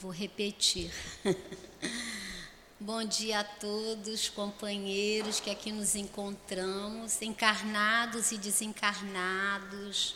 Vou 0.00 0.12
repetir. 0.12 0.92
Bom 2.78 3.02
dia 3.02 3.40
a 3.40 3.44
todos, 3.44 4.28
companheiros 4.28 5.40
que 5.40 5.50
aqui 5.50 5.72
nos 5.72 5.96
encontramos, 5.96 7.20
encarnados 7.20 8.30
e 8.30 8.38
desencarnados. 8.38 10.14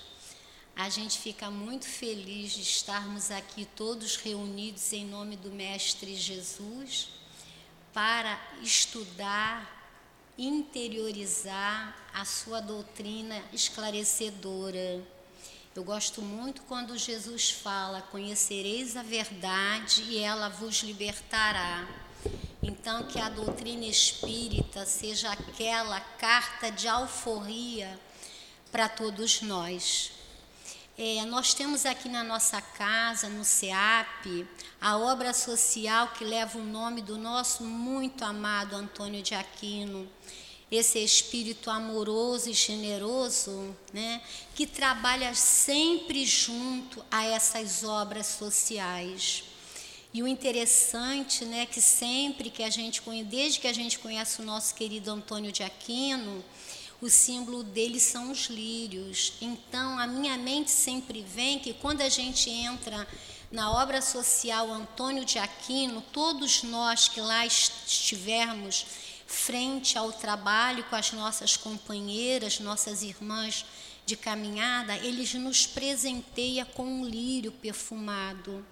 A 0.76 0.88
gente 0.88 1.18
fica 1.18 1.50
muito 1.50 1.84
feliz 1.84 2.52
de 2.52 2.62
estarmos 2.62 3.32
aqui 3.32 3.64
todos 3.74 4.14
reunidos 4.14 4.92
em 4.92 5.04
nome 5.04 5.34
do 5.34 5.50
Mestre 5.50 6.14
Jesus 6.14 7.08
para 7.92 8.40
estudar, 8.62 9.98
interiorizar 10.38 12.08
a 12.14 12.24
sua 12.24 12.60
doutrina 12.60 13.42
esclarecedora. 13.52 15.02
Eu 15.74 15.82
gosto 15.82 16.20
muito 16.20 16.60
quando 16.68 16.98
Jesus 16.98 17.50
fala: 17.50 18.02
Conhecereis 18.02 18.94
a 18.94 19.02
verdade 19.02 20.02
e 20.02 20.18
ela 20.18 20.50
vos 20.50 20.82
libertará. 20.82 21.88
Então, 22.62 23.04
que 23.04 23.18
a 23.18 23.30
doutrina 23.30 23.86
espírita 23.86 24.84
seja 24.84 25.32
aquela 25.32 25.98
carta 25.98 26.70
de 26.70 26.86
alforria 26.86 27.98
para 28.70 28.86
todos 28.86 29.40
nós. 29.40 30.12
É, 30.98 31.24
nós 31.24 31.54
temos 31.54 31.86
aqui 31.86 32.06
na 32.06 32.22
nossa 32.22 32.60
casa, 32.60 33.30
no 33.30 33.42
SEAP, 33.42 34.46
a 34.78 34.98
obra 34.98 35.32
social 35.32 36.08
que 36.08 36.22
leva 36.22 36.58
o 36.58 36.64
nome 36.64 37.00
do 37.00 37.16
nosso 37.16 37.64
muito 37.64 38.22
amado 38.26 38.76
Antônio 38.76 39.22
de 39.22 39.34
Aquino. 39.34 40.06
Esse 40.72 40.98
espírito 40.98 41.68
amoroso 41.68 42.48
e 42.48 42.54
generoso, 42.54 43.76
né, 43.92 44.22
que 44.54 44.66
trabalha 44.66 45.34
sempre 45.34 46.24
junto 46.24 47.04
a 47.10 47.26
essas 47.26 47.84
obras 47.84 48.26
sociais. 48.26 49.44
E 50.14 50.22
o 50.22 50.26
interessante, 50.26 51.44
né, 51.44 51.66
que 51.66 51.80
sempre 51.80 52.48
que 52.48 52.62
a 52.62 52.70
gente 52.70 53.02
conhece, 53.02 53.28
desde 53.28 53.60
que 53.60 53.68
a 53.68 53.72
gente 53.74 53.98
conhece 53.98 54.40
o 54.40 54.44
nosso 54.44 54.74
querido 54.74 55.10
Antônio 55.10 55.52
de 55.52 55.62
Aquino, 55.62 56.42
o 57.02 57.10
símbolo 57.10 57.62
deles 57.62 58.04
são 58.04 58.30
os 58.30 58.46
lírios. 58.46 59.34
Então, 59.42 59.98
a 59.98 60.06
minha 60.06 60.38
mente 60.38 60.70
sempre 60.70 61.20
vem 61.20 61.58
que 61.58 61.74
quando 61.74 62.00
a 62.00 62.08
gente 62.08 62.48
entra 62.48 63.06
na 63.50 63.70
obra 63.72 64.00
social 64.00 64.72
Antônio 64.72 65.24
de 65.24 65.38
Aquino, 65.38 66.00
todos 66.12 66.62
nós 66.62 67.08
que 67.08 67.20
lá 67.20 67.44
estivermos 67.44 68.86
frente 69.32 69.96
ao 69.96 70.12
trabalho 70.12 70.84
com 70.84 70.94
as 70.94 71.10
nossas 71.12 71.56
companheiras, 71.56 72.60
nossas 72.60 73.02
irmãs 73.02 73.64
de 74.04 74.14
caminhada, 74.14 74.94
eles 74.96 75.32
nos 75.34 75.66
presenteia 75.66 76.66
com 76.66 76.84
um 76.84 77.04
lírio 77.04 77.50
perfumado. 77.50 78.64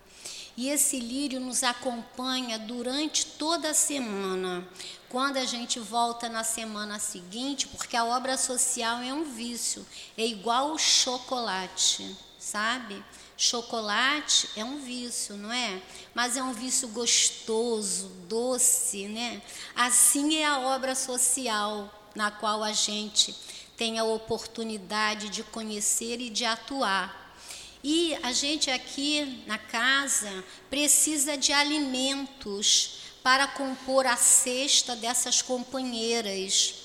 E 0.57 0.69
esse 0.69 1.01
lírio 1.01 1.41
nos 1.41 1.63
acompanha 1.63 2.59
durante 2.59 3.25
toda 3.25 3.71
a 3.71 3.75
semana. 3.75 4.69
Quando 5.09 5.39
a 5.39 5.45
gente 5.47 5.81
volta 5.81 6.29
na 6.29 6.45
semana 6.45 6.99
seguinte, 6.99 7.67
porque 7.69 7.97
a 7.97 8.05
obra 8.05 8.37
social 8.37 8.99
é 8.99 9.15
um 9.15 9.25
vício, 9.25 9.87
é 10.17 10.27
igual 10.27 10.73
o 10.73 10.79
chocolate, 10.79 12.15
sabe? 12.39 13.03
Chocolate 13.43 14.51
é 14.55 14.63
um 14.63 14.81
vício, 14.81 15.35
não 15.35 15.51
é? 15.51 15.81
Mas 16.13 16.37
é 16.37 16.43
um 16.43 16.53
vício 16.53 16.87
gostoso, 16.89 18.09
doce, 18.29 19.09
né? 19.09 19.41
Assim 19.75 20.37
é 20.37 20.45
a 20.45 20.59
obra 20.59 20.95
social 20.95 21.91
na 22.15 22.31
qual 22.31 22.63
a 22.63 22.73
gente 22.73 23.35
tem 23.79 23.99
a 23.99 24.05
oportunidade 24.05 25.31
de 25.31 25.43
conhecer 25.43 26.21
e 26.21 26.29
de 26.29 26.45
atuar. 26.45 27.35
E 27.83 28.15
a 28.23 28.31
gente 28.31 28.71
aqui 28.71 29.43
na 29.47 29.57
casa 29.57 30.45
precisa 30.69 31.35
de 31.35 31.51
alimentos 31.51 32.99
para 33.23 33.47
compor 33.47 34.07
a 34.07 34.19
cesta 34.19 34.95
dessas 34.95 35.41
companheiras. 35.41 36.80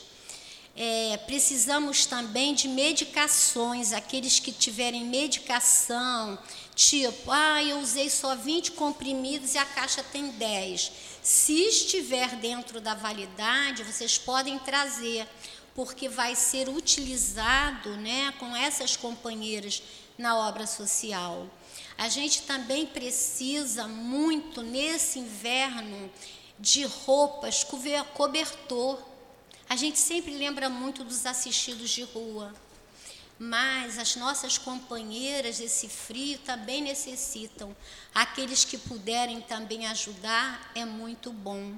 É, 0.78 1.18
precisamos 1.26 2.06
também 2.06 2.54
de 2.54 2.68
medicações, 2.68 3.94
aqueles 3.94 4.40
que 4.40 4.52
tiverem 4.52 5.06
medicação, 5.06 6.38
tipo, 6.76 7.32
ah, 7.32 7.64
eu 7.64 7.80
usei 7.80 8.10
só 8.10 8.36
20 8.36 8.74
comprimidos 8.74 9.56
e 9.56 9.58
a 9.58 9.64
caixa 9.64 10.04
tem 10.04 10.32
10. 10.32 10.92
Se 11.22 11.54
estiver 11.54 12.36
dentro 12.36 12.82
da 12.82 12.94
validade, 12.94 13.84
vocês 13.84 14.18
podem 14.18 14.60
trazer, 14.60 15.26
porque 15.74 16.10
vai 16.10 16.36
ser 16.36 16.68
utilizado 16.68 17.96
né, 17.98 18.34
com 18.38 18.54
essas 18.54 18.98
companheiras 18.98 19.82
na 20.18 20.38
obra 20.38 20.68
social. 20.68 21.48
A 21.98 22.10
gente 22.10 22.42
também 22.42 22.86
precisa 22.86 23.88
muito 23.88 24.62
nesse 24.62 25.20
inverno 25.20 26.12
de 26.60 26.84
roupas, 26.84 27.66
cobertor. 28.14 29.15
A 29.68 29.76
gente 29.76 29.98
sempre 30.00 30.38
lembra 30.38 30.70
muito 30.70 31.04
dos 31.04 31.26
assistidos 31.26 31.90
de 31.90 32.04
rua, 32.04 32.54
mas 33.38 33.98
as 33.98 34.16
nossas 34.16 34.58
companheiras 34.58 35.58
desse 35.58 35.90
frio 35.90 36.38
também 36.40 36.82
necessitam. 36.82 37.76
Aqueles 38.14 38.64
que 38.64 38.78
puderem 38.78 39.42
também 39.42 39.88
ajudar 39.88 40.72
é 40.76 40.86
muito 40.86 41.34
bom. 41.34 41.74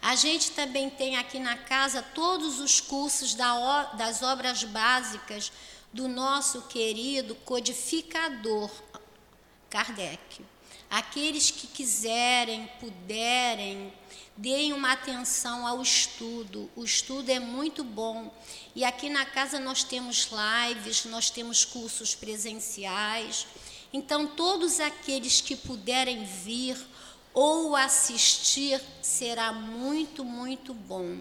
A 0.00 0.14
gente 0.14 0.52
também 0.52 0.88
tem 0.88 1.16
aqui 1.16 1.38
na 1.38 1.56
casa 1.56 2.02
todos 2.02 2.60
os 2.60 2.80
cursos 2.80 3.34
das 3.34 4.22
obras 4.22 4.64
básicas 4.64 5.52
do 5.92 6.06
nosso 6.06 6.62
querido 6.62 7.34
codificador 7.34 8.70
Kardec. 9.68 10.44
Aqueles 10.88 11.50
que 11.50 11.66
quiserem, 11.66 12.66
puderem, 12.80 13.92
deem 14.40 14.72
uma 14.72 14.92
atenção 14.92 15.66
ao 15.66 15.82
estudo. 15.82 16.70
O 16.74 16.82
estudo 16.82 17.30
é 17.30 17.38
muito 17.38 17.84
bom. 17.84 18.32
E 18.74 18.84
aqui 18.84 19.10
na 19.10 19.26
casa 19.26 19.60
nós 19.60 19.84
temos 19.84 20.30
lives, 20.32 21.04
nós 21.04 21.28
temos 21.28 21.64
cursos 21.64 22.14
presenciais. 22.14 23.46
Então, 23.92 24.26
todos 24.26 24.80
aqueles 24.80 25.42
que 25.42 25.54
puderem 25.54 26.24
vir 26.24 26.76
ou 27.34 27.76
assistir, 27.76 28.80
será 29.02 29.52
muito, 29.52 30.24
muito 30.24 30.72
bom. 30.72 31.18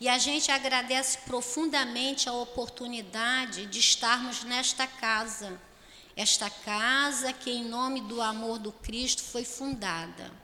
E 0.00 0.08
a 0.08 0.16
gente 0.16 0.50
agradece 0.50 1.18
profundamente 1.18 2.28
a 2.28 2.32
oportunidade 2.32 3.66
de 3.66 3.80
estarmos 3.80 4.44
nesta 4.44 4.86
casa, 4.86 5.60
esta 6.16 6.48
casa 6.48 7.32
que, 7.32 7.50
em 7.50 7.64
nome 7.64 8.00
do 8.02 8.22
amor 8.22 8.60
do 8.60 8.70
Cristo, 8.70 9.22
foi 9.24 9.44
fundada. 9.44 10.43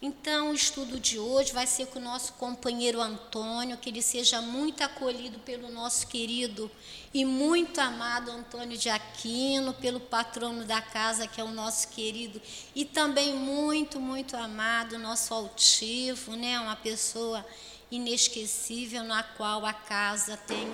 Então, 0.00 0.50
o 0.50 0.54
estudo 0.54 1.00
de 1.00 1.18
hoje 1.18 1.52
vai 1.52 1.66
ser 1.66 1.86
com 1.88 1.98
o 1.98 2.02
nosso 2.02 2.34
companheiro 2.34 3.00
Antônio, 3.00 3.76
que 3.76 3.90
ele 3.90 4.00
seja 4.00 4.40
muito 4.40 4.80
acolhido 4.80 5.40
pelo 5.40 5.72
nosso 5.72 6.06
querido 6.06 6.70
e 7.12 7.24
muito 7.24 7.80
amado 7.80 8.30
Antônio 8.30 8.78
de 8.78 8.88
Aquino, 8.88 9.74
pelo 9.74 9.98
patrono 9.98 10.64
da 10.64 10.80
casa, 10.80 11.26
que 11.26 11.40
é 11.40 11.44
o 11.44 11.50
nosso 11.50 11.88
querido, 11.88 12.40
e 12.76 12.84
também 12.84 13.34
muito, 13.34 13.98
muito 13.98 14.36
amado, 14.36 14.96
nosso 15.00 15.34
altivo, 15.34 16.36
né? 16.36 16.60
uma 16.60 16.76
pessoa 16.76 17.44
inesquecível 17.90 19.02
na 19.02 19.24
qual 19.24 19.66
a 19.66 19.72
casa 19.72 20.36
tem 20.36 20.70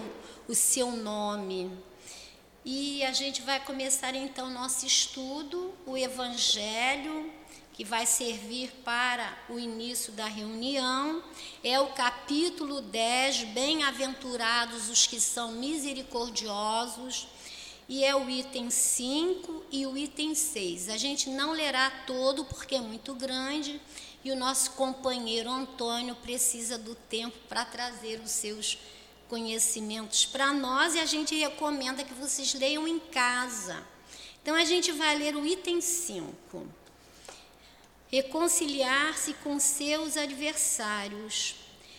o 0.46 0.54
seu 0.54 0.90
nome. 0.92 1.70
E 2.62 3.02
a 3.02 3.12
gente 3.12 3.40
vai 3.40 3.58
começar 3.58 4.14
então 4.14 4.50
nosso 4.50 4.84
estudo, 4.84 5.72
o 5.86 5.96
Evangelho, 5.96 7.32
que 7.74 7.84
vai 7.84 8.06
servir 8.06 8.70
para 8.84 9.36
o 9.48 9.58
início 9.58 10.12
da 10.12 10.26
reunião, 10.26 11.22
é 11.62 11.78
o 11.80 11.88
capítulo 11.88 12.80
10, 12.80 13.48
Bem-aventurados 13.48 14.88
os 14.88 15.08
que 15.08 15.20
são 15.20 15.52
misericordiosos, 15.52 17.26
e 17.88 18.04
é 18.04 18.14
o 18.14 18.30
item 18.30 18.70
5 18.70 19.64
e 19.72 19.84
o 19.86 19.96
item 19.96 20.36
6. 20.36 20.88
A 20.88 20.96
gente 20.96 21.28
não 21.28 21.50
lerá 21.50 21.90
todo 22.06 22.44
porque 22.44 22.76
é 22.76 22.80
muito 22.80 23.12
grande, 23.12 23.80
e 24.24 24.30
o 24.30 24.36
nosso 24.36 24.70
companheiro 24.70 25.50
Antônio 25.50 26.14
precisa 26.14 26.78
do 26.78 26.94
tempo 26.94 27.36
para 27.48 27.64
trazer 27.64 28.20
os 28.20 28.30
seus 28.30 28.78
conhecimentos 29.28 30.24
para 30.24 30.52
nós 30.52 30.94
e 30.94 31.00
a 31.00 31.06
gente 31.06 31.34
recomenda 31.34 32.04
que 32.04 32.14
vocês 32.14 32.54
leiam 32.54 32.86
em 32.86 33.00
casa. 33.00 33.84
Então 34.40 34.54
a 34.54 34.64
gente 34.64 34.92
vai 34.92 35.18
ler 35.18 35.34
o 35.34 35.44
item 35.44 35.80
5. 35.80 36.83
Reconciliar-se 38.10 39.34
com 39.34 39.58
seus 39.58 40.16
adversários. 40.16 41.56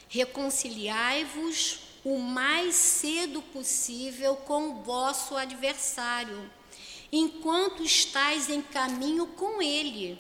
Reconciliai-vos 0.07 1.79
o 2.03 2.19
mais 2.19 2.75
cedo 2.75 3.41
possível 3.41 4.35
com 4.35 4.69
o 4.69 4.83
vosso 4.83 5.35
adversário, 5.35 6.49
enquanto 7.11 7.83
estáis 7.83 8.49
em 8.49 8.61
caminho 8.61 9.27
com 9.27 9.61
ele 9.61 10.19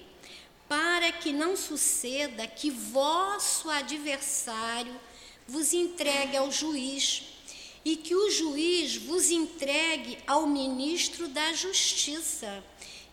para 0.67 1.11
que 1.11 1.31
não 1.31 1.55
suceda 1.55 2.47
que 2.47 2.69
vosso 2.69 3.69
adversário 3.69 4.93
vos 5.47 5.73
entregue 5.73 6.37
ao 6.37 6.51
juiz 6.51 7.23
e 7.83 7.95
que 7.95 8.15
o 8.15 8.31
juiz 8.31 8.95
vos 8.95 9.29
entregue 9.29 10.17
ao 10.25 10.47
ministro 10.47 11.27
da 11.27 11.53
justiça 11.53 12.63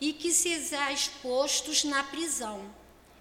e 0.02 0.12
que 0.12 0.32
sejais 0.32 1.06
postos 1.22 1.84
na 1.84 2.02
prisão. 2.02 2.60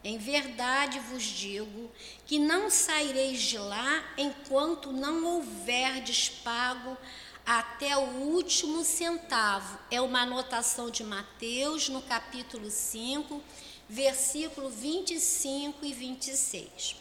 Em 0.04 0.18
verdade 0.18 1.00
vos 1.12 1.22
digo 1.22 1.92
que 2.26 2.40
não 2.40 2.72
saireis 2.72 3.40
de 3.40 3.60
lá 3.60 4.04
enquanto 4.18 4.92
não 4.92 5.24
houverdes 5.24 6.28
pago 6.44 6.98
até 7.46 7.96
o 7.96 8.02
último 8.34 8.84
centavo. 8.84 9.78
É 9.92 10.02
uma 10.02 10.22
anotação 10.22 10.90
de 10.90 11.04
Mateus, 11.04 11.88
no 11.88 12.02
capítulo 12.02 12.72
5, 12.72 13.40
versículo 13.88 14.68
25 14.68 15.86
e 15.86 15.94
26. 15.94 16.96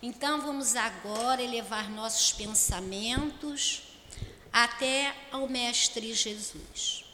Então 0.00 0.40
vamos 0.40 0.76
agora 0.76 1.42
elevar 1.42 1.90
nossos 1.90 2.32
pensamentos 2.32 3.82
até 4.52 5.12
ao 5.32 5.48
Mestre 5.48 6.14
Jesus. 6.14 7.05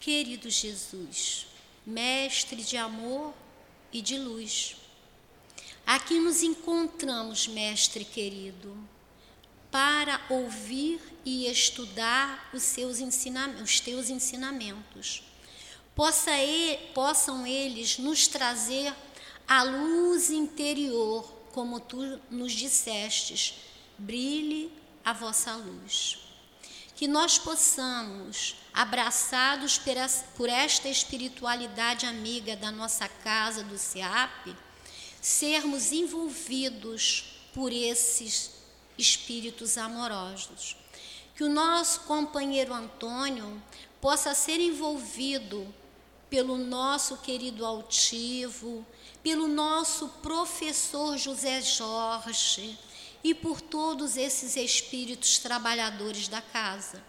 Querido 0.00 0.48
Jesus, 0.48 1.46
Mestre 1.84 2.62
de 2.62 2.78
amor 2.78 3.34
e 3.92 4.00
de 4.00 4.16
luz, 4.16 4.74
aqui 5.86 6.18
nos 6.18 6.42
encontramos, 6.42 7.46
Mestre 7.46 8.02
querido, 8.02 8.74
para 9.70 10.18
ouvir 10.30 11.02
e 11.22 11.46
estudar 11.46 12.48
os, 12.54 12.62
seus 12.62 12.98
ensinamentos, 12.98 13.60
os 13.60 13.80
teus 13.80 14.08
ensinamentos. 14.08 15.22
Possa 15.94 16.30
possam 16.94 17.46
eles 17.46 17.98
nos 17.98 18.26
trazer 18.26 18.94
a 19.46 19.62
luz 19.64 20.30
interior, 20.30 21.30
como 21.52 21.78
tu 21.78 22.18
nos 22.30 22.52
dissestes, 22.52 23.52
brilhe 23.98 24.72
a 25.04 25.12
vossa 25.12 25.54
luz 25.56 26.29
que 27.00 27.08
nós 27.08 27.38
possamos, 27.38 28.56
abraçados 28.74 29.80
por 30.36 30.50
esta 30.50 30.86
espiritualidade 30.86 32.04
amiga 32.04 32.54
da 32.54 32.70
nossa 32.70 33.08
casa, 33.08 33.64
do 33.64 33.78
SEAP, 33.78 34.54
sermos 35.18 35.92
envolvidos 35.92 37.40
por 37.54 37.72
esses 37.72 38.50
espíritos 38.98 39.78
amorosos. 39.78 40.76
Que 41.34 41.42
o 41.42 41.48
nosso 41.48 42.00
companheiro 42.00 42.74
Antônio 42.74 43.62
possa 43.98 44.34
ser 44.34 44.60
envolvido 44.60 45.74
pelo 46.28 46.58
nosso 46.58 47.16
querido 47.16 47.64
altivo, 47.64 48.84
pelo 49.22 49.48
nosso 49.48 50.06
professor 50.22 51.16
José 51.16 51.62
Jorge, 51.62 52.78
e 53.22 53.34
por 53.34 53.60
todos 53.60 54.16
esses 54.16 54.56
espíritos 54.56 55.38
trabalhadores 55.38 56.28
da 56.28 56.40
casa. 56.40 57.02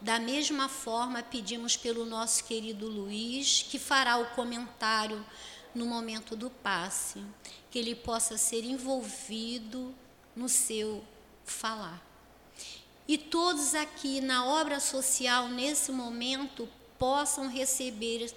Da 0.00 0.18
mesma 0.18 0.68
forma, 0.68 1.22
pedimos 1.22 1.76
pelo 1.76 2.04
nosso 2.04 2.44
querido 2.44 2.88
Luiz, 2.88 3.64
que 3.68 3.78
fará 3.78 4.18
o 4.18 4.26
comentário 4.34 5.24
no 5.74 5.86
momento 5.86 6.36
do 6.36 6.50
passe, 6.50 7.24
que 7.70 7.78
ele 7.78 7.94
possa 7.94 8.36
ser 8.36 8.64
envolvido 8.64 9.94
no 10.36 10.48
seu 10.48 11.02
falar. 11.44 12.02
E 13.06 13.18
todos 13.18 13.74
aqui 13.74 14.20
na 14.20 14.46
obra 14.46 14.80
social, 14.80 15.48
nesse 15.48 15.92
momento, 15.92 16.68
possam 16.98 17.48
receber 17.48 18.32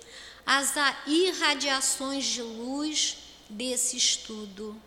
as 0.46 0.74
irradiações 1.06 2.26
de 2.26 2.42
luz 2.42 3.18
desse 3.50 3.96
estudo 3.96 4.82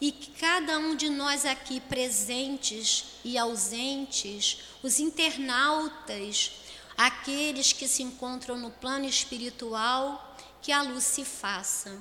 e 0.00 0.12
que 0.12 0.30
cada 0.32 0.78
um 0.78 0.94
de 0.94 1.08
nós 1.08 1.44
aqui 1.44 1.80
presentes 1.80 3.04
e 3.24 3.38
ausentes, 3.38 4.58
os 4.82 5.00
internautas, 5.00 6.52
aqueles 6.96 7.72
que 7.72 7.88
se 7.88 8.02
encontram 8.02 8.58
no 8.58 8.70
plano 8.70 9.06
espiritual, 9.06 10.36
que 10.60 10.72
a 10.72 10.82
luz 10.82 11.04
se 11.04 11.24
faça. 11.24 11.98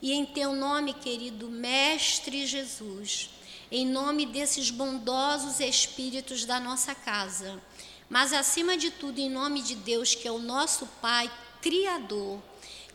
E 0.00 0.12
em 0.12 0.24
teu 0.24 0.54
nome, 0.54 0.94
querido 0.94 1.48
Mestre 1.48 2.46
Jesus, 2.46 3.30
em 3.70 3.86
nome 3.86 4.24
desses 4.26 4.70
bondosos 4.70 5.60
espíritos 5.60 6.44
da 6.44 6.58
nossa 6.58 6.94
casa, 6.94 7.62
mas 8.08 8.32
acima 8.32 8.76
de 8.76 8.90
tudo, 8.90 9.18
em 9.18 9.30
nome 9.30 9.62
de 9.62 9.74
Deus, 9.74 10.14
que 10.14 10.26
é 10.26 10.32
o 10.32 10.38
nosso 10.38 10.86
Pai 11.00 11.30
Criador, 11.60 12.40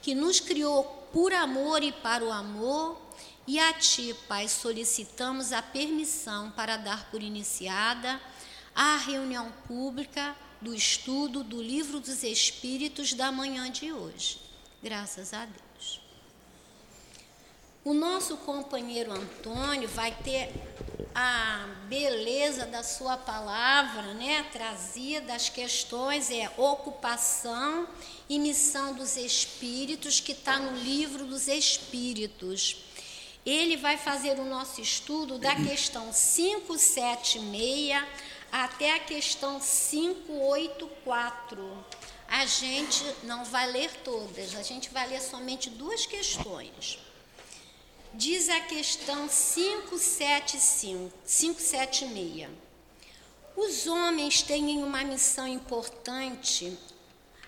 que 0.01 0.15
nos 0.15 0.39
criou 0.39 0.83
por 1.13 1.31
amor 1.31 1.83
e 1.83 1.91
para 1.91 2.25
o 2.25 2.31
amor, 2.31 2.99
e 3.47 3.59
a 3.59 3.73
Ti, 3.73 4.15
Pai, 4.27 4.47
solicitamos 4.47 5.51
a 5.51 5.61
permissão 5.61 6.51
para 6.51 6.77
dar 6.77 7.09
por 7.11 7.21
iniciada 7.21 8.19
a 8.73 8.97
reunião 8.97 9.51
pública 9.67 10.35
do 10.59 10.73
estudo 10.73 11.43
do 11.43 11.61
Livro 11.61 11.99
dos 11.99 12.23
Espíritos 12.23 13.13
da 13.13 13.31
manhã 13.31 13.69
de 13.69 13.91
hoje. 13.91 14.39
Graças 14.81 15.33
a 15.33 15.45
Deus. 15.45 16.01
O 17.83 17.93
nosso 17.93 18.37
companheiro 18.37 19.11
Antônio 19.11 19.87
vai 19.89 20.11
ter 20.11 20.51
a 21.13 21.67
beleza 21.87 22.65
da 22.65 22.83
sua 22.83 23.15
palavra, 23.15 24.13
né, 24.15 24.43
trazida 24.51 25.35
as 25.35 25.49
questões 25.49 26.29
é 26.31 26.51
ocupação 26.57 27.87
e 28.27 28.39
missão 28.39 28.93
dos 28.95 29.15
espíritos 29.15 30.19
que 30.19 30.31
está 30.31 30.59
no 30.59 30.75
livro 30.77 31.25
dos 31.25 31.47
espíritos 31.47 32.84
ele 33.45 33.77
vai 33.77 33.95
fazer 33.97 34.39
o 34.39 34.45
nosso 34.45 34.81
estudo 34.81 35.37
da 35.37 35.55
questão 35.55 36.11
576 36.11 38.03
até 38.51 38.95
a 38.95 38.99
questão 38.99 39.59
584. 39.59 41.85
A 42.27 42.47
gente 42.47 43.05
não 43.23 43.45
vai 43.45 43.71
ler 43.71 43.91
todas, 44.03 44.55
a 44.55 44.63
gente 44.63 44.89
vai 44.89 45.07
ler 45.07 45.21
somente 45.21 45.69
duas 45.69 46.07
questões. 46.07 46.97
Diz 48.13 48.49
a 48.49 48.61
questão 48.61 49.27
575, 49.27 51.13
576. 51.25 52.49
Os 53.55 53.85
homens 53.85 54.41
têm 54.41 54.83
uma 54.83 55.03
missão 55.03 55.47
importante, 55.47 56.75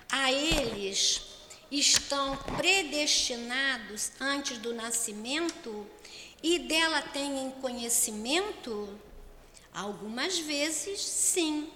a 0.09 0.31
eles 0.31 1.36
estão 1.71 2.37
predestinados 2.55 4.11
antes 4.19 4.57
do 4.57 4.73
nascimento 4.73 5.85
e 6.41 6.59
dela 6.59 7.01
têm 7.01 7.51
conhecimento? 7.61 8.89
Algumas 9.73 10.39
vezes, 10.39 11.01
sim, 11.01 11.69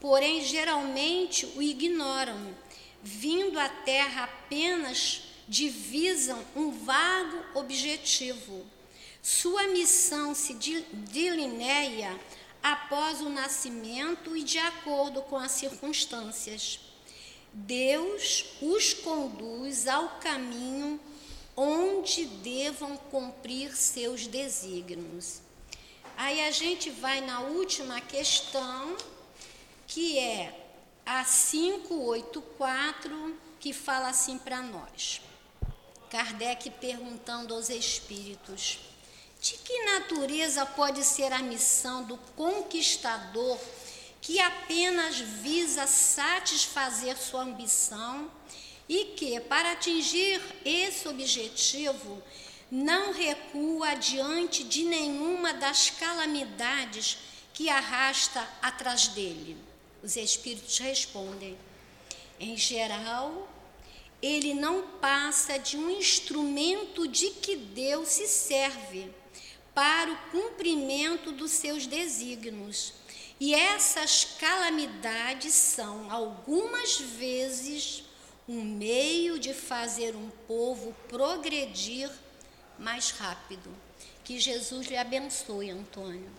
porém 0.00 0.44
geralmente 0.44 1.46
o 1.56 1.62
ignoram, 1.62 2.54
vindo 3.02 3.58
à 3.58 3.68
Terra 3.68 4.24
apenas 4.24 5.22
divisam 5.48 6.42
um 6.56 6.70
vago 6.70 7.44
objetivo. 7.54 8.64
Sua 9.22 9.66
missão 9.68 10.34
se 10.34 10.54
delineia 10.92 12.18
após 12.62 13.20
o 13.20 13.28
nascimento 13.28 14.36
e 14.36 14.42
de 14.42 14.58
acordo 14.58 15.22
com 15.22 15.36
as 15.36 15.52
circunstâncias. 15.52 16.80
Deus 17.54 18.56
os 18.60 18.92
conduz 18.92 19.86
ao 19.86 20.18
caminho 20.18 20.98
onde 21.56 22.24
devam 22.24 22.96
cumprir 22.96 23.76
seus 23.76 24.26
desígnios. 24.26 25.40
Aí 26.16 26.44
a 26.44 26.50
gente 26.50 26.90
vai 26.90 27.20
na 27.20 27.42
última 27.42 28.00
questão, 28.00 28.96
que 29.86 30.18
é 30.18 30.52
a 31.06 31.24
584, 31.24 33.38
que 33.60 33.72
fala 33.72 34.08
assim 34.08 34.36
para 34.36 34.60
nós. 34.60 35.20
Kardec 36.10 36.70
perguntando 36.70 37.54
aos 37.54 37.70
espíritos: 37.70 38.80
de 39.40 39.52
que 39.58 39.84
natureza 39.84 40.66
pode 40.66 41.04
ser 41.04 41.32
a 41.32 41.38
missão 41.38 42.02
do 42.02 42.16
conquistador 42.34 43.60
que 44.24 44.40
apenas 44.40 45.20
visa 45.20 45.86
satisfazer 45.86 47.14
sua 47.18 47.42
ambição 47.42 48.30
e 48.88 49.12
que, 49.16 49.38
para 49.38 49.72
atingir 49.72 50.40
esse 50.64 51.06
objetivo, 51.06 52.22
não 52.70 53.12
recua 53.12 53.94
diante 53.94 54.64
de 54.64 54.84
nenhuma 54.84 55.52
das 55.52 55.90
calamidades 55.90 57.18
que 57.52 57.68
arrasta 57.68 58.48
atrás 58.62 59.08
dele. 59.08 59.58
Os 60.02 60.16
espíritos 60.16 60.78
respondem: 60.78 61.58
em 62.40 62.56
geral, 62.56 63.46
ele 64.22 64.54
não 64.54 64.88
passa 65.02 65.58
de 65.58 65.76
um 65.76 65.90
instrumento 65.90 67.06
de 67.06 67.28
que 67.28 67.56
Deus 67.56 68.08
se 68.08 68.26
serve 68.26 69.10
para 69.74 70.10
o 70.10 70.16
cumprimento 70.30 71.30
dos 71.30 71.50
seus 71.50 71.86
desígnios 71.86 73.03
e 73.40 73.54
essas 73.54 74.24
calamidades 74.38 75.52
são, 75.52 76.10
algumas 76.10 76.98
vezes, 76.98 78.04
um 78.48 78.62
meio 78.62 79.38
de 79.38 79.52
fazer 79.52 80.14
um 80.14 80.30
povo 80.46 80.94
progredir 81.08 82.10
mais 82.78 83.10
rápido. 83.10 83.70
Que 84.22 84.38
Jesus 84.38 84.86
lhe 84.86 84.96
abençoe, 84.96 85.70
Antônio. 85.70 86.30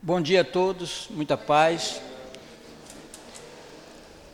Bom 0.00 0.20
dia 0.20 0.42
a 0.42 0.44
todos, 0.44 1.08
muita 1.10 1.36
paz. 1.36 2.00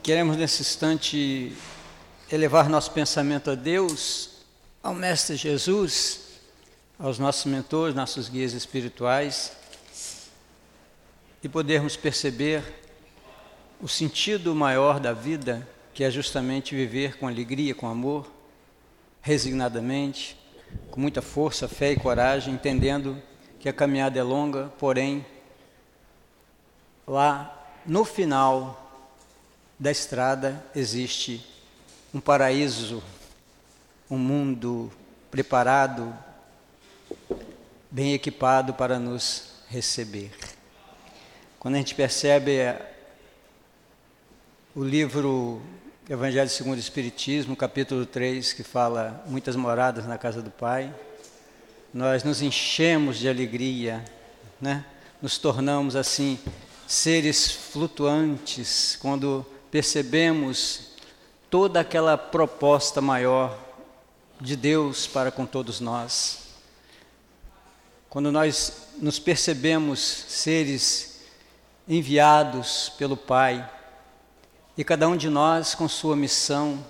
queremos 0.02 0.36
nesse 0.36 0.60
instante 0.60 1.56
elevar 2.30 2.68
nosso 2.68 2.90
pensamento 2.90 3.50
a 3.50 3.54
Deus, 3.54 4.30
ao 4.82 4.94
Mestre 4.94 5.36
Jesus, 5.36 6.20
aos 6.98 7.18
nossos 7.18 7.46
mentores, 7.46 7.94
nossos 7.94 8.28
guias 8.28 8.52
espirituais, 8.52 9.52
e 11.44 11.48
podermos 11.48 11.94
perceber 11.94 12.64
o 13.78 13.86
sentido 13.86 14.54
maior 14.54 14.98
da 14.98 15.12
vida, 15.12 15.68
que 15.92 16.02
é 16.02 16.10
justamente 16.10 16.74
viver 16.74 17.18
com 17.18 17.28
alegria, 17.28 17.74
com 17.74 17.86
amor, 17.86 18.32
resignadamente, 19.20 20.38
com 20.90 20.98
muita 20.98 21.20
força, 21.20 21.68
fé 21.68 21.92
e 21.92 21.96
coragem, 21.96 22.54
entendendo 22.54 23.22
que 23.60 23.68
a 23.68 23.74
caminhada 23.74 24.18
é 24.18 24.22
longa, 24.22 24.72
porém, 24.78 25.24
lá 27.06 27.62
no 27.84 28.06
final 28.06 29.06
da 29.78 29.90
estrada 29.90 30.64
existe 30.74 31.46
um 32.14 32.20
paraíso, 32.20 33.02
um 34.10 34.16
mundo 34.16 34.90
preparado, 35.30 36.16
bem 37.90 38.14
equipado 38.14 38.72
para 38.72 38.98
nos 38.98 39.52
receber. 39.68 40.32
Quando 41.64 41.76
a 41.76 41.78
gente 41.78 41.94
percebe 41.94 42.56
é, 42.56 42.94
o 44.76 44.84
livro 44.84 45.62
Evangelho 46.06 46.50
segundo 46.50 46.76
o 46.76 46.78
Espiritismo, 46.78 47.56
capítulo 47.56 48.04
3, 48.04 48.52
que 48.52 48.62
fala 48.62 49.24
muitas 49.26 49.56
moradas 49.56 50.06
na 50.06 50.18
casa 50.18 50.42
do 50.42 50.50
Pai, 50.50 50.94
nós 51.94 52.22
nos 52.22 52.42
enchemos 52.42 53.16
de 53.16 53.30
alegria, 53.30 54.04
né? 54.60 54.84
nos 55.22 55.38
tornamos 55.38 55.96
assim 55.96 56.38
seres 56.86 57.50
flutuantes 57.50 58.98
quando 59.00 59.46
percebemos 59.70 60.90
toda 61.48 61.80
aquela 61.80 62.18
proposta 62.18 63.00
maior 63.00 63.58
de 64.38 64.54
Deus 64.54 65.06
para 65.06 65.30
com 65.30 65.46
todos 65.46 65.80
nós. 65.80 66.40
Quando 68.10 68.30
nós 68.30 68.88
nos 69.00 69.18
percebemos 69.18 69.98
seres 69.98 71.13
enviados 71.88 72.92
pelo 72.96 73.16
Pai, 73.16 73.70
e 74.76 74.82
cada 74.82 75.08
um 75.08 75.16
de 75.16 75.28
nós 75.28 75.74
com 75.74 75.88
sua 75.88 76.16
missão 76.16 76.84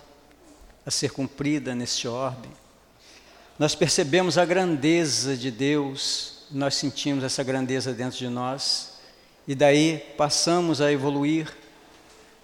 a 0.86 0.90
ser 0.90 1.10
cumprida 1.10 1.74
neste 1.74 2.08
orbe, 2.08 2.48
nós 3.58 3.74
percebemos 3.74 4.36
a 4.38 4.44
grandeza 4.44 5.36
de 5.36 5.50
Deus, 5.50 6.44
nós 6.50 6.74
sentimos 6.74 7.22
essa 7.22 7.42
grandeza 7.42 7.92
dentro 7.92 8.18
de 8.18 8.28
nós, 8.28 8.94
e 9.46 9.54
daí 9.54 9.98
passamos 10.16 10.80
a 10.80 10.90
evoluir 10.90 11.54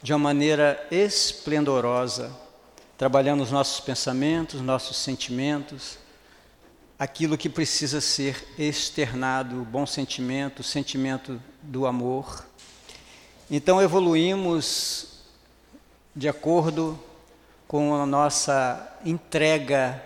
de 0.02 0.12
uma 0.12 0.18
maneira 0.18 0.86
esplendorosa, 0.90 2.30
trabalhando 2.96 3.42
os 3.42 3.50
nossos 3.50 3.80
pensamentos, 3.80 4.60
nossos 4.60 4.96
sentimentos, 4.98 5.98
aquilo 7.00 7.36
que 7.36 7.48
precisa 7.48 8.00
ser 8.00 8.46
externado, 8.58 9.60
o 9.60 9.64
bom 9.64 9.86
sentimento, 9.86 10.60
o 10.60 10.62
sentimento 10.62 11.42
do 11.62 11.86
amor. 11.86 12.46
Então 13.50 13.82
evoluímos 13.82 15.22
de 16.14 16.28
acordo 16.28 16.96
com 17.66 17.94
a 17.94 18.04
nossa 18.04 18.98
entrega. 19.04 20.00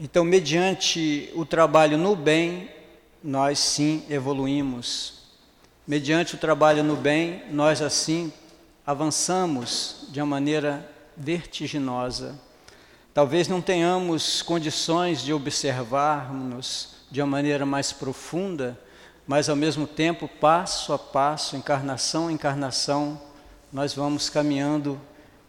Então, 0.00 0.24
mediante 0.24 1.30
o 1.34 1.46
trabalho 1.46 1.96
no 1.96 2.16
bem, 2.16 2.68
nós 3.22 3.58
sim 3.58 4.04
evoluímos 4.10 5.18
mediante 5.88 6.34
o 6.34 6.38
trabalho 6.38 6.84
no 6.84 6.94
bem, 6.94 7.42
nós 7.50 7.80
assim 7.80 8.30
avançamos 8.86 10.04
de 10.10 10.20
uma 10.20 10.26
maneira 10.26 10.86
vertiginosa. 11.16 12.38
Talvez 13.18 13.48
não 13.48 13.60
tenhamos 13.60 14.42
condições 14.42 15.22
de 15.22 15.32
observarmos 15.32 16.90
de 17.10 17.20
uma 17.20 17.26
maneira 17.26 17.66
mais 17.66 17.90
profunda, 17.90 18.78
mas 19.26 19.48
ao 19.48 19.56
mesmo 19.56 19.88
tempo, 19.88 20.28
passo 20.28 20.92
a 20.92 20.98
passo, 21.00 21.56
encarnação 21.56 22.28
a 22.28 22.32
encarnação, 22.32 23.20
nós 23.72 23.92
vamos 23.92 24.30
caminhando 24.30 25.00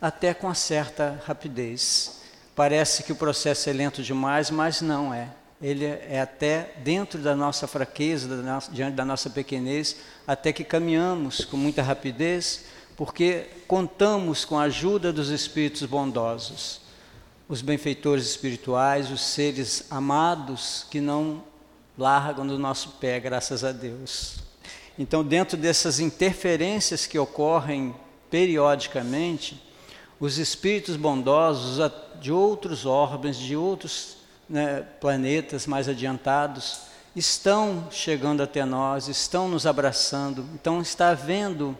até 0.01 0.33
com 0.33 0.51
certa 0.51 1.21
rapidez. 1.27 2.23
Parece 2.55 3.03
que 3.03 3.11
o 3.11 3.15
processo 3.15 3.69
é 3.69 3.73
lento 3.73 4.01
demais, 4.01 4.49
mas 4.49 4.81
não 4.81 5.13
é 5.13 5.29
ele 5.61 5.85
é 5.85 6.21
até 6.21 6.73
dentro 6.77 7.21
da 7.21 7.35
nossa 7.35 7.67
fraqueza, 7.67 8.35
da 8.35 8.41
nossa, 8.41 8.71
diante 8.71 8.95
da 8.95 9.05
nossa 9.05 9.29
pequenez, 9.29 9.97
até 10.25 10.51
que 10.51 10.63
caminhamos 10.63 11.45
com 11.45 11.55
muita 11.55 11.83
rapidez, 11.83 12.65
porque 12.97 13.45
contamos 13.67 14.43
com 14.43 14.57
a 14.57 14.63
ajuda 14.63 15.13
dos 15.13 15.29
espíritos 15.29 15.83
bondosos, 15.83 16.88
os 17.49 17.63
benfeitores 17.63 18.27
espirituais, 18.27 19.09
os 19.09 19.21
seres 19.21 19.87
amados 19.89 20.85
que 20.91 21.01
não 21.01 21.43
largam 21.97 22.45
do 22.45 22.59
nosso 22.59 22.89
pé, 23.01 23.19
graças 23.19 23.63
a 23.63 23.71
Deus. 23.71 24.35
Então, 24.99 25.23
dentro 25.23 25.57
dessas 25.57 25.99
interferências 25.99 27.07
que 27.07 27.17
ocorrem 27.17 27.95
periodicamente, 28.29 29.59
os 30.19 30.37
espíritos 30.37 30.95
bondosos 30.95 31.79
de 32.21 32.31
outros 32.31 32.85
órgãos, 32.85 33.35
de 33.35 33.55
outros 33.55 34.17
né, 34.47 34.85
planetas 35.01 35.65
mais 35.65 35.89
adiantados 35.89 36.81
estão 37.15 37.87
chegando 37.89 38.43
até 38.43 38.63
nós, 38.63 39.07
estão 39.07 39.47
nos 39.47 39.65
abraçando. 39.65 40.45
Então 40.53 40.81
está 40.81 41.09
havendo 41.09 41.75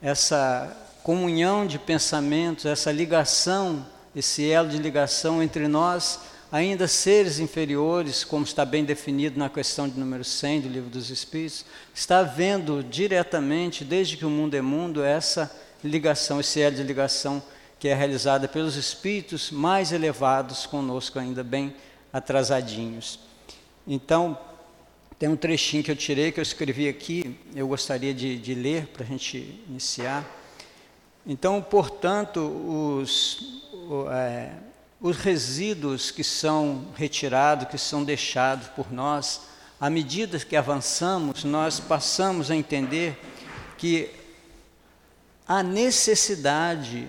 essa 0.00 0.76
comunhão 1.04 1.64
de 1.66 1.78
pensamentos, 1.78 2.66
essa 2.66 2.90
ligação, 2.90 3.86
esse 4.14 4.50
elo 4.50 4.68
de 4.68 4.78
ligação 4.78 5.42
entre 5.42 5.66
nós, 5.66 6.20
ainda 6.50 6.86
seres 6.86 7.38
inferiores, 7.38 8.24
como 8.24 8.44
está 8.44 8.64
bem 8.64 8.84
definido 8.84 9.38
na 9.38 9.48
questão 9.48 9.88
de 9.88 9.98
número 9.98 10.22
100 10.22 10.60
do 10.60 10.68
Livro 10.68 10.90
dos 10.90 11.08
Espíritos, 11.08 11.64
está 11.94 12.18
havendo 12.18 12.84
diretamente, 12.84 13.84
desde 13.84 14.16
que 14.16 14.26
o 14.26 14.30
mundo 14.30 14.54
é 14.54 14.60
mundo, 14.60 15.02
essa 15.02 15.50
ligação, 15.82 16.40
esse 16.40 16.60
elo 16.60 16.76
de 16.76 16.82
ligação 16.82 17.42
que 17.78 17.88
é 17.88 17.94
realizada 17.94 18.46
pelos 18.46 18.76
espíritos 18.76 19.50
mais 19.50 19.90
elevados 19.90 20.66
conosco 20.66 21.18
ainda 21.18 21.42
bem 21.42 21.74
atrasadinhos. 22.12 23.18
Então, 23.86 24.38
tem 25.18 25.28
um 25.28 25.36
trechinho 25.36 25.82
que 25.82 25.90
eu 25.90 25.96
tirei, 25.96 26.30
que 26.30 26.38
eu 26.38 26.42
escrevi 26.42 26.88
aqui, 26.88 27.36
eu 27.54 27.66
gostaria 27.66 28.12
de, 28.12 28.38
de 28.38 28.54
ler 28.54 28.86
para 28.88 29.04
a 29.04 29.06
gente 29.06 29.60
iniciar. 29.68 30.41
Então, 31.26 31.62
portanto, 31.62 32.40
os, 32.40 33.62
é, 34.10 34.52
os 35.00 35.16
resíduos 35.16 36.10
que 36.10 36.24
são 36.24 36.86
retirados, 36.94 37.68
que 37.68 37.78
são 37.78 38.02
deixados 38.02 38.68
por 38.68 38.92
nós, 38.92 39.42
à 39.80 39.88
medida 39.88 40.38
que 40.38 40.56
avançamos, 40.56 41.44
nós 41.44 41.80
passamos 41.80 42.50
a 42.50 42.56
entender 42.56 43.18
que 43.78 44.10
a 45.46 45.62
necessidade, 45.62 47.08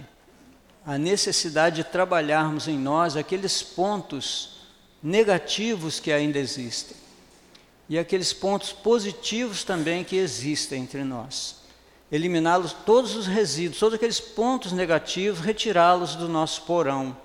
a 0.86 0.98
necessidade 0.98 1.78
de 1.78 1.84
trabalharmos 1.84 2.68
em 2.68 2.78
nós 2.78 3.16
aqueles 3.16 3.62
pontos 3.62 4.68
negativos 5.02 6.00
que 6.00 6.12
ainda 6.12 6.40
existem 6.40 6.98
e 7.90 8.00
aqueles 8.00 8.32
pontos 8.32 8.72
positivos 8.72 9.64
também 9.64 10.04
que 10.04 10.16
existem 10.16 10.82
entre 10.82 11.04
nós. 11.04 11.63
Eliminá-los, 12.14 12.74
todos 12.74 13.16
os 13.16 13.26
resíduos, 13.26 13.80
todos 13.80 13.96
aqueles 13.96 14.20
pontos 14.20 14.72
negativos, 14.72 15.40
retirá-los 15.40 16.16
do 16.16 16.30
nosso 16.30 16.62
porão. 16.62 17.18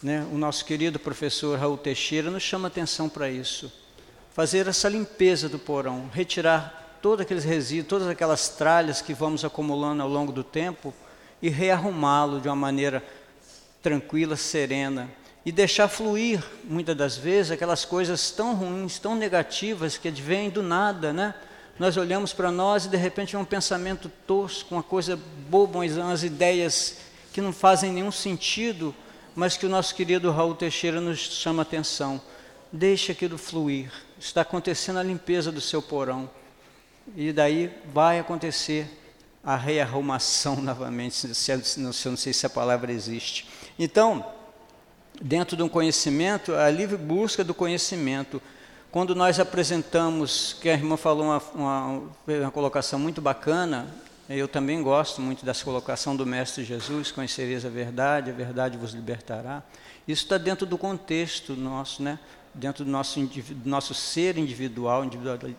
Né? 0.00 0.24
O 0.32 0.38
nosso 0.38 0.64
querido 0.64 1.00
professor 1.00 1.58
Raul 1.58 1.76
Teixeira 1.76 2.30
nos 2.30 2.44
chama 2.44 2.68
atenção 2.68 3.08
para 3.08 3.28
isso. 3.28 3.72
Fazer 4.32 4.68
essa 4.68 4.88
limpeza 4.88 5.48
do 5.48 5.58
porão, 5.58 6.08
retirar 6.14 7.00
todos 7.02 7.22
aqueles 7.22 7.42
resíduos, 7.42 7.88
todas 7.88 8.06
aquelas 8.06 8.50
tralhas 8.50 9.02
que 9.02 9.12
vamos 9.12 9.44
acumulando 9.44 10.00
ao 10.00 10.08
longo 10.08 10.30
do 10.30 10.44
tempo 10.44 10.94
e 11.42 11.48
rearrumá-lo 11.48 12.40
de 12.40 12.46
uma 12.48 12.54
maneira 12.54 13.02
tranquila, 13.82 14.36
serena, 14.36 15.10
e 15.44 15.50
deixar 15.50 15.88
fluir, 15.88 16.40
muitas 16.62 16.96
das 16.96 17.16
vezes, 17.16 17.50
aquelas 17.50 17.84
coisas 17.84 18.30
tão 18.30 18.54
ruins, 18.54 19.00
tão 19.00 19.16
negativas 19.16 19.98
que 19.98 20.08
vêm 20.08 20.50
do 20.50 20.62
nada, 20.62 21.12
né? 21.12 21.34
Nós 21.78 21.96
olhamos 21.96 22.32
para 22.32 22.50
nós 22.50 22.84
e 22.84 22.88
de 22.88 22.96
repente 22.96 23.34
é 23.34 23.38
um 23.38 23.44
pensamento 23.44 24.10
tosco, 24.26 24.74
uma 24.74 24.82
coisa 24.82 25.18
boba, 25.48 25.78
umas 25.78 26.22
ideias 26.22 26.98
que 27.32 27.40
não 27.40 27.52
fazem 27.52 27.92
nenhum 27.92 28.12
sentido, 28.12 28.94
mas 29.34 29.56
que 29.56 29.64
o 29.64 29.68
nosso 29.68 29.94
querido 29.94 30.30
Raul 30.30 30.54
Teixeira 30.54 31.00
nos 31.00 31.18
chama 31.18 31.62
atenção. 31.62 32.20
Deixe 32.70 33.12
aquilo 33.12 33.38
fluir. 33.38 33.90
Está 34.18 34.42
acontecendo 34.42 34.98
a 34.98 35.02
limpeza 35.02 35.50
do 35.50 35.60
seu 35.60 35.80
porão. 35.80 36.28
E 37.16 37.32
daí 37.32 37.70
vai 37.92 38.18
acontecer 38.18 38.86
a 39.42 39.56
rearrumação 39.56 40.56
novamente, 40.62 41.34
se, 41.34 41.80
não 41.80 41.92
sei 41.92 42.32
se 42.32 42.46
a 42.46 42.50
palavra 42.50 42.92
existe. 42.92 43.48
Então, 43.78 44.24
dentro 45.20 45.56
de 45.56 45.62
um 45.62 45.68
conhecimento, 45.68 46.54
a 46.54 46.70
livre 46.70 46.96
busca 46.96 47.42
do 47.42 47.54
conhecimento. 47.54 48.40
Quando 48.92 49.14
nós 49.14 49.40
apresentamos, 49.40 50.54
que 50.60 50.68
a 50.68 50.74
irmã 50.74 50.98
falou 50.98 51.24
uma, 51.24 51.42
uma, 51.54 52.02
uma 52.26 52.50
colocação 52.50 52.98
muito 52.98 53.22
bacana, 53.22 53.88
Eu 54.28 54.46
também 54.46 54.82
gosto 54.82 55.20
muito 55.20 55.46
dessa 55.46 55.64
colocação 55.64 56.14
do 56.14 56.26
Mestre 56.26 56.62
Jesus: 56.62 57.10
conhecereis 57.10 57.64
a 57.64 57.70
verdade, 57.70 58.30
a 58.30 58.34
verdade 58.34 58.76
vos 58.76 58.92
libertará. 58.92 59.62
Isso 60.06 60.24
está 60.24 60.36
dentro 60.36 60.66
do 60.66 60.76
contexto 60.76 61.56
nosso, 61.56 62.02
né? 62.02 62.18
dentro 62.54 62.84
do 62.84 62.90
nosso, 62.90 63.18
nosso 63.64 63.94
ser 63.94 64.36
individual, 64.36 65.04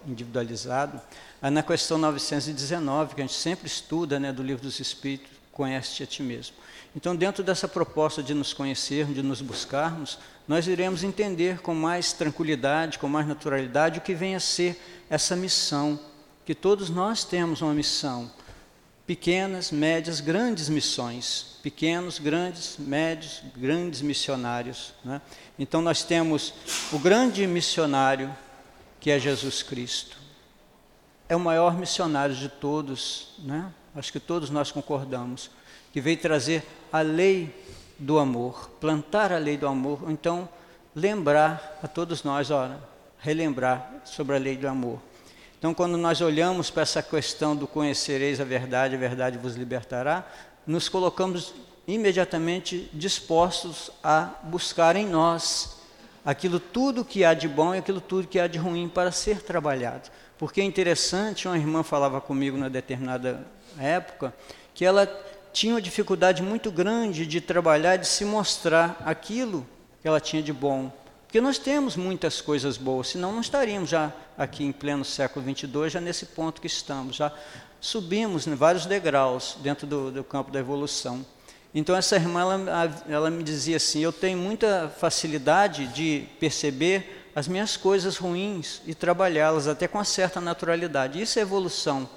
individualizado. 0.06 1.02
na 1.42 1.64
questão 1.64 1.98
919, 1.98 3.16
que 3.16 3.22
a 3.22 3.26
gente 3.26 3.36
sempre 3.36 3.66
estuda 3.66 4.20
né, 4.20 4.32
do 4.32 4.44
Livro 4.44 4.62
dos 4.62 4.80
Espíritos, 4.80 5.32
conhece-te 5.54 6.04
a 6.04 6.08
ti 6.08 6.24
mesmo. 6.24 6.56
Então, 6.96 7.16
dentro 7.16 7.44
dessa 7.44 7.68
proposta 7.68 8.22
de 8.22 8.34
nos 8.34 8.54
conhecermos, 8.54 9.16
de 9.16 9.24
nos 9.24 9.42
buscarmos, 9.42 10.20
nós 10.48 10.68
iremos 10.68 11.04
entender 11.04 11.60
com 11.62 11.74
mais 11.74 12.12
tranquilidade, 12.12 13.00
com 13.00 13.08
mais 13.08 13.28
naturalidade, 13.28 14.00
o 14.00 14.02
que 14.02 14.14
vem 14.14 14.36
a 14.36 14.40
ser 14.40 14.80
essa 15.10 15.36
missão, 15.36 16.00
que 16.46 16.54
todos 16.54 16.90
nós 16.90 17.24
temos 17.24 17.62
uma 17.62 17.74
missão. 17.74 18.32
Pequenas, 19.08 19.72
médias, 19.72 20.20
grandes 20.20 20.70
missões. 20.70 21.58
Pequenos, 21.62 22.20
grandes, 22.20 22.78
médios, 22.78 23.42
grandes 23.56 24.02
missionários. 24.02 24.94
Né? 25.04 25.22
Então, 25.58 25.82
nós 25.82 26.04
temos 26.04 26.54
o 26.92 27.00
grande 27.00 27.46
missionário, 27.48 28.36
que 29.00 29.12
é 29.12 29.20
Jesus 29.20 29.62
Cristo. 29.62 30.18
É 31.28 31.36
o 31.36 31.40
maior 31.40 31.78
missionário 31.78 32.36
de 32.36 32.50
todos, 32.50 33.36
né? 33.40 33.72
Acho 33.96 34.12
que 34.12 34.20
todos 34.20 34.50
nós 34.50 34.72
concordamos 34.72 35.50
que 35.92 36.02
veio 36.02 36.18
trazer 36.18 36.64
a 36.92 37.02
lei 37.02 37.54
do 38.00 38.18
amor, 38.18 38.70
plantar 38.82 39.32
a 39.32 39.38
lei 39.38 39.58
do 39.58 39.68
amor, 39.68 40.04
ou 40.04 40.12
então 40.12 40.50
lembrar 40.96 41.80
a 41.82 41.88
todos 41.88 42.24
nós, 42.24 42.52
ora, 42.52 42.80
relembrar 43.20 44.02
sobre 44.04 44.36
a 44.36 44.40
lei 44.40 44.58
do 44.58 44.68
amor. 44.68 45.00
Então, 45.58 45.74
quando 45.74 45.98
nós 45.98 46.20
olhamos 46.20 46.70
para 46.70 46.84
essa 46.84 47.02
questão 47.02 47.56
do 47.56 47.66
conhecereis 47.66 48.42
a 48.42 48.44
verdade, 48.44 48.96
a 48.96 48.98
verdade 48.98 49.38
vos 49.38 49.56
libertará, 49.56 50.28
nos 50.68 50.90
colocamos 50.90 51.54
imediatamente 51.88 52.90
dispostos 52.94 53.92
a 54.04 54.30
buscar 54.44 54.96
em 54.96 55.06
nós 55.06 55.78
aquilo 56.26 56.60
tudo 56.60 57.06
que 57.06 57.24
há 57.24 57.34
de 57.34 57.48
bom 57.48 57.76
e 57.76 57.78
aquilo 57.78 58.02
tudo 58.02 58.28
que 58.28 58.40
há 58.40 58.48
de 58.48 58.58
ruim 58.58 58.90
para 58.90 59.12
ser 59.12 59.42
trabalhado. 59.42 60.10
Porque 60.38 60.62
é 60.62 60.64
interessante, 60.64 61.48
uma 61.48 61.58
irmã 61.58 61.84
falava 61.84 62.20
comigo 62.20 62.58
na 62.58 62.70
determinada 62.70 63.46
época, 63.80 64.34
que 64.74 64.84
ela 64.86 65.08
tinha 65.52 65.74
uma 65.74 65.82
dificuldade 65.82 66.42
muito 66.42 66.72
grande 66.72 67.26
de 67.26 67.40
trabalhar, 67.40 67.98
de 67.98 68.08
se 68.08 68.26
mostrar 68.26 69.02
aquilo 69.06 69.66
que 70.02 70.08
ela 70.08 70.20
tinha 70.20 70.42
de 70.42 70.52
bom. 70.52 70.92
Porque 71.26 71.40
nós 71.40 71.58
temos 71.58 71.96
muitas 71.96 72.42
coisas 72.42 72.78
boas, 72.78 73.10
senão 73.10 73.32
não 73.32 73.42
estaríamos 73.42 73.90
já 73.90 74.12
aqui 74.38 74.64
em 74.64 74.72
pleno 74.72 75.06
século 75.06 75.46
22, 75.46 75.94
já 75.94 76.02
nesse 76.02 76.28
ponto 76.28 76.60
que 76.60 76.68
estamos, 76.68 77.16
já 77.16 77.32
subimos 77.80 78.46
né, 78.46 78.56
vários 78.56 78.86
degraus 78.86 79.58
dentro 79.62 79.86
do, 79.86 80.12
do, 80.12 80.24
campo 80.24 80.52
da 80.52 80.60
evolução. 80.60 81.26
Então 81.74 81.96
essa 81.96 82.16
irmã, 82.16 82.42
ela, 82.42 83.04
ela 83.10 83.30
me 83.30 83.44
dizia 83.44 83.78
assim, 83.78 84.00
eu 84.00 84.12
tenho 84.12 84.38
muita 84.38 84.92
facilidade 85.00 85.88
de 85.88 86.28
perceber 86.40 87.28
as 87.36 87.48
minhas 87.48 87.76
coisas 87.76 88.18
ruins 88.18 88.82
e 88.86 88.94
trabalhá-las 88.94 89.68
até 89.68 89.88
com 89.88 89.98
uma 89.98 90.04
certa 90.04 90.40
naturalidade. 90.40 91.22
Isso 91.22 91.40
é 91.40 91.42
evolução. 91.42 92.08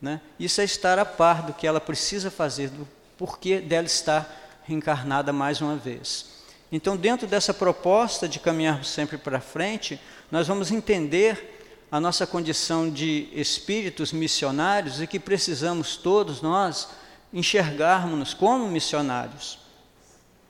Né? 0.00 0.20
Isso 0.38 0.60
é 0.60 0.64
estar 0.64 0.98
a 0.98 1.04
par 1.04 1.42
do 1.42 1.52
que 1.52 1.66
ela 1.66 1.80
precisa 1.80 2.30
fazer, 2.30 2.70
do 2.70 2.88
porquê 3.18 3.60
dela 3.60 3.86
estar 3.86 4.60
reencarnada 4.64 5.32
mais 5.32 5.60
uma 5.60 5.76
vez. 5.76 6.40
Então, 6.72 6.96
dentro 6.96 7.26
dessa 7.26 7.52
proposta 7.52 8.28
de 8.28 8.38
caminharmos 8.38 8.88
sempre 8.88 9.18
para 9.18 9.40
frente, 9.40 10.00
nós 10.30 10.46
vamos 10.46 10.70
entender 10.70 11.58
a 11.90 11.98
nossa 11.98 12.26
condição 12.26 12.88
de 12.88 13.28
espíritos 13.32 14.12
missionários 14.12 15.00
e 15.00 15.06
que 15.06 15.18
precisamos 15.18 15.96
todos 15.96 16.40
nós 16.40 16.88
enxergarmos-nos 17.32 18.32
como 18.32 18.68
missionários. 18.68 19.58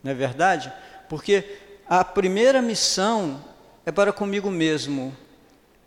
Não 0.03 0.13
é 0.13 0.15
verdade? 0.15 0.73
Porque 1.09 1.59
a 1.89 2.05
primeira 2.05 2.61
missão 2.61 3.43
é 3.87 3.91
para 3.91 4.13
comigo 4.13 4.51
mesmo, 4.51 5.17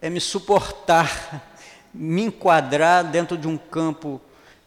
é 0.01 0.09
me 0.09 0.19
suportar 0.19 1.52
me 1.93 2.23
enquadrar 2.23 3.03
dentro 3.03 3.37
de 3.37 3.47
um 3.47 3.57
campo 3.57 4.19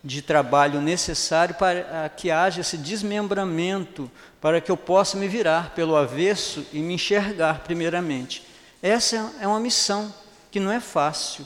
de 0.07 0.23
trabalho 0.23 0.81
necessário 0.81 1.57
para 1.57 2.09
que 2.09 2.31
haja 2.31 2.61
esse 2.61 2.77
desmembramento, 2.77 4.09
para 4.41 4.61
que 4.61 4.71
eu 4.71 4.77
possa 4.77 5.17
me 5.17 5.27
virar 5.27 5.75
pelo 5.75 5.97
avesso 5.97 6.65
e 6.73 6.79
me 6.79 6.95
enxergar 6.95 7.61
primeiramente. 7.65 8.47
Essa 8.81 9.33
é 9.41 9.49
uma 9.49 9.59
missão 9.59 10.15
que 10.51 10.61
não 10.61 10.71
é 10.71 10.79
fácil, 10.79 11.45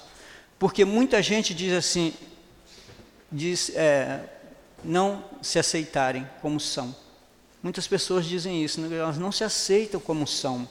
porque 0.59 0.85
muita 0.85 1.23
gente 1.23 1.55
diz 1.55 1.73
assim, 1.73 2.13
diz, 3.33 3.71
é, 3.75 4.21
não 4.85 5.25
se 5.41 5.59
aceitarem 5.59 6.29
como 6.43 6.61
são. 6.61 6.95
Muitas 7.63 7.87
pessoas 7.87 8.27
dizem 8.27 8.63
isso, 8.63 8.81
né? 8.81 8.95
elas 8.95 9.17
não 9.17 9.33
se 9.33 9.43
aceitam 9.43 9.99
como 9.99 10.27
são. 10.27 10.69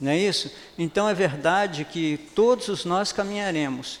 Não 0.00 0.12
é 0.12 0.16
isso? 0.16 0.52
Então 0.78 1.08
é 1.08 1.14
verdade 1.14 1.84
que 1.84 2.30
todos 2.34 2.84
nós 2.84 3.10
caminharemos 3.10 3.98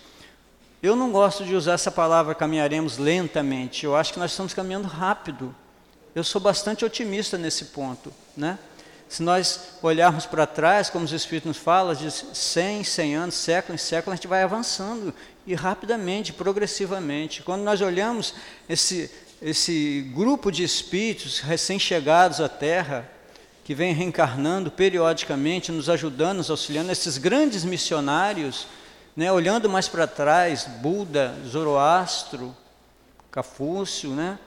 eu 0.82 0.94
não 0.94 1.10
gosto 1.10 1.44
de 1.44 1.54
usar 1.54 1.72
essa 1.72 1.90
palavra 1.90 2.34
caminharemos 2.34 2.98
lentamente. 2.98 3.84
Eu 3.84 3.96
acho 3.96 4.12
que 4.12 4.18
nós 4.18 4.30
estamos 4.30 4.54
caminhando 4.54 4.86
rápido. 4.86 5.54
Eu 6.14 6.22
sou 6.22 6.40
bastante 6.40 6.84
otimista 6.84 7.36
nesse 7.36 7.66
ponto, 7.66 8.12
né? 8.36 8.58
Se 9.08 9.22
nós 9.22 9.70
olharmos 9.82 10.26
para 10.26 10.46
trás, 10.46 10.90
como 10.90 11.04
os 11.04 11.12
Espíritos 11.12 11.48
nos 11.48 11.56
falam, 11.56 11.94
de 11.94 12.10
100, 12.10 12.84
100 12.84 13.14
anos, 13.14 13.34
século 13.34 13.74
em 13.74 13.78
século, 13.78 14.12
a 14.12 14.16
gente 14.16 14.28
vai 14.28 14.42
avançando 14.42 15.14
e 15.46 15.54
rapidamente, 15.54 16.32
progressivamente. 16.32 17.42
Quando 17.42 17.62
nós 17.62 17.80
olhamos 17.80 18.34
esse, 18.68 19.10
esse 19.40 20.12
grupo 20.14 20.52
de 20.52 20.62
espíritos 20.62 21.40
recém-chegados 21.40 22.38
à 22.38 22.50
Terra, 22.50 23.10
que 23.64 23.74
vem 23.74 23.94
reencarnando 23.94 24.70
periodicamente, 24.70 25.72
nos 25.72 25.88
ajudando, 25.88 26.38
nos 26.38 26.50
auxiliando, 26.50 26.92
esses 26.92 27.16
grandes 27.16 27.64
missionários, 27.64 28.66
né, 29.18 29.32
olhando 29.32 29.68
mais 29.68 29.88
para 29.88 30.06
trás, 30.06 30.68
Buda, 30.80 31.34
Zoroastro, 31.44 32.54
Cafúcio, 33.32 34.10
né, 34.10 34.38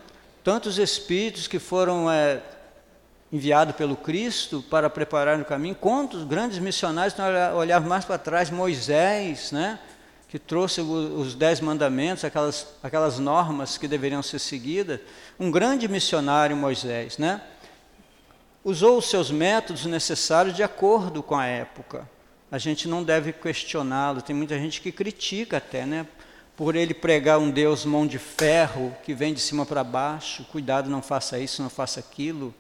tantos 0.46 0.78
espíritos 0.78 1.46
que 1.46 1.60
foram 1.60 2.10
é, 2.10 2.42
enviados 3.34 3.76
pelo 3.76 3.98
Cristo 3.98 4.64
para 4.70 4.90
preparar 4.90 5.38
o 5.38 5.44
caminho, 5.44 5.76
quantos 5.76 6.24
grandes 6.24 6.58
missionários, 6.58 7.14
olhar 7.54 7.82
mais 7.82 8.06
para 8.06 8.18
trás, 8.18 8.50
Moisés, 8.50 9.52
né, 9.52 9.78
que 10.30 10.40
trouxe 10.40 10.80
os 10.80 11.36
dez 11.36 11.60
mandamentos, 11.60 12.24
aquelas, 12.24 12.66
aquelas 12.82 13.20
normas 13.20 13.78
que 13.78 13.90
deveriam 13.90 14.24
ser 14.24 14.40
seguidas, 14.40 15.02
um 15.38 15.52
grande 15.52 15.86
missionário 15.90 16.56
Moisés, 16.56 17.18
né, 17.18 17.42
usou 18.64 19.00
os 19.00 19.10
seus 19.10 19.32
métodos 19.32 19.86
necessários 19.86 20.56
de 20.56 20.64
acordo 20.64 21.22
com 21.22 21.36
a 21.36 21.46
época 21.46 22.08
a 22.52 22.58
gente 22.58 22.88
não 22.88 23.04
deve 23.04 23.32
questioná-lo. 23.32 24.22
Tem 24.22 24.36
muita 24.36 24.60
gente 24.60 24.82
que 24.82 24.92
critica 24.92 25.58
até, 25.58 25.86
né? 25.86 26.06
Por 26.56 26.76
ele 26.76 26.94
pregar 26.94 27.40
um 27.40 27.50
Deus 27.50 27.86
mão 27.86 28.06
de 28.06 28.20
ferro, 28.20 28.96
que 29.04 29.14
vem 29.14 29.34
de 29.34 29.40
cima 29.40 29.66
para 29.66 29.84
baixo, 29.84 30.46
cuidado, 30.52 30.90
não 30.90 31.02
faça 31.02 31.40
isso, 31.40 31.64
não 31.64 31.70
faça 31.70 32.00
aquilo 32.00 32.54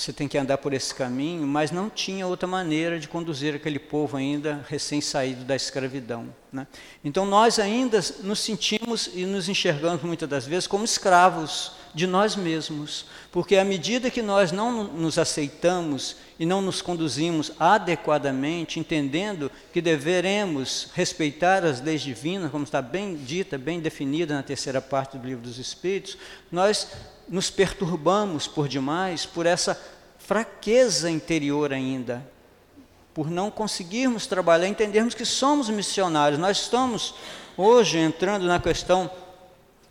você 0.00 0.12
tem 0.12 0.28
que 0.28 0.38
andar 0.38 0.58
por 0.58 0.72
esse 0.72 0.94
caminho, 0.94 1.44
mas 1.44 1.72
não 1.72 1.90
tinha 1.90 2.24
outra 2.24 2.46
maneira 2.46 3.00
de 3.00 3.08
conduzir 3.08 3.56
aquele 3.56 3.80
povo 3.80 4.16
ainda 4.16 4.64
recém-saído 4.68 5.44
da 5.44 5.56
escravidão. 5.56 6.32
Né? 6.52 6.68
Então 7.04 7.26
nós 7.26 7.58
ainda 7.58 7.98
nos 8.22 8.38
sentimos 8.38 9.10
e 9.12 9.26
nos 9.26 9.48
enxergamos 9.48 10.02
muitas 10.02 10.28
das 10.28 10.46
vezes 10.46 10.68
como 10.68 10.84
escravos 10.84 11.72
de 11.94 12.06
nós 12.06 12.36
mesmos, 12.36 13.06
porque 13.32 13.56
à 13.56 13.64
medida 13.64 14.10
que 14.10 14.22
nós 14.22 14.52
não 14.52 14.84
nos 14.84 15.18
aceitamos 15.18 16.16
e 16.38 16.46
não 16.46 16.62
nos 16.62 16.80
conduzimos 16.80 17.52
adequadamente, 17.58 18.78
entendendo 18.78 19.50
que 19.72 19.80
deveremos 19.80 20.88
respeitar 20.94 21.64
as 21.64 21.80
leis 21.80 22.00
divinas, 22.00 22.50
como 22.50 22.64
está 22.64 22.80
bem 22.80 23.16
dita, 23.16 23.58
bem 23.58 23.80
definida 23.80 24.34
na 24.34 24.42
terceira 24.42 24.80
parte 24.80 25.18
do 25.18 25.26
livro 25.26 25.42
dos 25.42 25.58
Espíritos, 25.58 26.16
nós 26.50 26.88
nos 27.28 27.50
perturbamos 27.50 28.46
por 28.46 28.68
demais 28.68 29.26
por 29.26 29.46
essa 29.46 29.78
fraqueza 30.18 31.10
interior 31.10 31.72
ainda, 31.72 32.24
por 33.14 33.30
não 33.30 33.50
conseguirmos 33.50 34.26
trabalhar, 34.26 34.68
entendermos 34.68 35.14
que 35.14 35.24
somos 35.24 35.68
missionários. 35.68 36.38
Nós 36.38 36.58
estamos 36.60 37.14
hoje 37.56 37.98
entrando 37.98 38.46
na 38.46 38.60
questão, 38.60 39.10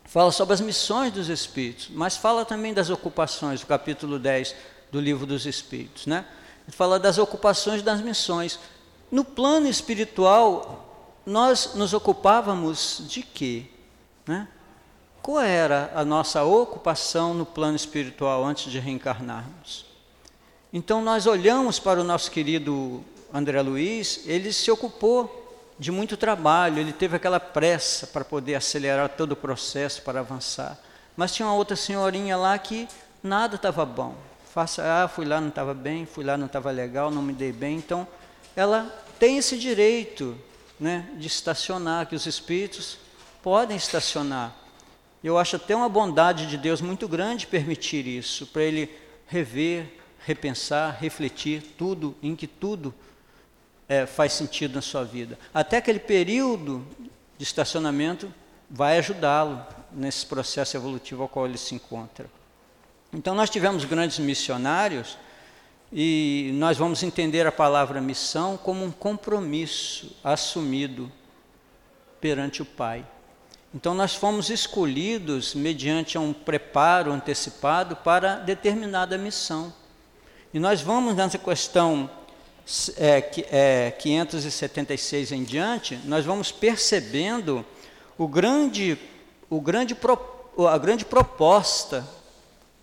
fala 0.08 0.32
sobre 0.32 0.54
as 0.54 0.60
missões 0.60 1.12
dos 1.12 1.28
Espíritos, 1.28 1.88
mas 1.92 2.16
fala 2.16 2.44
também 2.44 2.72
das 2.72 2.88
ocupações, 2.88 3.62
o 3.62 3.66
capítulo 3.66 4.18
10 4.18 4.54
do 4.90 4.98
livro 5.00 5.26
dos 5.26 5.44
Espíritos. 5.44 6.06
Né? 6.06 6.24
Fala 6.68 6.98
das 6.98 7.18
ocupações 7.18 7.82
das 7.82 8.00
missões. 8.00 8.58
No 9.12 9.22
plano 9.22 9.68
espiritual, 9.68 11.20
nós 11.26 11.74
nos 11.74 11.92
ocupávamos 11.92 13.02
de 13.06 13.22
quê? 13.22 13.66
Né? 14.26 14.48
Qual 15.20 15.40
era 15.40 15.92
a 15.94 16.04
nossa 16.06 16.42
ocupação 16.42 17.34
no 17.34 17.44
plano 17.44 17.76
espiritual 17.76 18.44
antes 18.44 18.72
de 18.72 18.78
reencarnarmos? 18.78 19.84
Então 20.72 21.02
nós 21.02 21.26
olhamos 21.26 21.78
para 21.78 22.00
o 22.00 22.04
nosso 22.04 22.30
querido 22.30 23.04
André 23.32 23.60
Luiz, 23.60 24.22
ele 24.26 24.54
se 24.54 24.70
ocupou 24.70 25.47
de 25.78 25.92
muito 25.92 26.16
trabalho, 26.16 26.80
ele 26.80 26.92
teve 26.92 27.16
aquela 27.16 27.38
pressa 27.38 28.06
para 28.06 28.24
poder 28.24 28.56
acelerar 28.56 29.08
todo 29.10 29.32
o 29.32 29.36
processo, 29.36 30.02
para 30.02 30.20
avançar. 30.20 30.76
Mas 31.16 31.32
tinha 31.32 31.46
uma 31.46 31.54
outra 31.54 31.76
senhorinha 31.76 32.36
lá 32.36 32.58
que 32.58 32.88
nada 33.22 33.56
estava 33.56 33.84
bom. 33.86 34.14
Faça, 34.52 34.82
ah, 34.82 35.08
fui 35.08 35.24
lá, 35.24 35.40
não 35.40 35.48
estava 35.48 35.74
bem, 35.74 36.04
fui 36.04 36.24
lá, 36.24 36.36
não 36.36 36.46
estava 36.46 36.70
legal, 36.70 37.10
não 37.10 37.22
me 37.22 37.32
dei 37.32 37.52
bem. 37.52 37.76
Então, 37.76 38.08
ela 38.56 38.92
tem 39.18 39.38
esse 39.38 39.56
direito 39.56 40.36
né, 40.80 41.08
de 41.16 41.26
estacionar, 41.26 42.06
que 42.06 42.14
os 42.14 42.26
espíritos 42.26 42.98
podem 43.42 43.76
estacionar. 43.76 44.54
Eu 45.22 45.38
acho 45.38 45.56
até 45.56 45.74
uma 45.74 45.88
bondade 45.88 46.46
de 46.46 46.56
Deus 46.56 46.80
muito 46.80 47.06
grande 47.06 47.46
permitir 47.46 48.06
isso, 48.06 48.46
para 48.46 48.62
ele 48.62 48.90
rever, 49.26 49.92
repensar, 50.24 50.96
refletir 51.00 51.62
tudo, 51.76 52.16
em 52.22 52.34
que 52.34 52.46
tudo 52.46 52.94
é, 53.88 54.06
faz 54.06 54.34
sentido 54.34 54.74
na 54.74 54.82
sua 54.82 55.04
vida. 55.04 55.38
Até 55.52 55.78
aquele 55.78 55.98
período 55.98 56.86
de 57.38 57.44
estacionamento 57.44 58.32
vai 58.68 58.98
ajudá-lo 58.98 59.64
nesse 59.92 60.26
processo 60.26 60.76
evolutivo 60.76 61.22
ao 61.22 61.28
qual 61.28 61.46
ele 61.46 61.56
se 61.56 61.74
encontra. 61.74 62.26
Então, 63.12 63.34
nós 63.34 63.48
tivemos 63.48 63.84
grandes 63.86 64.18
missionários 64.18 65.16
e 65.90 66.50
nós 66.54 66.76
vamos 66.76 67.02
entender 67.02 67.46
a 67.46 67.52
palavra 67.52 68.00
missão 68.00 68.58
como 68.58 68.84
um 68.84 68.90
compromisso 68.90 70.14
assumido 70.22 71.10
perante 72.20 72.60
o 72.60 72.66
Pai. 72.66 73.06
Então, 73.74 73.94
nós 73.94 74.14
fomos 74.14 74.50
escolhidos 74.50 75.54
mediante 75.54 76.18
um 76.18 76.34
preparo 76.34 77.12
antecipado 77.12 77.96
para 77.96 78.36
determinada 78.36 79.16
missão. 79.16 79.72
E 80.52 80.58
nós 80.58 80.82
vamos 80.82 81.14
nessa 81.14 81.38
questão 81.38 82.10
é, 82.96 83.24
é, 83.50 83.90
576 83.92 85.32
em 85.32 85.42
diante, 85.42 85.98
nós 86.04 86.24
vamos 86.24 86.52
percebendo 86.52 87.64
o 88.18 88.28
grande, 88.28 88.98
o 89.48 89.60
grande, 89.60 89.96
a 90.68 90.78
grande 90.78 91.04
proposta 91.04 92.06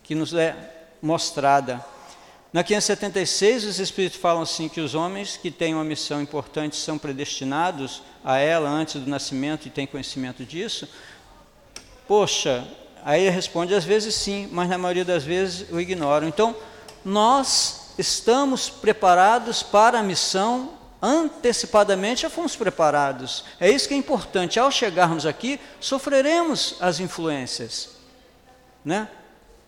que 0.01 0.15
nos 0.15 0.33
é 0.33 0.55
mostrada. 1.01 1.85
Na 2.51 2.63
576, 2.63 3.65
os 3.65 3.79
Espíritos 3.79 4.19
falam 4.19 4.41
assim 4.41 4.69
que 4.69 4.81
os 4.81 4.95
homens 4.95 5.37
que 5.37 5.51
têm 5.51 5.75
uma 5.75 5.83
missão 5.83 6.21
importante 6.21 6.75
são 6.77 6.97
predestinados 6.97 8.01
a 8.23 8.37
ela 8.37 8.69
antes 8.69 9.01
do 9.01 9.09
nascimento 9.09 9.67
e 9.67 9.69
têm 9.69 9.85
conhecimento 9.85 10.43
disso. 10.45 10.87
Poxa, 12.07 12.65
aí 13.03 13.23
ele 13.23 13.29
responde, 13.29 13.75
às 13.75 13.83
vezes 13.83 14.15
sim, 14.15 14.49
mas 14.51 14.69
na 14.69 14.77
maioria 14.77 15.05
das 15.05 15.23
vezes 15.23 15.69
o 15.69 15.79
ignoram. 15.79 16.27
Então, 16.27 16.55
nós 17.03 17.84
estamos 17.97 18.69
preparados 18.69 19.63
para 19.63 19.99
a 19.99 20.03
missão 20.03 20.75
antecipadamente 21.01 22.23
já 22.23 22.29
fomos 22.29 22.55
preparados. 22.55 23.45
É 23.59 23.69
isso 23.69 23.87
que 23.87 23.93
é 23.93 23.97
importante. 23.97 24.59
Ao 24.59 24.71
chegarmos 24.71 25.25
aqui, 25.25 25.59
sofreremos 25.79 26.77
as 26.79 26.99
influências, 26.99 27.89
né? 28.83 29.07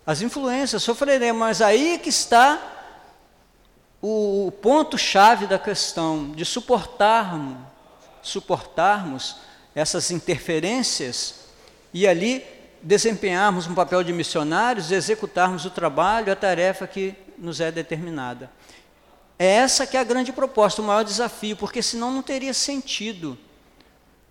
As 0.04 0.20
influências 0.20 0.82
sofreremos, 0.82 1.38
mas 1.38 1.62
aí 1.62 1.98
que 1.98 2.08
está 2.08 2.58
o 4.02 4.52
ponto 4.62 4.96
chave 4.96 5.46
da 5.46 5.58
questão 5.58 6.30
de 6.30 6.44
suportarmos, 6.44 7.58
suportarmos 8.22 9.36
essas 9.74 10.10
interferências 10.10 11.46
e 11.92 12.06
ali 12.06 12.44
desempenharmos 12.82 13.66
um 13.66 13.74
papel 13.74 14.02
de 14.02 14.12
missionários, 14.12 14.90
executarmos 14.90 15.64
o 15.64 15.70
trabalho, 15.70 16.32
a 16.32 16.36
tarefa 16.36 16.86
que 16.86 17.14
nos 17.38 17.60
é 17.60 17.70
determinada. 17.70 18.50
É 19.38 19.46
essa 19.46 19.86
que 19.86 19.96
é 19.96 20.00
a 20.00 20.04
grande 20.04 20.32
proposta, 20.32 20.82
o 20.82 20.84
maior 20.84 21.04
desafio, 21.04 21.56
porque 21.56 21.80
senão 21.80 22.10
não 22.10 22.22
teria 22.22 22.52
sentido. 22.52 23.38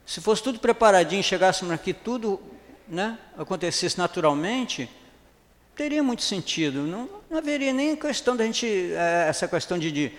Se 0.06 0.20
fosse 0.20 0.44
tudo 0.44 0.60
preparadinho, 0.60 1.24
chegássemos 1.24 1.74
aqui, 1.74 1.94
tudo 1.94 2.42
né, 2.88 3.18
acontecesse 3.38 3.98
naturalmente, 3.98 4.90
teria 5.76 6.04
muito 6.04 6.24
sentido. 6.24 6.82
Não, 6.82 7.10
não 7.30 7.38
haveria 7.38 7.72
nem 7.72 7.96
questão 7.96 8.36
da 8.36 8.44
gente, 8.44 8.66
é, 8.66 9.28
essa 9.30 9.48
questão 9.48 9.78
de, 9.78 9.92
de, 9.92 10.12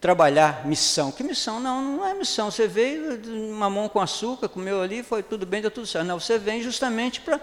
trabalhar 0.00 0.66
missão. 0.66 1.10
Que 1.10 1.22
missão? 1.22 1.58
Não, 1.58 1.82
não 1.82 2.06
é 2.06 2.14
missão. 2.14 2.50
Você 2.50 2.68
veio, 2.68 3.18
mamão 3.54 3.88
com 3.88 4.00
açúcar, 4.00 4.48
comeu 4.48 4.80
ali, 4.82 5.02
foi 5.02 5.22
tudo 5.22 5.44
bem, 5.46 5.60
deu 5.62 5.70
tudo 5.70 5.86
certo. 5.86 6.06
Não, 6.06 6.20
você 6.20 6.38
vem 6.38 6.62
justamente 6.62 7.20
para 7.20 7.40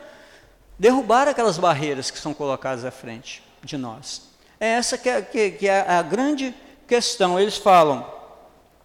derrubar 0.78 1.28
aquelas 1.28 1.58
barreiras 1.58 2.10
que 2.10 2.20
são 2.20 2.34
colocadas 2.34 2.86
à 2.86 2.92
frente 2.92 3.44
de 3.64 3.78
nós. 3.78 4.31
É 4.62 4.68
essa 4.68 4.96
que 4.96 5.10
é, 5.10 5.24
que, 5.24 5.50
que 5.50 5.68
é 5.68 5.84
a 5.90 6.04
grande 6.04 6.54
questão. 6.88 7.40
Eles 7.40 7.58
falam, 7.58 8.06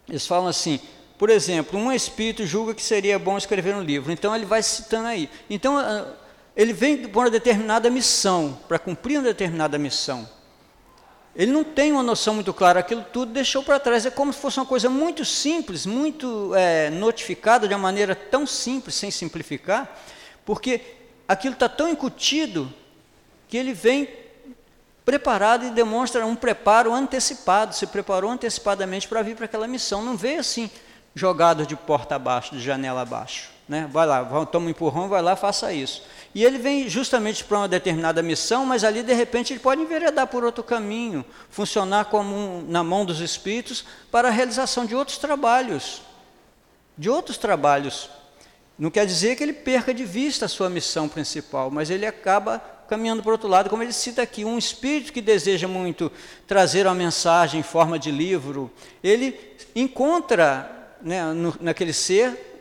eles 0.09 0.27
falam 0.27 0.49
assim, 0.49 0.81
por 1.19 1.29
exemplo, 1.29 1.79
um 1.79 1.93
espírito 1.93 2.47
julga 2.47 2.75
que 2.75 2.83
seria 2.83 3.19
bom 3.19 3.37
escrever 3.37 3.75
um 3.75 3.83
livro, 3.83 4.11
então 4.11 4.35
ele 4.35 4.47
vai 4.47 4.63
citando 4.63 5.09
aí. 5.09 5.29
Então 5.51 5.77
ah, 5.77 6.15
ele 6.57 6.73
vem 6.73 7.07
por 7.07 7.25
uma 7.25 7.31
determinada 7.31 7.91
missão, 7.91 8.59
para 8.67 8.79
cumprir 8.79 9.19
uma 9.19 9.25
determinada 9.25 9.77
missão. 9.77 10.27
Ele 11.35 11.53
não 11.53 11.63
tem 11.63 11.93
uma 11.93 12.03
noção 12.03 12.33
muito 12.33 12.55
clara, 12.55 12.81
aquilo 12.81 13.05
tudo 13.13 13.33
deixou 13.33 13.63
para 13.63 13.79
trás. 13.79 14.07
É 14.07 14.11
como 14.11 14.33
se 14.33 14.39
fosse 14.39 14.59
uma 14.59 14.65
coisa 14.65 14.89
muito 14.89 15.27
simples, 15.27 15.85
muito 15.85 16.55
é, 16.55 16.89
notificada 16.89 17.69
de 17.69 17.75
uma 17.75 17.81
maneira 17.81 18.15
tão 18.15 18.47
simples, 18.47 18.95
sem 18.95 19.11
simplificar, 19.11 19.95
porque 20.43 20.81
aquilo 21.29 21.53
está 21.53 21.69
tão 21.69 21.87
incutido 21.87 22.73
que 23.47 23.59
ele 23.59 23.75
vem 23.75 24.09
preparado 25.07 25.65
e 25.65 25.71
demonstra 25.71 26.27
um 26.27 26.35
preparo 26.35 26.93
antecipado, 26.93 27.77
se 27.77 27.87
preparou 27.87 28.29
antecipadamente 28.29 29.07
para 29.07 29.23
vir 29.23 29.37
para 29.37 29.45
aquela 29.45 29.69
missão. 29.69 30.03
Não 30.03 30.17
veio 30.17 30.41
assim, 30.41 30.69
jogado 31.15 31.65
de 31.65 31.77
porta 31.77 32.17
abaixo, 32.17 32.57
de 32.57 32.61
janela 32.61 33.03
abaixo. 33.03 33.51
Né? 33.69 33.89
Vai 33.91 34.05
lá, 34.05 34.25
toma 34.47 34.67
um 34.67 34.71
empurrão, 34.71 35.09
vai 35.09 35.23
lá, 35.23 35.37
faça 35.37 35.73
isso. 35.73 36.03
E 36.35 36.45
ele 36.45 36.59
vem 36.59 36.89
justamente 36.89 37.45
para 37.45 37.59
uma 37.59 37.69
determinada 37.69 38.21
missão, 38.21 38.67
mas 38.67 38.83
ali 38.83 39.03
de 39.05 39.15
repente 39.15 39.53
ele 39.53 39.61
pode 39.61 39.81
enveredar 39.81 40.27
por 40.27 40.43
outro 40.43 40.65
caminho, 40.65 41.25
funcionar 41.51 42.07
como 42.07 42.35
um, 42.35 42.67
na 42.69 42.83
mão 42.83 43.05
dos 43.05 43.21
espíritos 43.21 43.85
para 44.11 44.27
a 44.27 44.31
realização 44.31 44.85
de 44.85 44.97
outros 44.97 45.19
trabalhos. 45.19 46.03
De 46.99 47.09
outros 47.09 47.39
trabalhos. 47.39 48.11
Não 48.77 48.91
quer 48.91 49.07
dizer 49.07 49.37
que 49.37 49.43
ele 49.45 49.53
perca 49.53 49.95
de 49.95 50.05
vista 50.05 50.47
a 50.47 50.49
sua 50.49 50.69
missão 50.69 51.09
principal, 51.09 51.71
mas 51.71 51.91
ele 51.91 52.05
acaba 52.05 52.76
caminhando 52.89 53.23
para 53.23 53.31
o 53.31 53.33
outro 53.33 53.49
lado, 53.49 53.71
como 53.71 53.83
ele 53.83 53.93
cita 53.93 54.23
aqui, 54.23 54.45
um 54.45 54.59
espírito 54.59 55.13
que 55.13 55.21
deseja 55.21 55.69
muito 55.69 56.11
trazer 56.47 56.87
uma 56.87 56.95
mensagem 56.95 57.61
em 57.61 57.63
forma 57.63 57.99
de 57.99 58.11
livro, 58.11 58.71
ele 59.03 59.39
encontra 59.75 60.95
né, 61.03 61.33
no, 61.33 61.55
naquele 61.61 61.93
ser 61.93 62.55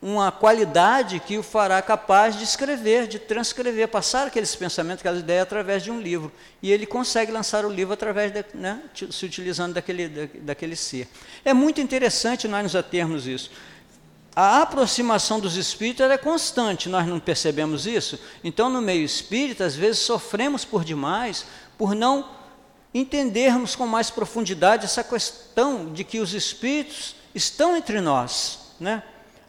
uma 0.00 0.30
qualidade 0.30 1.18
que 1.18 1.38
o 1.38 1.42
fará 1.42 1.80
capaz 1.80 2.36
de 2.36 2.44
escrever, 2.44 3.06
de 3.06 3.18
transcrever, 3.18 3.88
passar 3.88 4.26
aqueles 4.26 4.54
pensamentos, 4.54 5.00
aquelas 5.00 5.20
ideias 5.20 5.44
através 5.44 5.82
de 5.82 5.90
um 5.90 5.98
livro. 5.98 6.30
E 6.62 6.70
ele 6.70 6.84
consegue 6.84 7.32
lançar 7.32 7.64
o 7.64 7.70
livro 7.70 7.94
através, 7.94 8.30
de, 8.30 8.44
né, 8.52 8.82
se 8.92 9.24
utilizando 9.24 9.72
daquele, 9.72 10.28
daquele 10.42 10.76
ser. 10.76 11.08
É 11.42 11.54
muito 11.54 11.80
interessante 11.80 12.46
nós 12.46 12.62
nos 12.62 12.76
atermos 12.76 13.26
isso 13.26 13.50
a 14.36 14.62
aproximação 14.62 15.38
dos 15.38 15.56
espíritos 15.56 16.10
é 16.10 16.18
constante, 16.18 16.88
nós 16.88 17.06
não 17.06 17.20
percebemos 17.20 17.86
isso? 17.86 18.18
Então, 18.42 18.68
no 18.68 18.82
meio 18.82 19.04
espírita, 19.04 19.64
às 19.64 19.76
vezes 19.76 20.00
sofremos 20.00 20.64
por 20.64 20.84
demais 20.84 21.46
por 21.78 21.94
não 21.94 22.28
entendermos 22.92 23.74
com 23.74 23.86
mais 23.86 24.10
profundidade 24.10 24.84
essa 24.84 25.04
questão 25.04 25.92
de 25.92 26.04
que 26.04 26.20
os 26.20 26.32
espíritos 26.32 27.16
estão 27.34 27.76
entre 27.76 28.00
nós. 28.00 28.70
Né? 28.78 29.02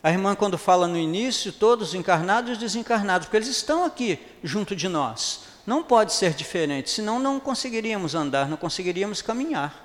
A 0.04 0.12
irmã, 0.12 0.36
quando 0.36 0.58
fala 0.58 0.88
no 0.88 0.98
início, 0.98 1.52
todos 1.52 1.93
encarnados 1.93 2.58
e 2.58 2.60
desencarnados, 2.60 3.28
porque 3.28 3.38
eles 3.38 3.50
estão 3.50 3.86
aqui 3.86 4.19
junto 4.43 4.76
de 4.76 4.88
nós. 4.88 5.41
Não 5.65 5.82
pode 5.82 6.13
ser 6.13 6.34
diferente, 6.34 6.91
senão 6.91 7.19
não 7.19 7.39
conseguiríamos 7.39 8.13
andar, 8.13 8.48
não 8.48 8.58
conseguiríamos 8.58 9.21
caminhar. 9.21 9.85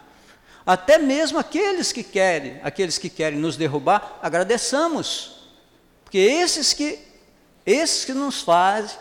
Até 0.64 0.99
mesmo 0.99 1.38
aqueles 1.38 1.92
que 1.92 2.03
querem, 2.03 2.61
aqueles 2.62 2.99
que 2.99 3.09
querem 3.09 3.38
nos 3.38 3.57
derrubar, 3.57 4.18
agradeçamos. 4.23 5.49
Porque 6.05 6.18
esses 6.18 6.73
que 6.73 6.99
esses 7.64 8.05
que 8.05 8.12
nos 8.12 8.40
fazem 8.40 8.99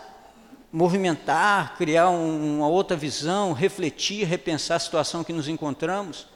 movimentar, 0.72 1.76
criar 1.78 2.10
um, 2.10 2.58
uma 2.58 2.67
outra 2.67 2.95
visão, 2.95 3.54
refletir, 3.54 4.26
repensar 4.26 4.76
a 4.76 4.80
situação 4.80 5.24
que 5.24 5.34
nos 5.34 5.48
encontramos. 5.48 6.28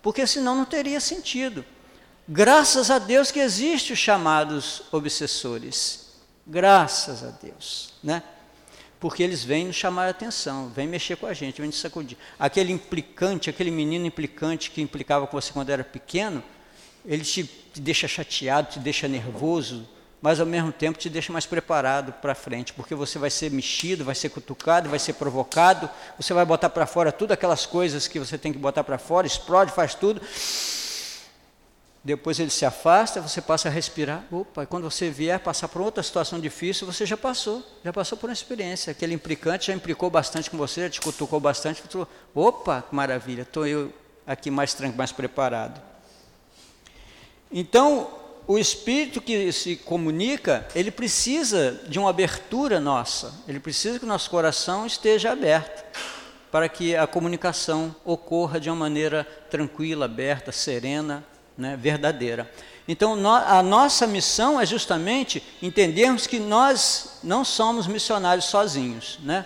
Porque 0.00 0.26
senão 0.26 0.54
não 0.54 0.64
teria 0.64 1.00
sentido. 1.00 1.64
Graças 2.28 2.90
a 2.90 2.98
Deus 2.98 3.30
que 3.30 3.40
existem 3.40 3.92
os 3.92 3.98
chamados 3.98 4.82
obsessores. 4.92 6.06
Graças 6.46 7.24
a 7.24 7.30
Deus, 7.30 7.94
né? 8.02 8.22
Porque 8.98 9.22
eles 9.22 9.44
vêm 9.44 9.66
nos 9.66 9.76
chamar 9.76 10.06
a 10.06 10.10
atenção, 10.10 10.68
vêm 10.68 10.86
mexer 10.86 11.16
com 11.16 11.26
a 11.26 11.34
gente, 11.34 11.60
vêm 11.60 11.68
nos 11.68 11.80
sacudir. 11.80 12.16
Aquele 12.38 12.72
implicante, 12.72 13.50
aquele 13.50 13.70
menino 13.70 14.06
implicante 14.06 14.70
que 14.70 14.80
implicava 14.80 15.26
com 15.26 15.40
você 15.40 15.52
quando 15.52 15.70
era 15.70 15.84
pequeno, 15.84 16.42
ele 17.04 17.22
te, 17.22 17.44
te 17.44 17.80
deixa 17.80 18.08
chateado, 18.08 18.72
te 18.72 18.78
deixa 18.78 19.06
nervoso, 19.06 19.88
mas 20.20 20.40
ao 20.40 20.46
mesmo 20.46 20.72
tempo 20.72 20.98
te 20.98 21.08
deixa 21.08 21.32
mais 21.32 21.46
preparado 21.46 22.12
para 22.14 22.34
frente, 22.34 22.72
porque 22.72 22.94
você 22.94 23.18
vai 23.18 23.30
ser 23.30 23.50
mexido, 23.50 24.04
vai 24.04 24.14
ser 24.14 24.30
cutucado, 24.30 24.88
vai 24.88 24.98
ser 24.98 25.12
provocado, 25.12 25.88
você 26.18 26.32
vai 26.32 26.44
botar 26.44 26.70
para 26.70 26.86
fora 26.86 27.12
tudo 27.12 27.32
aquelas 27.32 27.66
coisas 27.66 28.08
que 28.08 28.18
você 28.18 28.36
tem 28.38 28.52
que 28.52 28.58
botar 28.58 28.82
para 28.82 28.98
fora, 28.98 29.26
explode, 29.26 29.72
faz 29.72 29.94
tudo. 29.94 30.20
Depois 32.06 32.38
ele 32.38 32.50
se 32.50 32.64
afasta, 32.64 33.20
você 33.20 33.42
passa 33.42 33.66
a 33.66 33.70
respirar. 33.70 34.24
Opa, 34.30 34.62
e 34.62 34.66
quando 34.66 34.84
você 34.88 35.10
vier 35.10 35.40
passar 35.40 35.66
por 35.66 35.82
outra 35.82 36.04
situação 36.04 36.38
difícil, 36.38 36.86
você 36.86 37.04
já 37.04 37.16
passou, 37.16 37.64
já 37.84 37.92
passou 37.92 38.16
por 38.16 38.30
uma 38.30 38.32
experiência. 38.32 38.92
Aquele 38.92 39.12
implicante 39.12 39.66
já 39.66 39.74
implicou 39.74 40.08
bastante 40.08 40.48
com 40.48 40.56
você, 40.56 40.82
já 40.82 40.90
te 40.90 41.00
cutucou 41.00 41.40
bastante. 41.40 41.82
Falou, 41.82 42.08
Opa, 42.32 42.84
que 42.88 42.94
maravilha, 42.94 43.42
estou 43.42 43.66
eu 43.66 43.92
aqui 44.24 44.52
mais 44.52 44.72
tranquilo, 44.72 44.98
mais 44.98 45.10
preparado. 45.10 45.82
Então, 47.50 48.08
o 48.46 48.56
espírito 48.56 49.20
que 49.20 49.50
se 49.50 49.74
comunica, 49.74 50.64
ele 50.76 50.92
precisa 50.92 51.72
de 51.88 51.98
uma 51.98 52.10
abertura 52.10 52.78
nossa, 52.78 53.34
ele 53.48 53.58
precisa 53.58 53.98
que 53.98 54.04
o 54.04 54.08
nosso 54.08 54.30
coração 54.30 54.86
esteja 54.86 55.32
aberto 55.32 55.84
para 56.52 56.68
que 56.68 56.94
a 56.94 57.04
comunicação 57.04 57.94
ocorra 58.04 58.60
de 58.60 58.70
uma 58.70 58.76
maneira 58.76 59.24
tranquila, 59.50 60.04
aberta, 60.04 60.52
serena, 60.52 61.24
né, 61.56 61.76
verdadeira. 61.76 62.50
Então, 62.88 63.16
no, 63.16 63.30
a 63.30 63.62
nossa 63.62 64.06
missão 64.06 64.60
é 64.60 64.66
justamente 64.66 65.42
entendermos 65.60 66.26
que 66.26 66.38
nós 66.38 67.18
não 67.22 67.44
somos 67.44 67.86
missionários 67.86 68.46
sozinhos. 68.46 69.18
Né? 69.22 69.44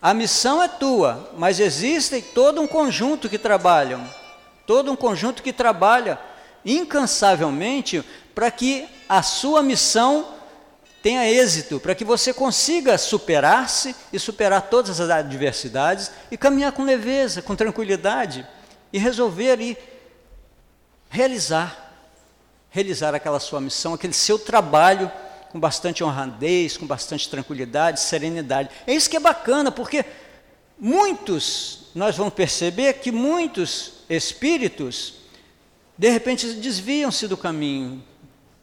A 0.00 0.14
missão 0.14 0.62
é 0.62 0.68
tua, 0.68 1.30
mas 1.36 1.60
existe 1.60 2.22
todo 2.22 2.60
um 2.60 2.66
conjunto 2.66 3.28
que 3.28 3.38
trabalham, 3.38 4.08
todo 4.66 4.90
um 4.90 4.96
conjunto 4.96 5.42
que 5.42 5.52
trabalha 5.52 6.18
incansavelmente 6.64 8.02
para 8.34 8.50
que 8.50 8.88
a 9.08 9.22
sua 9.22 9.62
missão 9.62 10.26
tenha 11.02 11.30
êxito, 11.30 11.80
para 11.80 11.94
que 11.94 12.04
você 12.04 12.32
consiga 12.32 12.96
superar-se 12.96 13.94
e 14.12 14.18
superar 14.18 14.62
todas 14.62 15.00
as 15.00 15.10
adversidades 15.10 16.10
e 16.30 16.36
caminhar 16.36 16.72
com 16.72 16.84
leveza, 16.84 17.42
com 17.42 17.56
tranquilidade 17.56 18.46
e 18.92 18.98
resolver 18.98 19.60
e 19.60 19.76
realizar, 21.10 21.92
realizar 22.70 23.14
aquela 23.14 23.40
sua 23.40 23.60
missão, 23.60 23.92
aquele 23.92 24.14
seu 24.14 24.38
trabalho 24.38 25.10
com 25.50 25.58
bastante 25.58 26.02
honradez, 26.04 26.76
com 26.76 26.86
bastante 26.86 27.28
tranquilidade, 27.28 28.00
serenidade. 28.00 28.70
É 28.86 28.94
isso 28.94 29.10
que 29.10 29.16
é 29.16 29.20
bacana, 29.20 29.72
porque 29.72 30.04
muitos, 30.78 31.88
nós 31.94 32.16
vamos 32.16 32.32
perceber 32.32 32.94
que 32.94 33.10
muitos 33.10 33.94
espíritos, 34.08 35.14
de 35.98 36.08
repente, 36.08 36.46
desviam-se 36.54 37.26
do 37.26 37.36
caminho. 37.36 38.02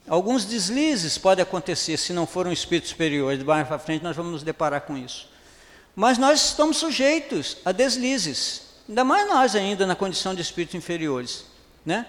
Alguns 0.08 0.46
deslizes 0.46 1.18
podem 1.18 1.44
acontecer 1.44 1.98
se 1.98 2.14
não 2.14 2.26
for 2.26 2.48
um 2.48 2.52
espírito 2.52 2.88
superior. 2.88 3.36
De 3.36 3.44
baixo 3.44 3.68
para 3.68 3.78
frente 3.78 4.02
nós 4.02 4.16
vamos 4.16 4.32
nos 4.32 4.44
deparar 4.44 4.82
com 4.82 4.98
isso. 4.98 5.28
Mas 5.94 6.18
nós 6.18 6.46
estamos 6.46 6.78
sujeitos 6.78 7.58
a 7.66 7.74
deslizes, 7.74 8.62
ainda 8.88 9.04
mais 9.04 9.28
nós 9.28 9.54
ainda 9.54 9.86
na 9.86 9.96
condição 9.96 10.34
de 10.34 10.42
espíritos 10.42 10.76
inferiores, 10.76 11.44
né? 11.86 12.06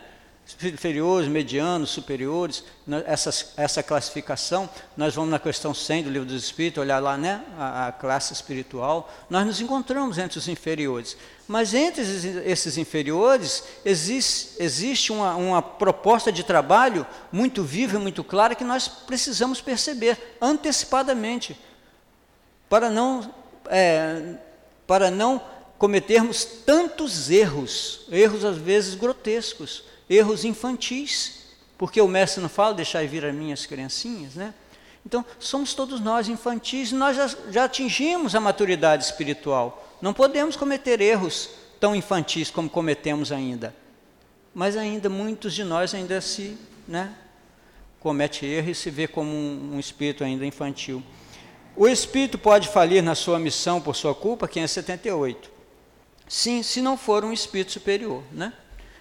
Inferiores, 0.63 1.29
medianos, 1.29 1.91
superiores, 1.91 2.65
essa, 3.07 3.31
essa 3.57 3.83
classificação, 3.83 4.69
nós 4.97 5.15
vamos 5.15 5.31
na 5.31 5.39
questão 5.39 5.75
100 5.75 6.05
do 6.05 6.11
Livro 6.11 6.27
dos 6.27 6.43
Espíritos, 6.43 6.81
olhar 6.81 7.01
lá 7.01 7.19
né, 7.19 7.45
a, 7.59 7.89
a 7.89 7.93
classe 7.93 8.33
espiritual, 8.33 9.13
nós 9.29 9.47
nos 9.47 9.61
encontramos 9.61 10.17
entre 10.17 10.39
os 10.39 10.49
inferiores. 10.49 11.17
Mas 11.47 11.75
entre 11.75 12.03
esses 12.45 12.79
inferiores 12.79 13.63
existe, 13.85 14.63
existe 14.63 15.13
uma, 15.13 15.35
uma 15.37 15.63
proposta 15.63 16.33
de 16.33 16.43
trabalho 16.43 17.07
muito 17.31 17.63
viva 17.63 17.97
e 17.97 18.01
muito 18.01 18.25
clara 18.25 18.55
que 18.55 18.65
nós 18.65 18.89
precisamos 18.89 19.61
perceber 19.61 20.37
antecipadamente, 20.41 21.59
para 22.69 22.89
não, 22.91 23.35
é, 23.67 24.35
para 24.87 25.11
não 25.11 25.43
cometermos 25.79 26.45
tantos 26.45 27.31
erros, 27.31 28.07
erros 28.11 28.45
às 28.45 28.57
vezes 28.57 28.95
grotescos 28.95 29.85
erros 30.09 30.45
infantis, 30.45 31.47
porque 31.77 32.01
o 32.01 32.09
mestre 32.09 32.41
não 32.41 32.49
fala, 32.49 32.75
deixar 32.75 33.07
vir 33.07 33.25
as 33.25 33.35
minhas 33.35 33.67
criancinhas, 33.67 34.35
né? 34.35 34.55
Então, 35.07 35.25
somos 35.39 35.75
todos 35.75 36.01
nós 36.01 36.29
infantis, 36.29 36.93
nós 36.93 37.17
já, 37.17 37.31
já 37.51 37.65
atingimos 37.65 38.35
a 38.35 38.41
maturidade 38.41 39.05
espiritual. 39.05 39.97
Não 40.03 40.13
podemos 40.13 40.57
cometer 40.57 41.01
erros 41.01 41.51
tão 41.81 41.95
infantis 41.95 42.51
como 42.51 42.69
cometemos 42.69 43.33
ainda. 43.33 43.75
Mas 44.55 44.77
ainda 44.77 45.09
muitos 45.09 45.55
de 45.55 45.65
nós 45.65 45.95
ainda 45.95 46.21
se, 46.21 46.59
né, 46.87 47.15
comete 48.01 48.45
erro 48.45 48.71
e 48.71 48.75
se 48.75 48.91
vê 48.91 49.07
como 49.07 49.31
um, 49.31 49.75
um 49.75 49.81
espírito 49.81 50.25
ainda 50.25 50.45
infantil. 50.45 51.03
O 51.77 51.87
espírito 51.87 52.37
pode 52.37 52.69
falir 52.69 53.03
na 53.03 53.15
sua 53.15 53.39
missão 53.39 53.81
por 53.81 53.95
sua 53.95 54.15
culpa, 54.15 54.49
578. 54.49 55.51
Sim, 56.29 56.63
se 56.63 56.83
não 56.83 56.97
for 56.97 57.25
um 57.25 57.33
espírito 57.33 57.73
superior, 57.73 58.23
né? 58.33 58.53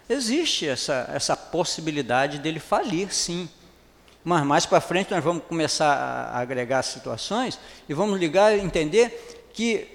Existe 0.10 0.68
essa, 0.68 1.10
essa 1.14 1.36
possibilidade 1.36 2.40
dele 2.40 2.60
falir, 2.60 3.14
sim. 3.14 3.50
Mas 4.24 4.46
mais 4.46 4.66
para 4.66 4.82
frente 4.82 5.12
nós 5.12 5.24
vamos 5.24 5.44
começar 5.44 5.94
a 5.94 6.40
agregar 6.40 6.82
situações 6.84 7.60
e 7.88 7.94
vamos 7.94 8.20
ligar 8.20 8.58
e 8.58 8.62
entender 8.62 9.50
que, 9.54 9.88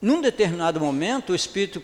num 0.00 0.20
determinado 0.20 0.80
momento, 0.80 1.32
o 1.32 1.34
espírito 1.34 1.82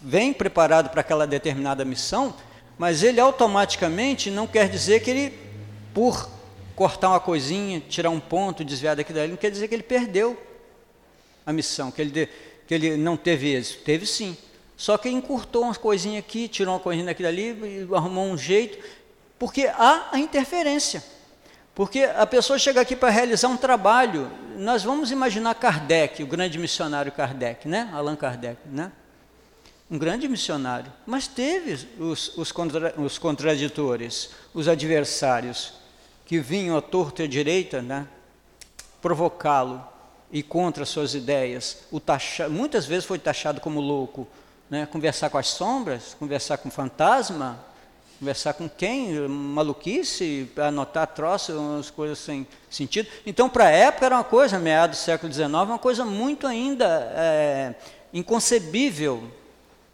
vem 0.00 0.32
preparado 0.32 0.88
para 0.90 1.00
aquela 1.00 1.26
determinada 1.26 1.84
missão, 1.84 2.34
mas 2.78 3.02
ele 3.02 3.20
automaticamente 3.20 4.30
não 4.30 4.46
quer 4.46 4.68
dizer 4.68 5.00
que 5.00 5.10
ele, 5.10 5.38
por 5.92 6.30
cortar 6.74 7.10
uma 7.10 7.20
coisinha, 7.20 7.80
tirar 7.80 8.08
um 8.08 8.20
ponto, 8.20 8.64
desviar 8.64 8.96
daqui 8.96 9.12
dali, 9.12 9.28
não 9.28 9.36
quer 9.36 9.50
dizer 9.50 9.68
que 9.68 9.74
ele 9.74 9.82
perdeu 9.82 10.40
a 11.44 11.52
missão, 11.52 11.90
que 11.90 12.00
ele, 12.00 12.28
que 12.66 12.74
ele 12.74 12.96
não 12.96 13.18
teve 13.18 13.54
êxito. 13.54 13.84
Teve 13.84 14.06
sim. 14.06 14.36
Só 14.80 14.96
que 14.96 15.10
encurtou 15.10 15.64
umas 15.64 15.76
coisinhas 15.76 16.24
aqui, 16.24 16.48
tirou 16.48 16.72
uma 16.72 16.80
coisinha 16.80 17.04
daqui 17.04 17.22
dali, 17.22 17.86
arrumou 17.94 18.24
um 18.24 18.38
jeito, 18.38 18.82
porque 19.38 19.66
há 19.66 20.08
a 20.10 20.18
interferência. 20.18 21.04
Porque 21.74 22.00
a 22.00 22.26
pessoa 22.26 22.58
chega 22.58 22.80
aqui 22.80 22.96
para 22.96 23.10
realizar 23.10 23.48
um 23.48 23.58
trabalho, 23.58 24.30
nós 24.56 24.82
vamos 24.82 25.10
imaginar 25.10 25.54
Kardec, 25.56 26.22
o 26.22 26.26
grande 26.26 26.58
missionário 26.58 27.12
Kardec, 27.12 27.68
né? 27.68 27.90
Allan 27.92 28.16
Kardec, 28.16 28.56
né? 28.64 28.90
Um 29.90 29.98
grande 29.98 30.26
missionário, 30.26 30.90
mas 31.06 31.26
teve 31.26 31.86
os, 31.98 32.38
os, 32.38 32.50
contra, 32.50 32.98
os 32.98 33.18
contraditores, 33.18 34.30
os 34.54 34.66
adversários, 34.66 35.74
que 36.24 36.38
vinham 36.38 36.74
à 36.74 36.80
torta 36.80 37.20
e 37.20 37.26
à 37.26 37.28
direita, 37.28 37.82
né? 37.82 38.08
Provocá-lo 39.02 39.86
e 40.32 40.42
contra 40.42 40.86
suas 40.86 41.14
ideias. 41.14 41.80
Taxa, 42.06 42.48
muitas 42.48 42.86
vezes 42.86 43.04
foi 43.04 43.18
taxado 43.18 43.60
como 43.60 43.78
louco, 43.78 44.26
né? 44.70 44.86
conversar 44.86 45.28
com 45.28 45.36
as 45.36 45.48
sombras, 45.48 46.14
conversar 46.18 46.58
com 46.58 46.70
fantasma, 46.70 47.58
conversar 48.20 48.54
com 48.54 48.68
quem? 48.68 49.28
Maluquice, 49.28 50.48
anotar 50.56 51.08
troços, 51.08 51.56
umas 51.56 51.90
coisas 51.90 52.18
sem 52.18 52.46
sentido. 52.70 53.08
Então, 53.26 53.50
para 53.50 53.64
a 53.66 53.70
época 53.70 54.06
era 54.06 54.14
uma 54.14 54.24
coisa, 54.24 54.58
meados 54.58 54.98
do 54.98 55.02
século 55.02 55.32
XIX, 55.32 55.48
uma 55.48 55.78
coisa 55.78 56.04
muito 56.04 56.46
ainda 56.46 56.86
é, 57.16 57.74
inconcebível 58.12 59.30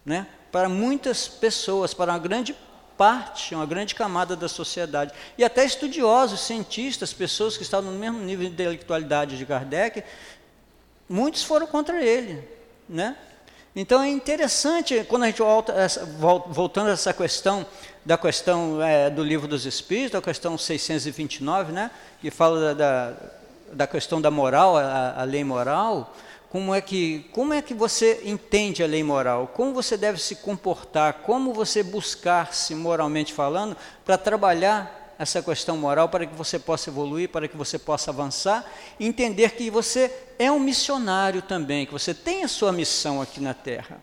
né? 0.05 0.27
para 0.51 0.69
muitas 0.69 1.27
pessoas, 1.27 1.93
para 1.93 2.13
uma 2.13 2.19
grande 2.19 2.55
parte, 2.97 3.53
uma 3.53 3.65
grande 3.65 3.93
camada 3.95 4.35
da 4.35 4.47
sociedade. 4.47 5.13
E 5.37 5.43
até 5.43 5.63
estudiosos, 5.63 6.41
cientistas, 6.41 7.13
pessoas 7.13 7.57
que 7.57 7.63
estavam 7.63 7.91
no 7.91 7.99
mesmo 7.99 8.19
nível 8.19 8.47
de 8.47 8.53
intelectualidade 8.53 9.37
de 9.37 9.45
Kardec, 9.45 10.03
muitos 11.07 11.43
foram 11.43 11.67
contra 11.67 12.03
ele. 12.03 12.43
Né? 12.89 13.15
Então 13.79 14.01
é 14.01 14.09
interessante 14.09 15.05
quando 15.07 15.21
a 15.21 15.25
gente 15.27 15.37
volta, 15.37 15.87
voltando 16.47 16.89
a 16.89 16.93
essa 16.93 17.13
questão 17.13 17.63
da 18.03 18.17
questão 18.17 18.81
é, 18.81 19.07
do 19.07 19.23
livro 19.23 19.47
dos 19.47 19.67
Espíritos, 19.67 20.15
a 20.15 20.21
questão 20.21 20.57
629, 20.57 21.71
né, 21.71 21.91
que 22.19 22.31
fala 22.31 22.73
da, 22.73 23.13
da, 23.71 23.85
questão 23.85 24.19
da 24.19 24.31
moral, 24.31 24.77
a, 24.77 25.21
a, 25.21 25.23
lei 25.25 25.43
moral, 25.43 26.15
como 26.49 26.73
é 26.73 26.81
que 26.81 27.29
como 27.31 27.53
é 27.53 27.61
que 27.61 27.75
você 27.75 28.21
entende 28.25 28.83
a 28.83 28.87
lei 28.87 29.03
moral? 29.03 29.51
Como 29.53 29.75
você 29.75 29.95
deve 29.95 30.19
se 30.19 30.37
comportar? 30.37 31.19
Como 31.21 31.53
você 31.53 31.83
buscar-se 31.83 32.73
moralmente 32.73 33.31
falando 33.31 33.77
para 34.03 34.17
trabalhar 34.17 35.06
essa 35.17 35.41
questão 35.41 35.77
moral 35.77 36.09
para 36.09 36.25
que 36.25 36.35
você 36.35 36.59
possa 36.59 36.89
evoluir, 36.89 37.29
para 37.29 37.47
que 37.47 37.57
você 37.57 37.79
possa 37.79 38.11
avançar, 38.11 38.65
e 38.99 39.07
entender 39.07 39.51
que 39.51 39.69
você 39.69 40.11
é 40.37 40.51
um 40.51 40.59
missionário 40.59 41.41
também, 41.41 41.85
que 41.85 41.91
você 41.91 42.13
tem 42.13 42.43
a 42.43 42.47
sua 42.47 42.71
missão 42.71 43.21
aqui 43.21 43.39
na 43.39 43.53
Terra. 43.53 44.01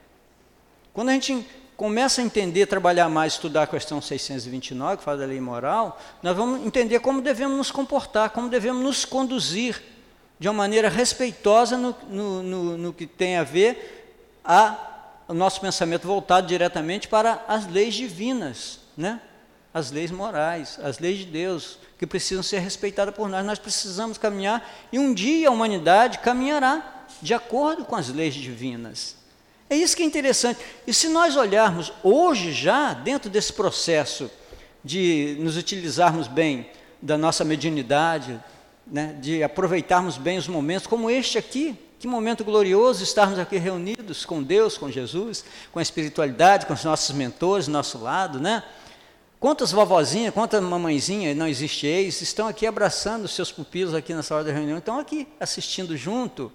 Quando 0.92 1.10
a 1.10 1.12
gente 1.12 1.46
começa 1.76 2.20
a 2.20 2.24
entender, 2.24 2.66
trabalhar 2.66 3.08
mais, 3.08 3.34
estudar 3.34 3.62
a 3.62 3.66
questão 3.66 4.00
629, 4.00 4.98
que 4.98 5.04
fala 5.04 5.18
da 5.18 5.26
lei 5.26 5.40
moral, 5.40 6.00
nós 6.22 6.36
vamos 6.36 6.64
entender 6.66 7.00
como 7.00 7.20
devemos 7.20 7.56
nos 7.56 7.70
comportar, 7.70 8.30
como 8.30 8.48
devemos 8.48 8.82
nos 8.82 9.04
conduzir 9.04 9.82
de 10.38 10.48
uma 10.48 10.54
maneira 10.54 10.88
respeitosa 10.88 11.76
no, 11.76 11.96
no, 12.08 12.42
no, 12.42 12.78
no 12.78 12.92
que 12.92 13.06
tem 13.06 13.36
a 13.36 13.44
ver 13.44 14.40
a 14.44 14.90
o 15.26 15.34
nosso 15.34 15.60
pensamento 15.60 16.06
voltado 16.06 16.46
diretamente 16.46 17.08
para 17.08 17.44
as 17.48 17.66
leis 17.66 17.94
divinas, 17.94 18.80
né? 18.96 19.20
As 19.74 19.90
leis 19.90 20.12
morais, 20.12 20.78
as 20.80 21.00
leis 21.00 21.18
de 21.18 21.26
Deus, 21.26 21.78
que 21.98 22.06
precisam 22.06 22.44
ser 22.44 22.60
respeitadas 22.60 23.12
por 23.12 23.28
nós. 23.28 23.44
Nós 23.44 23.58
precisamos 23.58 24.16
caminhar 24.16 24.72
e 24.92 25.00
um 25.00 25.12
dia 25.12 25.48
a 25.48 25.50
humanidade 25.50 26.20
caminhará 26.20 27.06
de 27.20 27.34
acordo 27.34 27.84
com 27.84 27.96
as 27.96 28.08
leis 28.08 28.34
divinas. 28.34 29.16
É 29.68 29.74
isso 29.74 29.96
que 29.96 30.04
é 30.04 30.06
interessante. 30.06 30.60
E 30.86 30.94
se 30.94 31.08
nós 31.08 31.34
olharmos 31.34 31.92
hoje 32.04 32.52
já, 32.52 32.94
dentro 32.94 33.28
desse 33.28 33.52
processo 33.52 34.30
de 34.84 35.36
nos 35.40 35.56
utilizarmos 35.56 36.28
bem 36.28 36.70
da 37.02 37.18
nossa 37.18 37.44
mediunidade, 37.44 38.40
né, 38.86 39.16
de 39.20 39.42
aproveitarmos 39.42 40.16
bem 40.16 40.38
os 40.38 40.46
momentos 40.46 40.86
como 40.86 41.10
este 41.10 41.36
aqui. 41.36 41.76
Que 41.98 42.06
momento 42.06 42.44
glorioso 42.44 43.02
estarmos 43.02 43.38
aqui 43.38 43.56
reunidos 43.56 44.26
com 44.26 44.42
Deus, 44.42 44.76
com 44.76 44.90
Jesus, 44.90 45.44
com 45.72 45.78
a 45.78 45.82
espiritualidade, 45.82 46.66
com 46.66 46.74
os 46.74 46.84
nossos 46.84 47.16
mentores, 47.16 47.66
nosso 47.66 47.98
lado, 47.98 48.38
né? 48.38 48.62
Quantas 49.44 49.72
vovozinhas, 49.72 50.32
quantas 50.32 50.62
mamãezinhas, 50.62 51.36
não 51.36 51.46
existe 51.46 51.86
ex, 51.86 52.22
estão 52.22 52.48
aqui 52.48 52.66
abraçando 52.66 53.28
seus 53.28 53.52
pupilos 53.52 53.92
aqui 53.92 54.14
nessa 54.14 54.34
hora 54.34 54.44
da 54.44 54.50
reunião, 54.50 54.78
estão 54.78 54.98
aqui 54.98 55.28
assistindo 55.38 55.94
junto. 55.98 56.50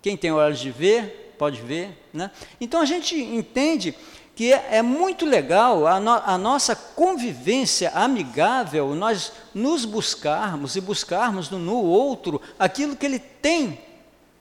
Quem 0.00 0.16
tem 0.16 0.30
olhos 0.30 0.60
de 0.60 0.70
ver, 0.70 1.34
pode 1.36 1.60
ver. 1.60 1.90
Né? 2.14 2.30
Então 2.60 2.80
a 2.80 2.84
gente 2.84 3.16
entende 3.16 3.96
que 4.36 4.52
é, 4.52 4.76
é 4.76 4.80
muito 4.80 5.26
legal 5.26 5.88
a, 5.88 5.98
no, 5.98 6.12
a, 6.12 6.38
nossa 6.38 6.76
convivência 6.76 7.90
amigável, 7.96 8.94
nós 8.94 9.32
nos 9.52 9.84
buscarmos 9.84 10.76
e 10.76 10.80
buscarmos 10.80 11.50
no, 11.50 11.58
no 11.58 11.82
outro 11.82 12.40
aquilo 12.56 12.94
que 12.94 13.06
ele 13.06 13.18
tem 13.18 13.80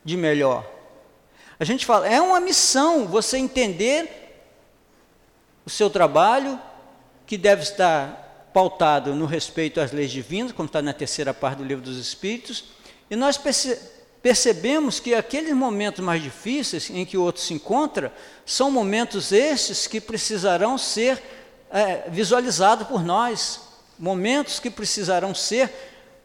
de 0.06 0.15
melhor. 0.15 0.63
A 1.60 1.63
gente 1.63 1.88
fala, 1.88 2.08
é 2.08 2.21
uma 2.21 2.39
missão 2.39 3.08
você 3.08 3.39
entender 3.39 4.45
o 5.65 5.71
seu 5.71 5.89
trabalho, 5.89 6.62
que 7.29 7.37
deve 7.37 7.61
estar 7.61 8.49
pautado 8.51 9.13
no 9.13 9.27
respeito 9.27 9.79
às 9.79 9.91
leis 9.91 10.09
divinas, 10.09 10.51
como 10.51 10.65
está 10.65 10.81
na 10.81 10.93
terceira 10.93 11.31
parte 11.31 11.59
do 11.59 11.63
livro 11.63 11.83
dos 11.83 11.95
Espíritos, 11.95 12.63
e 13.07 13.15
nós 13.15 13.37
perce 13.37 13.79
percebemos 14.19 14.99
que 14.99 15.13
aqueles 15.13 15.53
momentos 15.53 16.03
mais 16.03 16.23
difíceis 16.23 16.89
em 16.89 17.05
que 17.05 17.17
o 17.17 17.21
outro 17.21 17.39
se 17.39 17.53
encontra 17.53 18.11
são 18.47 18.71
momentos 18.71 19.31
estes 19.31 19.85
que 19.85 20.01
precisarão 20.01 20.75
ser 20.75 21.21
é, 21.71 22.09
visualizados 22.09 22.87
por 22.87 23.03
nós, 23.03 23.61
momentos 23.99 24.59
que 24.59 24.71
precisarão 24.71 25.35
ser 25.35 25.71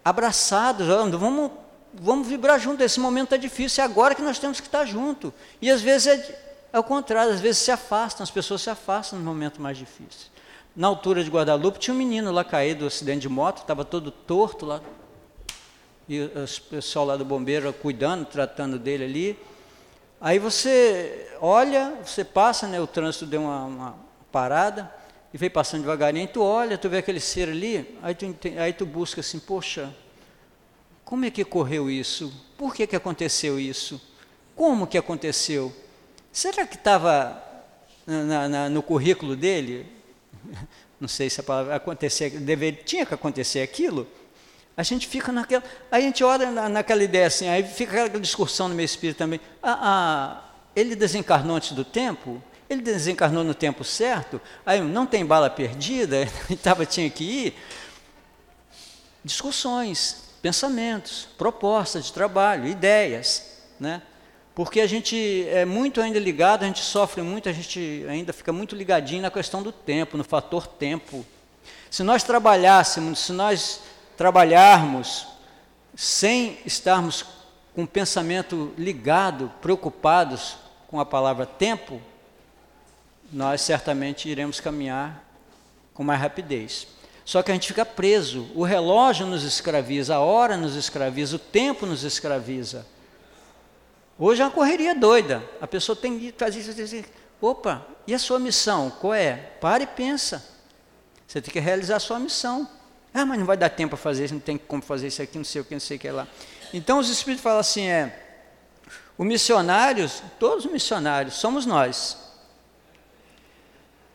abraçados. 0.02 0.86
Vamos, 0.86 1.50
vamos 1.92 2.26
vibrar 2.26 2.58
junto. 2.58 2.82
Esse 2.82 2.98
momento 2.98 3.34
é 3.34 3.38
difícil, 3.38 3.82
é 3.82 3.84
agora 3.84 4.14
que 4.14 4.22
nós 4.22 4.38
temos 4.38 4.58
que 4.58 4.66
estar 4.66 4.86
junto. 4.86 5.34
E 5.60 5.70
às 5.70 5.82
vezes 5.82 6.06
é, 6.06 6.40
é 6.72 6.78
o 6.78 6.82
contrário, 6.82 7.30
às 7.30 7.40
vezes 7.40 7.58
se 7.58 7.70
afastam, 7.70 8.24
as 8.24 8.30
pessoas 8.30 8.62
se 8.62 8.70
afastam 8.70 9.18
no 9.18 9.24
momento 9.24 9.60
mais 9.60 9.76
difícil. 9.76 10.33
Na 10.76 10.88
altura 10.88 11.22
de 11.22 11.30
Guadalupe 11.30 11.78
tinha 11.78 11.94
um 11.94 11.96
menino 11.96 12.32
lá 12.32 12.42
caído 12.42 12.80
do 12.80 12.86
acidente 12.86 13.20
de 13.20 13.28
moto, 13.28 13.58
estava 13.58 13.84
todo 13.84 14.10
torto 14.10 14.66
lá, 14.66 14.80
e 16.08 16.20
o 16.20 16.30
pessoal 16.68 17.06
lá 17.06 17.16
do 17.16 17.24
bombeiro 17.24 17.72
cuidando, 17.72 18.26
tratando 18.26 18.76
dele 18.76 19.04
ali. 19.04 19.38
Aí 20.20 20.40
você 20.40 21.30
olha, 21.40 21.96
você 22.04 22.24
passa, 22.24 22.66
né, 22.66 22.80
o 22.80 22.88
trânsito 22.88 23.24
deu 23.24 23.42
uma, 23.42 23.64
uma 23.64 23.94
parada, 24.32 24.92
e 25.32 25.38
veio 25.38 25.52
passando 25.52 25.82
devagarinho, 25.82 26.26
tu 26.26 26.42
olha, 26.42 26.76
tu 26.76 26.88
vê 26.88 26.98
aquele 26.98 27.20
ser 27.20 27.48
ali, 27.48 27.96
aí 28.02 28.14
tu, 28.16 28.34
aí 28.58 28.72
tu 28.72 28.84
busca 28.84 29.20
assim, 29.20 29.38
poxa, 29.38 29.94
como 31.04 31.24
é 31.24 31.30
que 31.30 31.42
ocorreu 31.42 31.88
isso? 31.88 32.32
Por 32.58 32.74
que, 32.74 32.84
que 32.84 32.96
aconteceu 32.96 33.60
isso? 33.60 34.00
Como 34.56 34.88
que 34.88 34.98
aconteceu? 34.98 35.72
Será 36.32 36.66
que 36.66 36.74
estava 36.74 37.40
no 38.72 38.82
currículo 38.82 39.36
dele? 39.36 39.93
Não 41.00 41.08
sei 41.08 41.28
se 41.28 41.40
a 41.40 41.42
palavra 41.42 41.76
acontecer, 41.76 42.30
deveria, 42.30 42.82
tinha 42.82 43.04
que 43.04 43.14
acontecer 43.14 43.60
aquilo? 43.60 44.06
A 44.76 44.82
gente 44.82 45.06
fica 45.06 45.30
naquela. 45.30 45.62
Aí 45.90 46.02
a 46.02 46.06
gente 46.06 46.24
olha 46.24 46.50
na, 46.50 46.68
naquela 46.68 47.02
ideia 47.02 47.26
assim, 47.26 47.48
aí 47.48 47.62
fica 47.62 48.04
aquela 48.04 48.20
discussão 48.20 48.68
no 48.68 48.74
meu 48.74 48.84
espírito 48.84 49.18
também. 49.18 49.40
Ah, 49.62 49.78
ah, 49.80 50.44
ele 50.74 50.96
desencarnou 50.96 51.56
antes 51.56 51.72
do 51.72 51.84
tempo? 51.84 52.42
Ele 52.68 52.82
desencarnou 52.82 53.44
no 53.44 53.54
tempo 53.54 53.84
certo? 53.84 54.40
Aí 54.64 54.80
não 54.80 55.06
tem 55.06 55.24
bala 55.24 55.48
perdida? 55.50 56.26
Tava, 56.62 56.84
tinha 56.84 57.08
que 57.08 57.24
ir. 57.24 57.54
Discussões, 59.22 60.24
pensamentos, 60.42 61.28
propostas 61.38 62.06
de 62.06 62.12
trabalho, 62.12 62.66
ideias. 62.66 63.58
Né? 63.78 64.02
Porque 64.54 64.80
a 64.80 64.86
gente 64.86 65.46
é 65.48 65.64
muito 65.64 66.00
ainda 66.00 66.18
ligado, 66.18 66.62
a 66.62 66.66
gente 66.66 66.80
sofre 66.80 67.22
muito, 67.22 67.48
a 67.48 67.52
gente 67.52 68.06
ainda 68.08 68.32
fica 68.32 68.52
muito 68.52 68.76
ligadinho 68.76 69.22
na 69.22 69.30
questão 69.30 69.62
do 69.62 69.72
tempo, 69.72 70.16
no 70.16 70.22
fator 70.22 70.66
tempo. 70.66 71.26
Se 71.90 72.04
nós 72.04 72.22
trabalhássemos, 72.22 73.18
se 73.18 73.32
nós 73.32 73.80
trabalharmos 74.16 75.26
sem 75.96 76.58
estarmos 76.64 77.24
com 77.74 77.82
o 77.82 77.88
pensamento 77.88 78.72
ligado, 78.78 79.50
preocupados 79.60 80.56
com 80.88 81.00
a 81.00 81.04
palavra 81.04 81.44
tempo, 81.44 82.00
nós 83.32 83.60
certamente 83.60 84.28
iremos 84.28 84.60
caminhar 84.60 85.24
com 85.92 86.04
mais 86.04 86.20
rapidez. 86.20 86.86
Só 87.24 87.42
que 87.42 87.50
a 87.50 87.54
gente 87.54 87.66
fica 87.66 87.84
preso, 87.84 88.48
o 88.54 88.62
relógio 88.62 89.26
nos 89.26 89.42
escraviza, 89.42 90.14
a 90.14 90.20
hora 90.20 90.56
nos 90.56 90.76
escraviza, 90.76 91.34
o 91.36 91.40
tempo 91.40 91.86
nos 91.86 92.04
escraviza. 92.04 92.86
Hoje 94.18 94.42
é 94.42 94.44
uma 94.44 94.50
correria 94.50 94.94
doida, 94.94 95.42
a 95.60 95.66
pessoa 95.66 95.96
tem 95.96 96.18
que 96.18 96.34
fazer 96.36 96.60
isso, 96.60 97.04
opa, 97.40 97.84
e 98.06 98.14
a 98.14 98.18
sua 98.18 98.38
missão, 98.38 98.90
qual 99.00 99.14
é? 99.14 99.34
Para 99.60 99.82
e 99.82 99.86
pensa. 99.86 100.44
Você 101.26 101.42
tem 101.42 101.52
que 101.52 101.58
realizar 101.58 101.96
a 101.96 102.00
sua 102.00 102.18
missão. 102.18 102.68
Ah, 103.12 103.24
mas 103.24 103.38
não 103.38 103.46
vai 103.46 103.56
dar 103.56 103.70
tempo 103.70 103.90
para 103.90 103.98
fazer 103.98 104.24
isso, 104.24 104.34
não 104.34 104.40
tem 104.40 104.56
como 104.56 104.82
fazer 104.82 105.08
isso 105.08 105.22
aqui, 105.22 105.36
não 105.36 105.44
sei 105.44 105.60
o 105.60 105.64
que, 105.64 105.74
não 105.74 105.80
sei 105.80 105.96
o 105.96 106.00
que 106.00 106.10
lá. 106.10 106.28
Então 106.72 106.98
os 106.98 107.08
Espíritos 107.08 107.42
falam 107.42 107.60
assim, 107.60 107.86
é, 107.86 108.24
os 109.16 109.26
missionários, 109.26 110.22
todos 110.38 110.64
os 110.64 110.72
missionários, 110.72 111.34
somos 111.34 111.66
nós. 111.66 112.16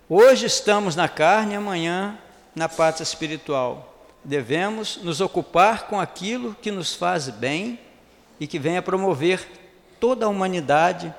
Hoje 0.10 0.46
estamos 0.46 0.96
na 0.96 1.08
carne, 1.08 1.56
amanhã 1.56 2.18
na 2.56 2.68
pátria 2.68 3.04
espiritual. 3.04 4.06
Devemos 4.24 4.98
nos 4.98 5.22
ocupar 5.22 5.88
com 5.88 6.00
aquilo 6.00 6.56
que 6.56 6.72
nos 6.72 6.94
faz 6.94 7.30
bem 7.30 7.80
e 8.40 8.48
que 8.48 8.60
venha 8.60 8.82
promover 8.82 9.48
toda 10.00 10.26
a 10.26 10.30
humanidade 10.30 11.14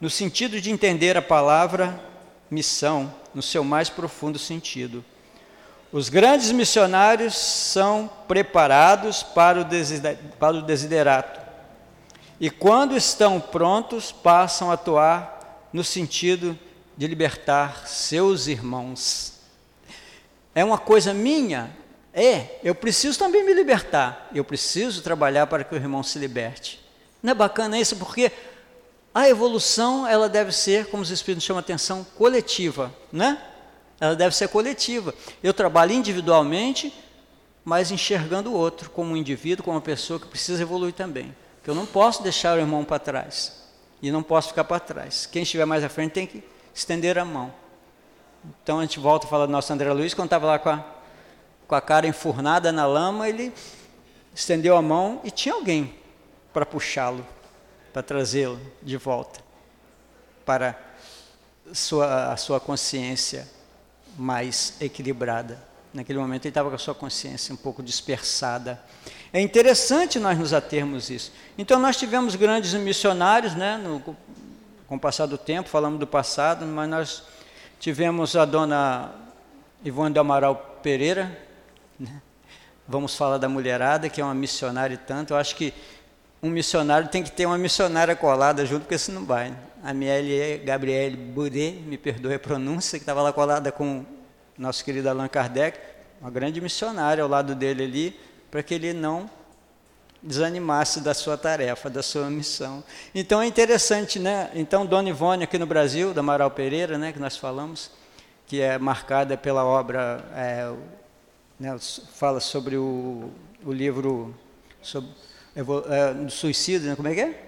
no 0.00 0.10
sentido 0.10 0.60
de 0.60 0.70
entender 0.70 1.16
a 1.16 1.22
palavra 1.22 1.98
missão 2.50 3.12
no 3.34 3.42
seu 3.42 3.64
mais 3.64 3.88
profundo 3.88 4.38
sentido. 4.38 5.04
Os 5.92 6.08
grandes 6.08 6.52
missionários 6.52 7.36
são 7.36 8.10
preparados 8.28 9.22
para 9.22 9.60
o 9.60 10.62
desiderato 10.62 11.40
e, 12.38 12.50
quando 12.50 12.96
estão 12.96 13.40
prontos, 13.40 14.12
passam 14.12 14.70
a 14.70 14.74
atuar 14.74 15.68
no 15.72 15.82
sentido 15.82 16.58
de 16.96 17.06
libertar 17.06 17.86
seus 17.86 18.46
irmãos. 18.46 19.40
É 20.54 20.64
uma 20.64 20.78
coisa 20.78 21.14
minha? 21.14 21.70
É, 22.12 22.58
eu 22.64 22.74
preciso 22.74 23.18
também 23.18 23.44
me 23.44 23.52
libertar, 23.52 24.28
eu 24.34 24.42
preciso 24.42 25.02
trabalhar 25.02 25.46
para 25.46 25.62
que 25.64 25.74
o 25.74 25.76
irmão 25.76 26.02
se 26.02 26.18
liberte. 26.18 26.85
Não 27.22 27.32
é 27.32 27.34
bacana 27.34 27.78
isso? 27.78 27.96
Porque 27.96 28.30
a 29.14 29.28
evolução 29.28 30.06
ela 30.06 30.28
deve 30.28 30.52
ser, 30.52 30.86
como 30.86 31.02
os 31.02 31.10
Espíritos 31.10 31.44
chamam 31.44 31.58
a 31.58 31.60
atenção, 31.60 32.04
coletiva, 32.16 32.94
né? 33.12 33.42
ela 34.00 34.14
deve 34.14 34.34
ser 34.34 34.48
coletiva. 34.48 35.14
Eu 35.42 35.54
trabalho 35.54 35.92
individualmente, 35.92 36.92
mas 37.64 37.90
enxergando 37.90 38.52
o 38.52 38.54
outro 38.54 38.90
como 38.90 39.12
um 39.12 39.16
indivíduo, 39.16 39.64
como 39.64 39.76
uma 39.76 39.82
pessoa 39.82 40.20
que 40.20 40.26
precisa 40.26 40.62
evoluir 40.62 40.92
também. 40.92 41.34
Que 41.62 41.70
eu 41.70 41.74
não 41.74 41.86
posso 41.86 42.22
deixar 42.22 42.56
o 42.56 42.60
irmão 42.60 42.84
para 42.84 42.98
trás 42.98 43.64
e 44.02 44.10
não 44.10 44.22
posso 44.22 44.48
ficar 44.48 44.64
para 44.64 44.78
trás. 44.78 45.26
Quem 45.26 45.42
estiver 45.42 45.64
mais 45.64 45.82
à 45.82 45.88
frente 45.88 46.12
tem 46.12 46.26
que 46.26 46.44
estender 46.74 47.18
a 47.18 47.24
mão. 47.24 47.52
Então 48.62 48.78
a 48.78 48.82
gente 48.82 49.00
volta 49.00 49.26
a 49.26 49.30
falar 49.30 49.46
do 49.46 49.52
nosso 49.52 49.72
André 49.72 49.92
Luiz, 49.92 50.14
quando 50.14 50.26
estava 50.26 50.46
lá 50.46 50.58
com 50.58 50.68
a, 50.68 50.84
com 51.66 51.74
a 51.74 51.80
cara 51.80 52.06
enfurnada 52.06 52.70
na 52.70 52.86
lama, 52.86 53.28
ele 53.28 53.52
estendeu 54.34 54.76
a 54.76 54.82
mão 54.82 55.20
e 55.24 55.30
tinha 55.30 55.54
alguém 55.54 55.94
para 56.56 56.64
puxá-lo, 56.64 57.22
para 57.92 58.02
trazê-lo 58.02 58.58
de 58.82 58.96
volta 58.96 59.40
para 60.42 60.74
sua, 61.74 62.32
a 62.32 62.36
sua 62.38 62.58
consciência 62.58 63.46
mais 64.16 64.72
equilibrada. 64.80 65.62
Naquele 65.92 66.18
momento 66.18 66.46
ele 66.46 66.50
estava 66.50 66.70
com 66.70 66.74
a 66.74 66.78
sua 66.78 66.94
consciência 66.94 67.52
um 67.52 67.58
pouco 67.58 67.82
dispersada. 67.82 68.80
É 69.34 69.38
interessante 69.38 70.18
nós 70.18 70.38
nos 70.38 70.54
atermos 70.54 71.10
isso. 71.10 71.30
Então 71.58 71.78
nós 71.78 71.98
tivemos 71.98 72.34
grandes 72.36 72.72
missionários, 72.72 73.54
né, 73.54 73.76
no, 73.76 74.00
com 74.00 74.96
o 74.96 74.98
passar 74.98 75.26
do 75.26 75.36
tempo, 75.36 75.68
falamos 75.68 76.00
do 76.00 76.06
passado, 76.06 76.64
mas 76.64 76.88
nós 76.88 77.22
tivemos 77.78 78.34
a 78.34 78.46
dona 78.46 79.12
Ivone 79.84 80.14
de 80.14 80.18
Amaral 80.18 80.78
Pereira, 80.82 81.38
né? 82.00 82.22
vamos 82.88 83.14
falar 83.14 83.36
da 83.36 83.48
mulherada, 83.48 84.08
que 84.08 84.20
é 84.20 84.24
uma 84.24 84.34
missionária 84.34 84.94
e 84.94 84.98
tanto. 84.98 85.34
Eu 85.34 85.36
acho 85.36 85.54
que 85.54 85.74
um 86.42 86.50
missionário 86.50 87.08
tem 87.08 87.22
que 87.22 87.30
ter 87.30 87.46
uma 87.46 87.58
missionária 87.58 88.14
colada 88.14 88.64
junto, 88.64 88.82
porque 88.82 88.98
senão 88.98 89.20
não 89.20 89.26
vai. 89.26 89.50
Né? 89.50 89.56
A 89.82 89.94
Miele 89.94 90.58
Gabriele 90.64 91.16
Bouré, 91.16 91.72
me 91.72 91.96
perdoe 91.96 92.34
a 92.34 92.38
pronúncia, 92.38 92.98
que 92.98 93.02
estava 93.02 93.22
lá 93.22 93.32
colada 93.32 93.72
com 93.72 94.04
nosso 94.56 94.84
querido 94.84 95.08
Allan 95.08 95.28
Kardec, 95.28 95.78
uma 96.20 96.30
grande 96.30 96.60
missionária 96.60 97.22
ao 97.22 97.28
lado 97.28 97.54
dele 97.54 97.84
ali, 97.84 98.20
para 98.50 98.62
que 98.62 98.74
ele 98.74 98.92
não 98.92 99.28
desanimasse 100.22 101.00
da 101.00 101.14
sua 101.14 101.36
tarefa, 101.36 101.88
da 101.88 102.02
sua 102.02 102.28
missão. 102.30 102.82
Então 103.14 103.40
é 103.40 103.46
interessante, 103.46 104.18
né? 104.18 104.50
Então 104.54 104.84
Dona 104.84 105.08
Ivone 105.08 105.44
aqui 105.44 105.58
no 105.58 105.66
Brasil, 105.66 106.12
da 106.12 106.20
Amaral 106.20 106.50
Pereira, 106.50 106.98
né, 106.98 107.12
que 107.12 107.18
nós 107.18 107.36
falamos, 107.36 107.90
que 108.46 108.60
é 108.60 108.78
marcada 108.78 109.36
pela 109.36 109.64
obra 109.64 110.24
é, 110.34 110.72
né, 111.58 111.76
fala 112.14 112.40
sobre 112.40 112.76
o, 112.76 113.30
o 113.64 113.72
livro 113.72 114.34
sobre, 114.82 115.10
é, 115.10 115.12
do 115.62 116.30
suicídio, 116.30 116.90
né, 116.90 116.96
como 116.96 117.08
é 117.08 117.14
que 117.14 117.20
é? 117.20 117.42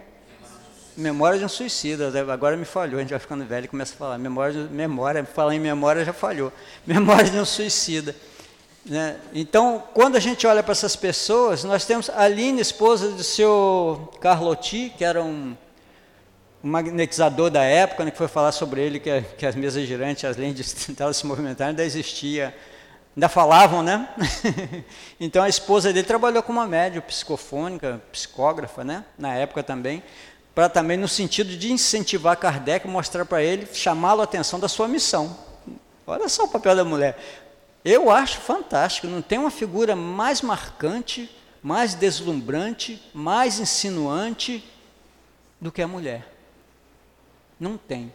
Memória 0.97 1.39
de 1.39 1.45
um 1.45 1.49
suicida, 1.49 2.11
agora 2.33 2.57
me 2.57 2.65
falhou, 2.65 2.99
a 2.99 3.01
gente 3.01 3.11
vai 3.11 3.19
ficando 3.21 3.45
velho 3.45 3.67
e 3.67 3.69
começa 3.69 3.95
a 3.95 3.97
falar. 3.97 4.19
Memória, 4.19 4.67
memória, 4.71 5.25
falar 5.25 5.55
em 5.55 5.61
memória 5.61 6.05
já 6.05 6.13
falhou. 6.13 6.53
Memória 6.85 7.31
de 7.31 7.39
um 7.39 7.45
suicida. 7.45 8.17
Né? 8.85 9.17
Então, 9.35 9.85
quando 9.93 10.17
a 10.17 10.21
gente 10.21 10.47
olha 10.47 10.63
para 10.63 10.73
essas 10.73 10.97
pessoas, 10.97 11.63
nós 11.63 11.85
temos 11.85 12.09
a 12.11 12.23
Aline, 12.23 12.61
esposa 12.61 13.11
do 13.11 13.23
seu 13.23 14.11
Carlotti, 14.21 14.93
que 14.97 15.05
era 15.05 15.23
um, 15.23 15.55
um 16.65 16.69
magnetizador 16.69 17.51
da 17.51 17.63
época, 17.63 18.05
né, 18.05 18.11
que 18.11 18.19
foi 18.19 18.27
falar 18.27 18.51
sobre 18.51 18.81
ele, 18.81 18.99
que, 18.99 19.23
que 19.37 19.47
as 19.47 19.55
mesas 19.55 19.87
girantes, 19.87 20.25
além 20.25 20.53
de 20.53 20.65
tentar 20.87 21.13
se 21.13 21.27
movimentar, 21.27 21.69
ainda 21.69 21.85
existia, 21.85 22.53
ainda 23.19 23.29
falavam, 23.29 23.83
né? 23.83 24.09
então 25.19 25.43
a 25.43 25.49
esposa 25.49 25.93
dele 25.93 26.07
trabalhou 26.07 26.41
como 26.41 26.61
uma 26.61 26.69
médium 26.69 27.03
psicofônica, 27.03 28.01
psicógrafa, 28.13 28.85
né? 28.85 29.05
Na 29.19 29.35
época 29.35 29.61
também 29.61 30.05
para 30.55 30.69
também 30.69 30.97
no 30.97 31.07
sentido 31.07 31.57
de 31.57 31.73
incentivar 31.73 32.37
Kardec, 32.37 32.87
mostrar 32.89 33.25
para 33.25 33.41
ele, 33.41 33.69
chamá-lo 33.73 34.21
a 34.21 34.25
atenção 34.25 34.59
da 34.59 34.67
sua 34.67 34.89
missão. 34.89 35.39
Olha 36.05 36.29
só 36.29 36.45
o 36.45 36.49
papel 36.49 36.75
da 36.75 36.85
mulher. 36.85 37.17
Eu 37.85 38.11
acho 38.11 38.39
fantástico, 38.39 39.07
não 39.07 39.23
tem 39.23 39.39
uma 39.39 39.53
figura 39.53 39.95
mais 39.95 40.43
marcante, 40.43 41.31
mais 41.63 41.95
deslumbrante, 41.95 43.01
mais 43.15 43.61
insinuante 43.61 44.69
do 45.61 45.71
que 45.71 45.81
a 45.81 45.87
mulher. 45.87 46.27
Não 47.61 47.77
tem. 47.77 48.13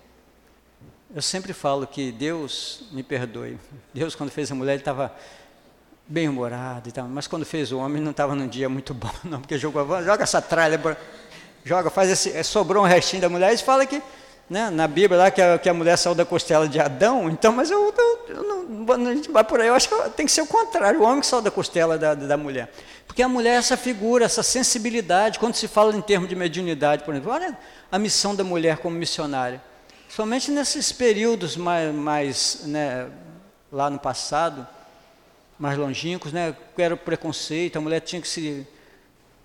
Eu 1.15 1.21
sempre 1.21 1.53
falo 1.53 1.85
que 1.85 2.11
Deus, 2.11 2.85
me 2.91 3.03
perdoe, 3.03 3.59
Deus 3.93 4.15
quando 4.15 4.31
fez 4.31 4.51
a 4.51 4.55
mulher 4.55 4.73
ele 4.73 4.81
estava 4.81 5.13
bem 6.07 6.27
humorado 6.27 6.89
e 6.89 6.91
tal, 6.91 7.07
mas 7.07 7.27
quando 7.27 7.45
fez 7.45 7.71
o 7.71 7.77
homem 7.77 8.01
não 8.01 8.09
estava 8.09 8.33
num 8.33 8.47
dia 8.47 8.67
muito 8.67 8.95
bom, 8.95 9.11
não, 9.23 9.39
porque 9.39 9.55
jogou, 9.59 9.85
joga 10.03 10.23
essa 10.23 10.41
tralha 10.41 10.79
joga, 11.63 11.91
faz 11.91 12.09
esse, 12.09 12.35
é, 12.35 12.41
sobrou 12.41 12.83
um 12.83 12.87
restinho 12.87 13.21
da 13.21 13.29
mulher, 13.29 13.53
e 13.53 13.57
fala 13.59 13.85
que, 13.85 14.01
né, 14.49 14.71
na 14.71 14.87
Bíblia 14.87 15.19
lá, 15.19 15.31
que 15.31 15.39
a, 15.39 15.59
que 15.59 15.69
a 15.69 15.73
mulher 15.73 15.97
saiu 15.97 16.15
da 16.15 16.25
costela 16.25 16.67
de 16.67 16.79
Adão, 16.79 17.29
então, 17.29 17.53
mas 17.53 17.69
eu, 17.69 17.93
eu, 17.95 18.35
eu 18.35 18.43
não, 18.43 19.07
a 19.07 19.13
gente 19.13 19.31
vai 19.31 19.43
por 19.43 19.61
aí, 19.61 19.67
eu 19.67 19.75
acho 19.75 19.87
que 19.87 20.09
tem 20.09 20.25
que 20.25 20.31
ser 20.31 20.41
o 20.41 20.47
contrário, 20.47 20.99
o 20.99 21.03
homem 21.03 21.21
que 21.21 21.27
saiu 21.27 21.43
da 21.43 21.51
costela 21.51 21.95
da, 21.95 22.15
da 22.15 22.37
mulher. 22.37 22.73
Porque 23.05 23.21
a 23.21 23.29
mulher 23.29 23.51
é 23.51 23.57
essa 23.57 23.77
figura, 23.77 24.25
essa 24.25 24.41
sensibilidade, 24.41 25.37
quando 25.37 25.53
se 25.53 25.67
fala 25.67 25.95
em 25.95 26.01
termos 26.01 26.27
de 26.27 26.35
mediunidade, 26.35 27.03
por 27.03 27.13
exemplo, 27.13 27.31
olha 27.31 27.55
a 27.91 27.99
missão 27.99 28.35
da 28.35 28.43
mulher 28.43 28.79
como 28.79 28.97
missionária. 28.97 29.61
Somente 30.15 30.51
nesses 30.51 30.91
períodos 30.91 31.57
mais, 31.57 31.91
mais 31.91 32.61
né, 32.65 33.09
lá 33.71 33.89
no 33.89 33.97
passado, 33.97 34.67
mais 35.57 35.75
longínquos, 35.75 36.31
né, 36.31 36.55
era 36.77 36.93
o 36.93 36.97
preconceito, 36.97 37.77
a 37.77 37.81
mulher 37.81 37.99
tinha 37.99 38.21
que 38.21 38.27
se 38.27 38.67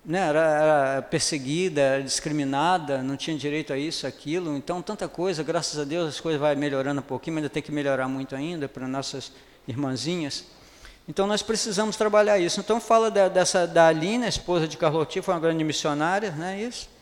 né, 0.04 0.18
era, 0.28 0.40
era, 0.40 1.02
perseguida, 1.02 2.02
discriminada, 2.02 3.02
não 3.02 3.16
tinha 3.16 3.34
direito 3.34 3.72
a 3.72 3.78
isso, 3.78 4.06
aquilo. 4.06 4.54
Então, 4.58 4.82
tanta 4.82 5.08
coisa, 5.08 5.42
graças 5.42 5.78
a 5.78 5.84
Deus 5.84 6.06
as 6.06 6.20
coisas 6.20 6.38
vão 6.38 6.54
melhorando 6.54 7.00
um 7.00 7.04
pouquinho, 7.04 7.36
mas 7.36 7.44
ainda 7.44 7.50
tem 7.50 7.62
que 7.62 7.72
melhorar 7.72 8.06
muito 8.06 8.36
ainda 8.36 8.68
para 8.68 8.86
nossas 8.86 9.32
irmãzinhas. 9.66 10.44
Então, 11.08 11.26
nós 11.26 11.40
precisamos 11.40 11.96
trabalhar 11.96 12.38
isso. 12.38 12.60
Então, 12.60 12.78
fala 12.78 13.10
da, 13.10 13.28
dessa, 13.28 13.66
da 13.66 13.86
Aline, 13.86 14.26
a 14.26 14.28
esposa 14.28 14.68
de 14.68 14.76
Carlotti, 14.76 15.22
foi 15.22 15.32
uma 15.32 15.40
grande 15.40 15.64
missionária, 15.64 16.30
não 16.30 16.44
é 16.44 16.60
isso? 16.60 16.97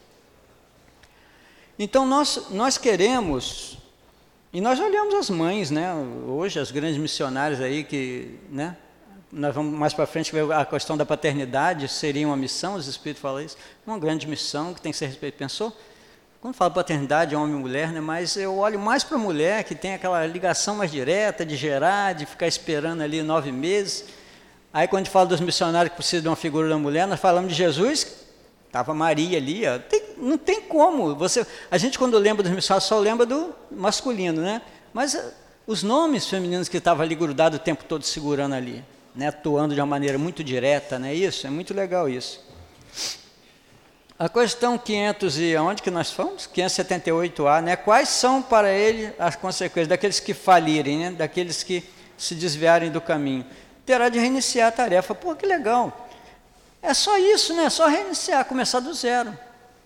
Então, 1.78 2.06
nós, 2.06 2.46
nós 2.50 2.78
queremos, 2.78 3.76
e 4.50 4.62
nós 4.62 4.80
olhamos 4.80 5.14
as 5.14 5.28
mães, 5.28 5.70
né, 5.70 5.92
hoje, 6.26 6.58
as 6.58 6.70
grandes 6.70 6.96
missionárias 6.96 7.60
aí 7.60 7.84
que, 7.84 8.38
né, 8.50 8.74
nós 9.30 9.54
vamos 9.54 9.78
mais 9.78 9.92
para 9.92 10.06
frente 10.06 10.32
ver 10.32 10.50
a 10.52 10.64
questão 10.64 10.96
da 10.96 11.04
paternidade, 11.04 11.86
seria 11.88 12.26
uma 12.26 12.36
missão, 12.36 12.76
os 12.76 12.86
Espíritos 12.86 13.20
falam 13.20 13.42
isso, 13.42 13.58
uma 13.86 13.98
grande 13.98 14.26
missão 14.26 14.72
que 14.72 14.80
tem 14.80 14.90
que 14.90 14.96
ser 14.96 15.04
respeito. 15.04 15.36
Pensou? 15.36 15.70
Quando 16.40 16.54
fala 16.54 16.70
paternidade, 16.70 17.36
homem 17.36 17.54
e 17.54 17.60
mulher, 17.60 17.92
né, 17.92 18.00
mas 18.00 18.38
eu 18.38 18.56
olho 18.56 18.78
mais 18.78 19.04
para 19.04 19.18
a 19.18 19.20
mulher, 19.20 19.62
que 19.64 19.74
tem 19.74 19.92
aquela 19.92 20.24
ligação 20.26 20.76
mais 20.76 20.90
direta 20.90 21.44
de 21.44 21.56
gerar, 21.56 22.14
de 22.14 22.24
ficar 22.24 22.46
esperando 22.46 23.02
ali 23.02 23.20
nove 23.22 23.52
meses. 23.52 24.06
Aí 24.72 24.88
quando 24.88 25.08
fala 25.08 25.26
dos 25.26 25.40
missionários 25.40 25.90
que 25.90 25.96
precisam 25.96 26.22
de 26.22 26.28
uma 26.28 26.36
figura 26.36 26.70
da 26.70 26.78
mulher, 26.78 27.06
nós 27.06 27.20
falamos 27.20 27.50
de 27.50 27.58
Jesus, 27.58 28.25
estava 28.76 28.94
Maria 28.94 29.38
ali, 29.38 29.66
ó, 29.66 29.78
tem, 29.78 30.02
não 30.16 30.38
tem 30.38 30.60
como. 30.60 31.14
Você, 31.16 31.46
a 31.70 31.78
gente 31.78 31.98
quando 31.98 32.18
lembra 32.18 32.42
dos 32.42 32.52
missionários 32.52 32.88
só 32.88 32.98
lembra 32.98 33.26
do 33.26 33.54
masculino, 33.70 34.42
né? 34.42 34.62
Mas 34.92 35.14
eh, 35.14 35.34
os 35.66 35.82
nomes 35.82 36.26
femininos 36.26 36.68
que 36.68 36.76
estavam 36.76 37.04
ali 37.04 37.14
grudados 37.14 37.58
o 37.58 37.62
tempo 37.62 37.84
todo 37.84 38.04
segurando 38.04 38.54
ali 38.54 38.84
né, 39.16 39.28
atuando 39.28 39.74
de 39.74 39.80
uma 39.80 39.86
maneira 39.86 40.18
muito 40.18 40.44
direta, 40.44 40.98
né? 40.98 41.14
Isso 41.14 41.46
é 41.46 41.50
muito 41.50 41.72
legal 41.72 42.08
isso. 42.08 42.44
A 44.18 44.28
questão 44.28 44.78
500 44.78 45.38
e 45.38 45.56
onde 45.56 45.82
que 45.82 45.90
nós 45.90 46.10
fomos? 46.10 46.48
578A, 46.54 47.62
né? 47.62 47.76
Quais 47.76 48.10
são 48.10 48.42
para 48.42 48.70
ele 48.70 49.12
as 49.18 49.34
consequências 49.34 49.88
daqueles 49.88 50.20
que 50.20 50.34
falirem, 50.34 50.98
né? 50.98 51.10
Daqueles 51.10 51.62
que 51.62 51.82
se 52.16 52.34
desviarem 52.34 52.90
do 52.90 53.00
caminho? 53.00 53.44
Terá 53.84 54.08
de 54.08 54.18
reiniciar 54.18 54.68
a 54.68 54.72
tarefa. 54.72 55.14
Pô, 55.14 55.34
que 55.34 55.46
legal. 55.46 56.05
É 56.86 56.94
só 56.94 57.18
isso, 57.18 57.52
né? 57.52 57.64
É 57.64 57.70
só 57.70 57.88
reiniciar, 57.88 58.44
começar 58.44 58.78
do 58.78 58.94
zero. 58.94 59.36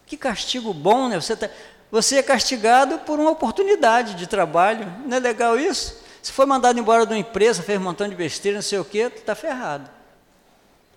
Que 0.05 0.19
castigo 0.19 0.75
bom, 0.75 1.09
né? 1.09 1.19
Você, 1.19 1.35
tá, 1.35 1.49
você 1.91 2.17
é 2.17 2.23
castigado 2.23 2.99
por 2.99 3.19
uma 3.19 3.31
oportunidade 3.31 4.15
de 4.15 4.27
trabalho. 4.27 4.87
Não 5.07 5.17
é 5.17 5.21
legal 5.21 5.59
isso? 5.59 5.99
Se 6.21 6.31
for 6.31 6.47
mandado 6.47 6.79
embora 6.79 7.07
de 7.07 7.15
uma 7.15 7.19
empresa, 7.19 7.63
fez 7.63 7.81
um 7.81 7.85
montão 7.85 8.07
de 8.07 8.15
besteira, 8.15 8.57
não 8.57 8.63
sei 8.63 8.79
o 8.79 8.85
quê, 8.85 9.09
tu 9.09 9.17
está 9.17 9.35
ferrado. 9.35 9.89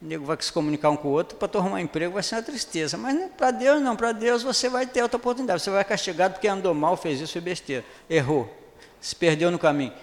O 0.01 0.05
nego 0.05 0.25
vai 0.25 0.35
se 0.41 0.51
comunicar 0.51 0.89
um 0.89 0.97
com 0.97 1.07
o 1.07 1.11
outro, 1.11 1.37
para 1.37 1.57
arrumar 1.57 1.77
um 1.77 1.79
emprego 1.79 2.15
vai 2.15 2.23
ser 2.23 2.35
uma 2.35 2.43
tristeza. 2.43 2.97
Mas 2.97 3.31
para 3.37 3.51
Deus 3.51 3.81
não, 3.81 3.95
para 3.95 4.11
Deus 4.11 4.43
você 4.43 4.67
vai 4.67 4.85
ter 4.85 5.01
outra 5.01 5.15
oportunidade. 5.15 5.61
Você 5.61 5.69
vai 5.69 5.85
castigado 5.85 6.33
porque 6.33 6.49
andou 6.49 6.73
mal, 6.73 6.97
fez 6.97 7.21
isso, 7.21 7.31
fez 7.31 7.45
besteira. 7.45 7.85
Errou, 8.09 8.53
se 8.99 9.15
perdeu 9.15 9.49
no 9.49 9.57
caminho. 9.57 9.93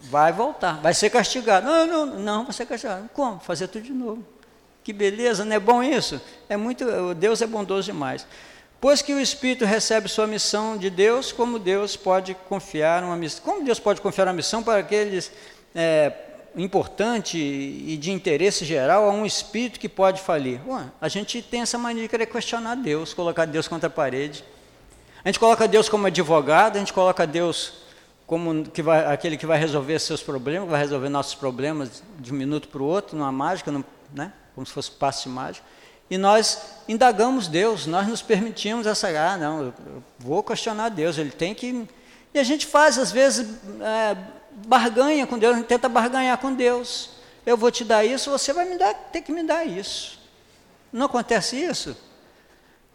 Vai 0.00 0.32
voltar, 0.32 0.80
vai 0.80 0.94
ser 0.94 1.10
castigado. 1.10 1.64
Não, 1.64 1.86
não, 1.86 2.06
não, 2.06 2.44
vai 2.44 2.52
ser 2.52 2.66
castigado. 2.66 3.08
Como? 3.14 3.38
Fazer 3.38 3.68
tudo 3.68 3.84
de 3.84 3.92
novo. 3.92 4.37
Que 4.88 4.92
beleza, 4.94 5.44
não 5.44 5.54
é 5.54 5.60
bom 5.60 5.82
isso? 5.82 6.18
É 6.48 6.56
muito, 6.56 6.82
Deus 7.16 7.42
é 7.42 7.46
bondoso 7.46 7.92
demais. 7.92 8.26
Pois 8.80 9.02
que 9.02 9.12
o 9.12 9.20
Espírito 9.20 9.66
recebe 9.66 10.08
sua 10.08 10.26
missão 10.26 10.78
de 10.78 10.88
Deus, 10.88 11.30
como 11.30 11.58
Deus 11.58 11.94
pode 11.94 12.34
confiar 12.48 13.04
uma 13.04 13.14
missão? 13.14 13.44
Como 13.44 13.62
Deus 13.62 13.78
pode 13.78 14.00
confiar 14.00 14.26
uma 14.26 14.32
missão 14.32 14.62
para 14.62 14.78
aqueles 14.78 15.30
é, 15.74 16.10
importante 16.56 17.36
e 17.36 17.98
de 17.98 18.10
interesse 18.10 18.64
geral 18.64 19.06
a 19.06 19.12
um 19.12 19.26
espírito 19.26 19.78
que 19.78 19.90
pode 19.90 20.22
falir? 20.22 20.58
Ué, 20.66 20.84
a 20.98 21.08
gente 21.10 21.42
tem 21.42 21.60
essa 21.60 21.76
mania 21.76 22.04
de 22.04 22.08
querer 22.08 22.24
questionar 22.24 22.74
Deus, 22.74 23.12
colocar 23.12 23.44
Deus 23.44 23.68
contra 23.68 23.88
a 23.88 23.90
parede. 23.90 24.42
A 25.22 25.28
gente 25.28 25.38
coloca 25.38 25.68
Deus 25.68 25.90
como 25.90 26.06
advogado, 26.06 26.76
a 26.76 26.78
gente 26.78 26.94
coloca 26.94 27.26
Deus 27.26 27.74
como 28.26 28.64
que 28.64 28.80
vai, 28.80 29.04
aquele 29.04 29.36
que 29.36 29.44
vai 29.44 29.58
resolver 29.58 29.98
seus 29.98 30.22
problemas, 30.22 30.66
vai 30.66 30.80
resolver 30.80 31.10
nossos 31.10 31.34
problemas 31.34 32.02
de 32.18 32.32
um 32.32 32.36
minuto 32.36 32.68
para 32.68 32.80
o 32.80 32.86
outro, 32.86 33.18
numa 33.18 33.30
mágica, 33.30 33.70
né? 34.14 34.32
Como 34.58 34.66
se 34.66 34.72
fosse 34.72 34.90
passe 34.90 35.28
mágico. 35.28 35.64
E 36.10 36.18
nós 36.18 36.60
indagamos 36.88 37.46
Deus, 37.46 37.86
nós 37.86 38.08
nos 38.08 38.20
permitimos 38.20 38.88
essa, 38.88 39.06
ah, 39.08 39.36
não, 39.36 39.66
eu 39.66 40.02
vou 40.18 40.42
questionar 40.42 40.88
Deus, 40.88 41.16
ele 41.16 41.30
tem 41.30 41.54
que. 41.54 41.86
E 42.34 42.38
a 42.40 42.42
gente 42.42 42.66
faz, 42.66 42.98
às 42.98 43.12
vezes, 43.12 43.46
é, 43.80 44.16
barganha 44.66 45.28
com 45.28 45.38
Deus, 45.38 45.54
a 45.54 45.58
gente 45.58 45.68
tenta 45.68 45.88
barganhar 45.88 46.36
com 46.38 46.52
Deus. 46.52 47.10
Eu 47.46 47.56
vou 47.56 47.70
te 47.70 47.84
dar 47.84 48.04
isso, 48.04 48.32
você 48.32 48.52
vai 48.52 48.64
me 48.64 48.76
dar, 48.76 48.92
ter 48.94 49.22
que 49.22 49.30
me 49.30 49.44
dar 49.44 49.64
isso. 49.64 50.18
Não 50.92 51.06
acontece 51.06 51.54
isso? 51.56 51.96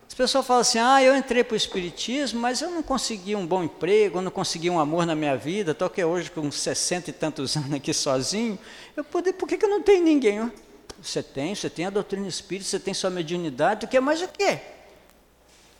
As 0.05 0.13
pessoas 0.13 0.45
falam 0.45 0.61
assim: 0.61 0.79
ah, 0.79 1.01
eu 1.01 1.15
entrei 1.15 1.45
para 1.45 1.53
o 1.53 1.57
Espiritismo, 1.57 2.41
mas 2.41 2.61
eu 2.61 2.69
não 2.71 2.83
consegui 2.83 3.37
um 3.37 3.47
bom 3.47 3.63
emprego, 3.63 4.17
eu 4.17 4.21
não 4.21 4.31
consegui 4.31 4.69
um 4.69 4.79
amor 4.79 5.05
na 5.05 5.15
minha 5.15 5.37
vida, 5.37 5.71
estou 5.71 5.85
aqui 5.85 6.03
hoje 6.03 6.29
com 6.29 6.51
60 6.51 7.09
e 7.09 7.13
tantos 7.13 7.55
anos 7.57 7.71
aqui 7.71 7.93
sozinho. 7.93 8.59
Eu, 8.97 9.05
por 9.05 9.47
que, 9.47 9.57
que 9.57 9.63
eu 9.63 9.69
não 9.69 9.81
tenho 9.81 10.03
ninguém? 10.03 10.51
Você 11.03 11.21
tem, 11.21 11.53
você 11.53 11.69
tem 11.69 11.85
a 11.85 11.89
doutrina 11.89 12.27
espírita, 12.27 12.69
você 12.69 12.79
tem 12.79 12.93
sua 12.93 13.09
mediunidade, 13.09 13.85
o 13.85 13.89
que 13.89 13.99
mais 13.99 14.21
o 14.21 14.27
quê? 14.27 14.59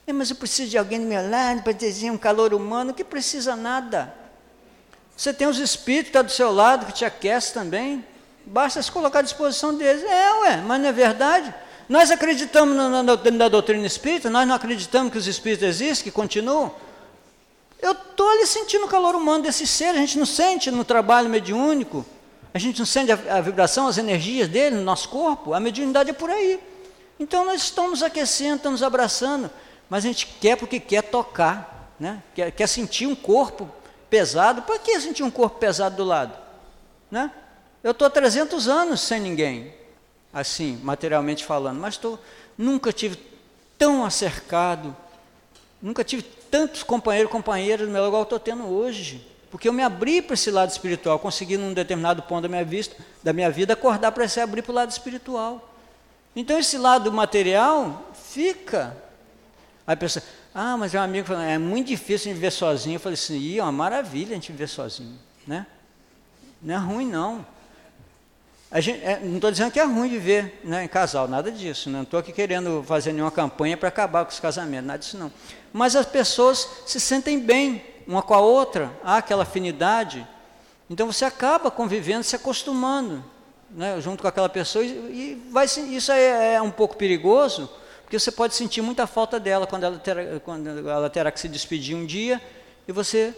É, 0.06 0.12
mas 0.12 0.30
eu 0.30 0.36
preciso 0.36 0.70
de 0.70 0.78
alguém 0.78 1.00
do 1.00 1.06
meu 1.06 1.30
lado 1.30 1.64
para 1.64 1.72
dizer 1.72 2.12
um 2.12 2.18
calor 2.18 2.54
humano, 2.54 2.94
que 2.94 3.06
precisa 3.06 3.56
nada. 3.56 4.14
Você 5.16 5.34
tem 5.34 5.48
os 5.48 5.60
espíritos 5.60 6.06
que 6.06 6.10
estão 6.10 6.24
do 6.24 6.32
seu 6.32 6.52
lado, 6.52 6.86
que 6.86 6.92
te 6.92 7.06
aquecem 7.06 7.54
também. 7.54 8.06
Basta 8.46 8.82
se 8.82 8.92
colocar 8.92 9.20
à 9.20 9.22
disposição 9.22 9.74
deles. 9.74 10.04
É, 10.04 10.34
ué, 10.42 10.58
mas 10.58 10.82
não 10.82 10.90
é 10.90 10.92
verdade? 10.92 11.54
Nós 11.88 12.12
acreditamos 12.12 12.76
na, 12.76 12.90
na, 12.90 13.16
na 13.16 13.48
doutrina 13.48 13.86
espírita, 13.88 14.30
nós 14.30 14.46
não 14.46 14.56
acreditamos 14.56 15.12
que 15.12 15.18
os 15.18 15.28
espíritos 15.28 15.66
existem, 15.66 16.04
que 16.04 16.12
continuam. 16.12 16.76
Eu 17.82 17.94
estou 17.94 18.30
ali 18.30 18.46
sentindo 18.46 18.86
o 18.86 18.90
calor 18.90 19.16
humano 19.16 19.44
desse 19.44 19.66
ser, 19.66 19.90
a 19.90 19.94
gente 19.94 20.18
não 20.18 20.26
sente 20.26 20.70
no 20.70 20.84
trabalho 20.84 21.30
mediúnico. 21.30 22.06
A 22.54 22.60
gente 22.60 22.80
não 22.80 22.86
sente 22.86 23.12
a, 23.12 23.38
a 23.38 23.42
vibração, 23.42 23.88
as 23.88 23.98
energias 23.98 24.48
dele 24.48 24.76
no 24.76 24.84
nosso 24.84 25.10
corpo, 25.10 25.54
a 25.54 25.60
mediunidade 25.60 26.12
é 26.12 26.14
por 26.14 26.30
aí. 26.30 26.60
Então 27.20 27.46
nós 27.46 27.64
estamos 27.64 28.04
aquecendo, 28.04 28.58
estamos 28.58 28.84
abraçando, 28.84 29.50
mas 29.90 30.04
a 30.04 30.08
gente 30.08 30.28
quer 30.40 30.56
porque 30.58 30.80
quer 30.80 31.04
tocar, 31.04 31.94
né? 32.00 32.22
quer, 32.36 32.52
quer 32.52 32.68
sentir 32.68 33.08
um 33.08 33.16
corpo 33.16 33.70
pesado. 34.10 34.62
Para 34.62 34.78
que 34.78 35.00
sentir 35.00 35.24
um 35.24 35.32
corpo 35.32 35.58
pesado 35.58 35.96
do 35.96 36.04
lado? 36.04 36.38
Né? 37.10 37.32
Eu 37.84 37.92
estou 37.92 38.10
300 38.10 38.68
anos 38.68 39.02
sem 39.02 39.20
ninguém, 39.20 39.74
assim, 40.32 40.80
materialmente 40.84 41.44
falando, 41.44 41.80
mas 41.80 41.98
tô, 41.98 42.20
nunca 42.58 42.94
tive 42.94 43.18
tão 43.78 44.06
acercado, 44.06 44.96
nunca 45.82 46.04
tive 46.04 46.22
tantos 46.22 46.84
companheiros 46.84 47.30
e 47.30 47.32
companheiras 47.32 47.90
igual 47.90 48.24
estou 48.24 48.40
tendo 48.40 48.66
hoje. 48.66 49.33
Porque 49.54 49.70
eu 49.70 49.74
me 49.74 49.84
abri 49.84 50.20
para 50.20 50.34
esse 50.34 50.50
lado 50.50 50.72
espiritual, 50.72 51.20
consegui 51.20 51.58
num 51.58 51.76
determinado 51.76 52.24
ponto 52.24 52.42
da 52.42 52.50
minha, 52.50 52.66
vista, 52.66 52.96
da 53.22 53.32
minha 53.32 53.52
vida 53.52 53.74
acordar 53.74 54.12
para 54.12 54.28
se 54.28 54.40
abrir 54.40 54.64
para 54.64 54.72
o 54.72 54.74
lado 54.74 54.90
espiritual. 54.90 55.76
Então 56.36 56.58
esse 56.58 56.76
lado 56.76 57.12
material 57.12 58.10
fica. 58.16 58.98
Aí 59.86 59.94
a 59.94 59.96
pessoa, 59.96 60.26
ah, 60.56 60.76
mas 60.76 60.96
é 60.96 61.00
um 61.00 61.04
amigo 61.04 61.28
falando, 61.28 61.44
é 61.44 61.60
muito 61.60 61.90
difícil 61.90 62.32
a 62.32 62.34
gente 62.34 62.42
viver 62.42 62.50
sozinho. 62.50 62.96
Eu 62.96 63.00
falei 63.00 63.14
assim, 63.14 63.60
é 63.60 63.62
uma 63.62 63.72
maravilha 63.72 64.32
a 64.32 64.34
gente 64.34 64.52
viver 64.52 64.66
sozinho, 64.66 65.20
né? 65.46 65.68
Não 66.60 66.74
é 66.74 66.78
ruim 66.78 67.08
não. 67.08 67.46
Gente, 68.78 69.06
é, 69.06 69.20
não 69.20 69.36
estou 69.36 69.52
dizendo 69.52 69.70
que 69.70 69.80
é 69.80 69.84
ruim 69.84 70.10
viver 70.10 70.62
né, 70.64 70.84
em 70.84 70.88
casal, 70.88 71.28
nada 71.28 71.52
disso. 71.52 71.92
Não 71.92 72.02
estou 72.02 72.20
aqui 72.20 72.32
querendo 72.32 72.84
fazer 72.88 73.14
nenhuma 73.14 73.30
campanha 73.30 73.78
para 73.78 73.90
acabar 73.90 74.26
com 74.26 74.32
os 74.32 74.40
casamentos, 74.40 74.88
nada 74.88 74.98
disso 74.98 75.16
não. 75.16 75.32
Mas 75.72 75.96
as 75.96 76.08
pessoas 76.08 76.68
se 76.88 77.00
sentem 77.00 77.40
bem 77.40 77.93
uma 78.08 78.22
com 78.22 78.34
a 78.34 78.40
outra, 78.40 78.92
há 79.04 79.18
aquela 79.18 79.44
afinidade. 79.44 80.28
Então 80.90 81.12
você 81.12 81.26
acaba 81.26 81.72
convivendo, 81.72 82.24
se 82.24 82.36
acostumando 82.36 83.24
né, 83.74 84.00
junto 84.00 84.22
com 84.22 84.28
aquela 84.28 84.50
pessoa, 84.50 84.86
e, 84.86 85.42
vai, 85.50 85.66
isso 85.66 86.12
é, 86.12 86.56
é, 86.56 86.62
um 86.62 86.72
pouco 86.72 86.96
perigoso, 86.96 87.70
porque 88.04 88.20
você 88.20 88.32
pode 88.32 88.56
sentir 88.56 88.82
muita 88.82 89.08
falta 89.08 89.40
dela 89.40 89.66
quando 89.66 89.84
ela, 89.84 89.98
terá, 89.98 90.40
quando 90.40 90.90
ela 90.90 91.10
terá 91.10 91.32
que 91.32 91.40
se 91.40 91.48
despedir 91.48 91.96
um 91.96 92.06
dia, 92.06 92.42
e 92.88 92.92
você, 92.92 93.34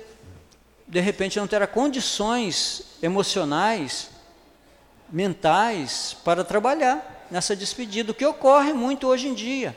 de 0.88 1.00
repente, 1.00 1.40
não 1.40 1.48
terá 1.48 1.66
condições 1.66 2.84
emocionais, 3.02 4.10
mentais, 5.10 6.18
para 6.24 6.44
trabalhar 6.44 7.28
nessa 7.32 7.56
despedida, 7.56 8.12
o 8.12 8.16
que 8.16 8.26
ocorre 8.26 8.74
muito 8.74 9.08
hoje 9.08 9.28
em 9.28 9.34
dia. 9.34 9.76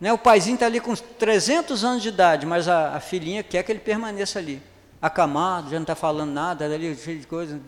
Né, 0.00 0.12
o 0.12 0.18
paizinho 0.18 0.54
está 0.54 0.66
ali 0.66 0.80
com 0.80 0.94
300 0.94 1.84
anos 1.84 2.02
de 2.02 2.08
idade, 2.08 2.46
mas 2.46 2.68
a, 2.68 2.96
a, 2.96 3.00
filhinha 3.00 3.42
quer 3.42 3.62
que 3.62 3.70
ele 3.70 3.80
permaneça 3.80 4.38
ali, 4.38 4.62
acamado, 5.00 5.70
já 5.70 5.76
não 5.76 5.82
está 5.82 5.94
falando 5.94 6.32
nada, 6.32 6.64
ali 6.64 6.96
cheio 6.96 7.20
de 7.20 7.26
coisa. 7.26 7.60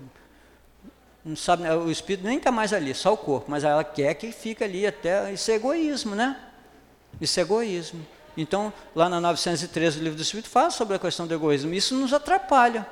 Não 1.22 1.36
sabe, 1.36 1.68
o 1.68 1.90
espírito 1.90 2.26
nem 2.26 2.38
está 2.38 2.50
mais 2.50 2.72
ali, 2.72 2.94
só 2.94 3.12
o 3.12 3.18
corpo, 3.18 3.50
mas 3.50 3.64
ela 3.64 3.84
quer 3.84 4.14
que 4.14 4.32
fique 4.32 4.64
ali 4.64 4.86
até. 4.86 5.30
Isso 5.30 5.50
é 5.50 5.54
egoísmo, 5.54 6.14
né? 6.14 6.36
Isso 7.20 7.38
é 7.38 7.42
egoísmo. 7.42 8.04
Então, 8.36 8.72
lá 8.94 9.10
na 9.10 9.20
913 9.20 9.98
do 9.98 10.02
livro 10.02 10.16
do 10.16 10.22
Espírito 10.22 10.48
fala 10.48 10.70
sobre 10.70 10.96
a 10.96 10.98
questão 10.98 11.26
do 11.26 11.34
egoísmo. 11.34 11.74
Isso 11.74 11.94
nos 11.94 12.14
atrapalha. 12.14 12.86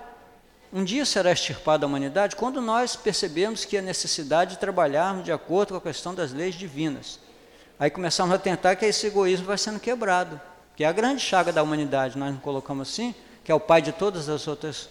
Um 0.73 0.85
dia 0.85 1.05
será 1.05 1.33
extirpada 1.33 1.85
a 1.85 1.89
humanidade 1.89 2.37
quando 2.37 2.61
nós 2.61 2.95
percebemos 2.95 3.65
que 3.65 3.77
a 3.77 3.83
necessidade 3.83 4.53
de 4.53 4.59
trabalharmos 4.59 5.25
de 5.25 5.33
acordo 5.33 5.71
com 5.71 5.77
a 5.79 5.81
questão 5.81 6.15
das 6.15 6.31
leis 6.33 6.55
divinas. 6.55 7.19
Aí 7.81 7.89
começamos 7.89 8.35
a 8.35 8.39
tentar 8.39 8.77
que 8.77 8.85
esse 8.85 9.07
egoísmo 9.07 9.47
vai 9.47 9.57
sendo 9.57 9.81
quebrado, 9.81 10.39
que 10.77 10.85
é 10.85 10.87
a 10.87 10.93
grande 10.93 11.23
chaga 11.23 11.51
da 11.51 11.63
humanidade, 11.63 12.19
nós 12.19 12.31
não 12.31 12.39
colocamos 12.39 12.87
assim, 12.87 13.15
que 13.43 13.51
é 13.51 13.55
o 13.55 13.59
pai 13.59 13.81
de 13.81 13.91
todas 13.91 14.29
as 14.29 14.47
outras 14.47 14.91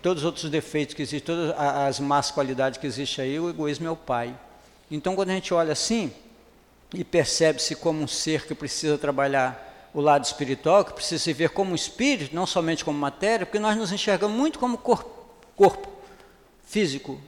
todos 0.00 0.22
os 0.22 0.26
outros 0.26 0.48
defeitos 0.48 0.94
que 0.94 1.02
existem, 1.02 1.34
todas 1.34 1.52
as 1.58 1.98
más 1.98 2.30
qualidades 2.30 2.78
que 2.78 2.86
existem 2.86 3.24
aí, 3.24 3.40
o 3.40 3.50
egoísmo 3.50 3.88
é 3.88 3.90
o 3.90 3.96
pai. 3.96 4.32
Então, 4.88 5.16
quando 5.16 5.30
a 5.30 5.34
gente 5.34 5.52
olha 5.52 5.72
assim 5.72 6.12
e 6.94 7.02
percebe-se 7.02 7.74
como 7.74 8.00
um 8.00 8.06
ser 8.06 8.46
que 8.46 8.54
precisa 8.54 8.96
trabalhar 8.96 9.90
o 9.92 10.00
lado 10.00 10.24
espiritual, 10.24 10.84
que 10.84 10.92
precisa 10.92 11.22
se 11.22 11.32
ver 11.32 11.50
como 11.50 11.74
espírito, 11.74 12.34
não 12.34 12.46
somente 12.46 12.84
como 12.84 12.96
matéria, 12.96 13.44
porque 13.44 13.58
nós 13.58 13.76
nos 13.76 13.90
enxergamos 13.90 14.36
muito 14.36 14.60
como 14.60 14.78
corpo, 14.78 15.10
corpo 15.56 15.88
físico, 16.64 17.20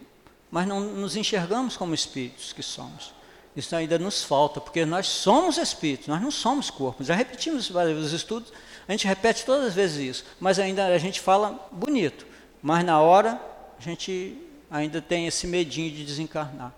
mas 0.52 0.68
não 0.68 0.80
nos 0.80 1.16
enxergamos 1.16 1.78
como 1.78 1.94
espíritos 1.94 2.52
que 2.52 2.62
somos. 2.62 3.14
Isso 3.56 3.74
ainda 3.74 3.98
nos 3.98 4.22
falta, 4.22 4.60
porque 4.60 4.84
nós 4.84 5.06
somos 5.06 5.56
espíritos, 5.56 6.08
nós 6.08 6.20
não 6.20 6.30
somos 6.30 6.68
corpos. 6.68 7.06
Já 7.06 7.14
repetimos 7.14 7.70
vários 7.70 8.12
estudos, 8.12 8.52
a 8.86 8.92
gente 8.92 9.06
repete 9.06 9.46
todas 9.46 9.68
as 9.68 9.74
vezes 9.74 9.96
isso, 9.96 10.24
mas 10.38 10.58
ainda 10.58 10.86
a 10.86 10.98
gente 10.98 11.20
fala 11.20 11.58
bonito, 11.72 12.26
mas 12.62 12.84
na 12.84 13.00
hora 13.00 13.40
a 13.78 13.82
gente 13.82 14.36
ainda 14.70 15.00
tem 15.00 15.26
esse 15.26 15.46
medinho 15.46 15.90
de 15.90 16.04
desencarnar. 16.04 16.72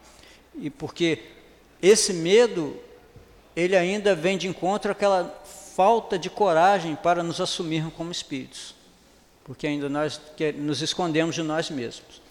E 0.54 0.70
porque 0.70 1.22
esse 1.82 2.12
medo, 2.12 2.76
ele 3.56 3.76
ainda 3.76 4.14
vem 4.14 4.38
de 4.38 4.46
encontro 4.46 4.92
àquela 4.92 5.42
falta 5.74 6.16
de 6.16 6.30
coragem 6.30 6.94
para 6.94 7.24
nos 7.24 7.40
assumirmos 7.40 7.92
como 7.94 8.12
espíritos, 8.12 8.72
porque 9.42 9.66
ainda 9.66 9.88
nós 9.88 10.20
nos 10.58 10.80
escondemos 10.80 11.34
de 11.34 11.42
nós 11.42 11.70
mesmos. 11.70 12.23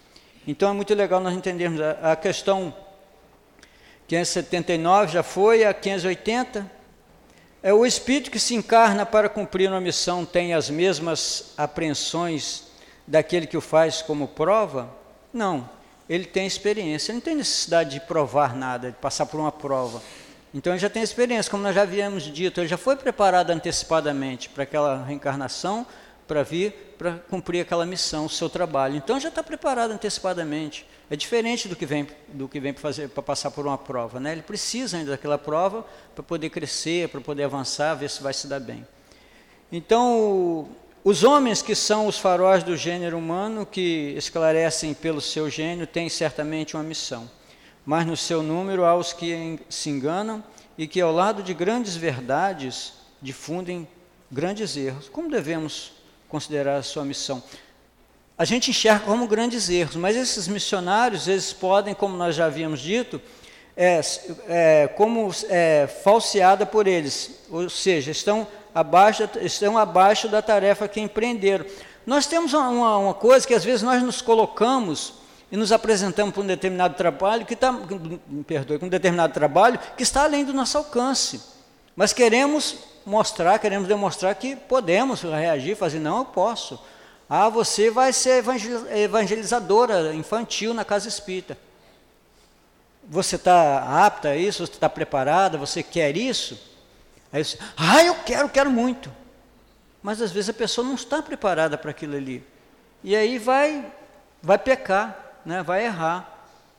Então 0.47 0.69
é 0.69 0.73
muito 0.73 0.93
legal 0.93 1.19
nós 1.19 1.33
entendermos 1.33 1.79
a, 1.79 2.11
a 2.11 2.15
questão 2.15 2.73
579 4.07 5.13
já 5.13 5.23
foi, 5.23 5.63
a 5.63 5.73
580 5.73 6.69
é 7.65 7.73
o 7.73 7.85
espírito 7.85 8.29
que 8.29 8.39
se 8.39 8.53
encarna 8.53 9.05
para 9.05 9.29
cumprir 9.29 9.69
uma 9.69 9.79
missão 9.79 10.25
tem 10.25 10.53
as 10.53 10.69
mesmas 10.69 11.53
apreensões 11.57 12.65
daquele 13.07 13.47
que 13.47 13.55
o 13.55 13.61
faz 13.61 14.01
como 14.01 14.27
prova? 14.27 14.89
Não, 15.33 15.69
ele 16.09 16.25
tem 16.25 16.45
experiência, 16.45 17.11
ele 17.11 17.19
não 17.19 17.21
tem 17.21 17.35
necessidade 17.35 17.91
de 17.91 18.01
provar 18.01 18.53
nada, 18.53 18.91
de 18.91 18.97
passar 18.97 19.25
por 19.25 19.39
uma 19.39 19.51
prova. 19.51 20.01
Então 20.53 20.73
ele 20.73 20.79
já 20.79 20.89
tem 20.89 21.01
experiência, 21.01 21.49
como 21.49 21.63
nós 21.63 21.73
já 21.73 21.83
havíamos 21.83 22.23
dito, 22.23 22.59
ele 22.59 22.67
já 22.67 22.77
foi 22.77 22.97
preparado 22.97 23.49
antecipadamente 23.49 24.49
para 24.49 24.63
aquela 24.63 25.01
reencarnação, 25.03 25.87
para 26.27 26.43
vir 26.43 26.95
para 26.97 27.13
cumprir 27.29 27.61
aquela 27.61 27.85
missão, 27.85 28.25
o 28.25 28.29
seu 28.29 28.49
trabalho. 28.49 28.95
Então 28.95 29.19
já 29.19 29.29
está 29.29 29.43
preparado 29.43 29.91
antecipadamente. 29.91 30.87
É 31.09 31.15
diferente 31.15 31.67
do 31.67 31.75
que 31.75 31.85
vem 31.85 32.07
do 32.29 32.47
que 32.47 32.59
vem 32.59 32.73
para 32.73 33.23
passar 33.23 33.51
por 33.51 33.65
uma 33.65 33.77
prova, 33.77 34.19
né? 34.19 34.31
Ele 34.31 34.41
precisa 34.41 34.97
ainda 34.97 35.11
daquela 35.11 35.37
prova 35.37 35.85
para 36.15 36.23
poder 36.23 36.49
crescer, 36.49 37.09
para 37.09 37.21
poder 37.21 37.43
avançar, 37.43 37.93
ver 37.95 38.09
se 38.09 38.23
vai 38.23 38.33
se 38.33 38.47
dar 38.47 38.59
bem. 38.59 38.87
Então, 39.71 40.69
os 41.03 41.23
homens 41.23 41.61
que 41.61 41.75
são 41.75 42.07
os 42.07 42.17
faróis 42.17 42.63
do 42.63 42.77
gênero 42.77 43.17
humano, 43.17 43.65
que 43.65 44.13
esclarecem 44.17 44.93
pelo 44.93 45.19
seu 45.19 45.49
gênio, 45.49 45.85
têm 45.85 46.07
certamente 46.07 46.75
uma 46.75 46.83
missão. 46.83 47.29
Mas 47.85 48.05
no 48.05 48.15
seu 48.15 48.41
número 48.41 48.85
há 48.85 48.95
os 48.95 49.11
que 49.11 49.59
se 49.69 49.89
enganam 49.89 50.43
e 50.77 50.87
que, 50.87 51.01
ao 51.01 51.11
lado 51.11 51.43
de 51.43 51.53
grandes 51.53 51.95
verdades, 51.95 52.93
difundem 53.21 53.87
grandes 54.31 54.77
erros. 54.77 55.09
Como 55.09 55.29
devemos 55.29 55.92
considerar 56.33 56.77
a 56.77 56.81
sua 56.81 57.05
missão. 57.05 57.43
A 58.35 58.43
gente 58.43 58.71
enxerga 58.71 59.05
como 59.05 59.27
grandes 59.27 59.69
erros, 59.69 59.95
mas 59.95 60.15
esses 60.15 60.47
missionários, 60.47 61.27
eles 61.27 61.53
podem, 61.53 61.93
como 61.93 62.17
nós 62.17 62.33
já 62.33 62.47
havíamos 62.47 62.79
dito, 62.79 63.21
é, 63.77 64.01
é, 64.47 64.87
como 64.97 65.29
é, 65.47 65.87
falseada 66.03 66.65
por 66.65 66.87
eles, 66.87 67.45
ou 67.51 67.69
seja, 67.69 68.09
estão 68.09 68.47
abaixo, 68.73 69.29
estão 69.41 69.77
abaixo 69.77 70.27
da 70.27 70.41
tarefa 70.41 70.87
que 70.87 70.99
empreenderam. 70.99 71.67
Nós 72.03 72.25
temos 72.25 72.51
uma, 72.55 72.97
uma 72.97 73.13
coisa 73.13 73.45
que 73.45 73.53
às 73.53 73.63
vezes 73.63 73.83
nós 73.83 74.01
nos 74.01 74.19
colocamos 74.19 75.13
e 75.51 75.55
nos 75.55 75.71
apresentamos 75.71 76.33
para 76.33 76.41
um 76.41 76.47
determinado 76.47 76.95
trabalho 76.95 77.45
que 77.45 77.53
está, 77.53 77.71
perdoe, 78.47 78.79
um 78.81 78.89
determinado 78.89 79.31
trabalho 79.31 79.79
que 79.95 80.01
está 80.01 80.23
além 80.23 80.43
do 80.43 80.51
nosso 80.51 80.79
alcance. 80.79 81.52
Mas 81.95 82.13
queremos 82.13 82.77
mostrar, 83.05 83.59
queremos 83.59 83.87
demonstrar 83.87 84.33
que 84.35 84.55
podemos 84.55 85.21
reagir, 85.21 85.75
fazer, 85.75 85.99
não, 85.99 86.19
eu 86.19 86.25
posso. 86.25 86.79
Ah, 87.29 87.49
você 87.49 87.89
vai 87.89 88.11
ser 88.13 88.43
evangelizadora 88.95 90.13
infantil 90.13 90.73
na 90.73 90.83
casa 90.85 91.07
espírita. 91.07 91.57
Você 93.09 93.35
está 93.35 94.05
apta 94.05 94.29
a 94.29 94.35
isso? 94.35 94.65
Você 94.65 94.73
está 94.73 94.89
preparada? 94.89 95.57
Você 95.57 95.83
quer 95.83 96.15
isso? 96.15 96.59
Aí 97.31 97.43
você, 97.43 97.57
ah, 97.75 98.03
eu 98.03 98.15
quero, 98.23 98.49
quero 98.49 98.71
muito. 98.71 99.11
Mas 100.01 100.21
às 100.21 100.31
vezes 100.31 100.49
a 100.49 100.53
pessoa 100.53 100.85
não 100.85 100.95
está 100.95 101.21
preparada 101.21 101.77
para 101.77 101.91
aquilo 101.91 102.15
ali. 102.15 102.43
E 103.03 103.15
aí 103.15 103.37
vai, 103.37 103.91
vai 104.41 104.57
pecar, 104.57 105.39
né? 105.45 105.63
vai 105.63 105.85
errar. 105.85 106.29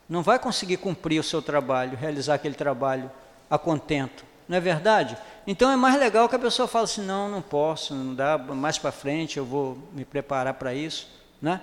Não 0.09 0.23
vai 0.23 0.39
conseguir 0.39 0.77
cumprir 0.77 1.19
o 1.19 1.25
seu 1.25 1.41
trabalho, 1.41 1.97
realizar 1.97 2.35
aquele 2.35 2.55
trabalho 2.55 3.11
a 3.51 3.59
contento. 3.59 4.25
Não 4.49 4.57
é 4.57 4.61
verdade? 4.61 5.17
Então 5.47 5.71
é 5.71 5.77
mais 5.77 5.99
legal 5.99 6.29
que 6.29 6.37
a 6.37 6.39
pessoa 6.39 6.69
fale 6.69 6.85
assim, 6.85 7.03
não, 7.03 7.29
não 7.29 7.43
posso, 7.43 7.95
não 7.95 8.15
dá, 8.15 8.39
mais 8.39 8.79
para 8.79 8.93
frente 8.93 9.39
eu 9.39 9.45
vou 9.45 9.79
me 9.93 10.05
preparar 10.05 10.55
para 10.55 10.75
isso, 10.75 11.09
né? 11.41 11.61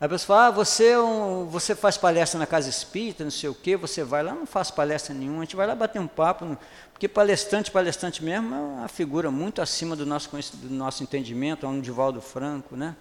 A 0.00 0.08
pessoa 0.08 0.26
fala, 0.26 0.46
ah, 0.48 0.50
você, 0.50 0.88
é 0.88 0.98
um, 0.98 1.46
você 1.46 1.76
faz 1.76 1.96
palestra 1.96 2.36
na 2.36 2.44
casa 2.44 2.68
espírita, 2.68 3.22
não 3.22 3.30
sei 3.30 3.48
o 3.48 3.54
quê, 3.54 3.76
você 3.76 4.02
vai 4.02 4.20
lá, 4.20 4.34
não 4.34 4.46
faz 4.46 4.68
palestra 4.68 5.14
nenhuma, 5.14 5.38
a 5.38 5.44
gente 5.44 5.54
vai 5.54 5.64
lá 5.64 5.76
bater 5.76 6.00
um 6.00 6.08
papo, 6.08 6.58
porque 6.92 7.06
palestrante, 7.06 7.70
palestrante 7.70 8.24
mesmo 8.24 8.52
é 8.52 8.58
uma 8.58 8.88
figura 8.88 9.30
muito 9.30 9.62
acima 9.62 9.94
do 9.94 10.04
nosso, 10.04 10.28
do 10.56 10.74
nosso 10.74 11.04
entendimento, 11.04 11.64
é 11.64 11.68
um 11.68 11.80
Divaldo 11.80 12.20
Franco, 12.20 12.74
né? 12.74 12.96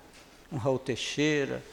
um 0.51 0.57
Raul 0.57 0.77
Teixeira, 0.77 1.63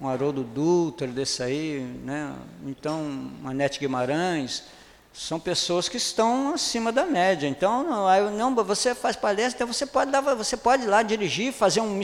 um 0.00 0.08
Haroldo 0.08 0.42
Dutra, 0.42 1.06
desse 1.06 1.44
aí, 1.44 1.78
né? 2.04 2.34
então, 2.66 3.02
uma 3.40 3.54
Nete 3.54 3.78
Guimarães, 3.78 4.64
são 5.12 5.38
pessoas 5.38 5.88
que 5.88 5.96
estão 5.96 6.54
acima 6.54 6.90
da 6.90 7.04
média. 7.04 7.46
Então, 7.46 7.82
não, 7.82 8.30
não 8.30 8.64
você 8.64 8.94
faz 8.94 9.14
palestra, 9.14 9.62
então 9.62 9.66
você 9.66 9.84
pode, 9.84 10.10
dar, 10.10 10.20
você 10.20 10.56
pode 10.56 10.84
ir 10.84 10.86
lá 10.86 11.02
dirigir, 11.02 11.52
fazer 11.52 11.80
um, 11.80 12.00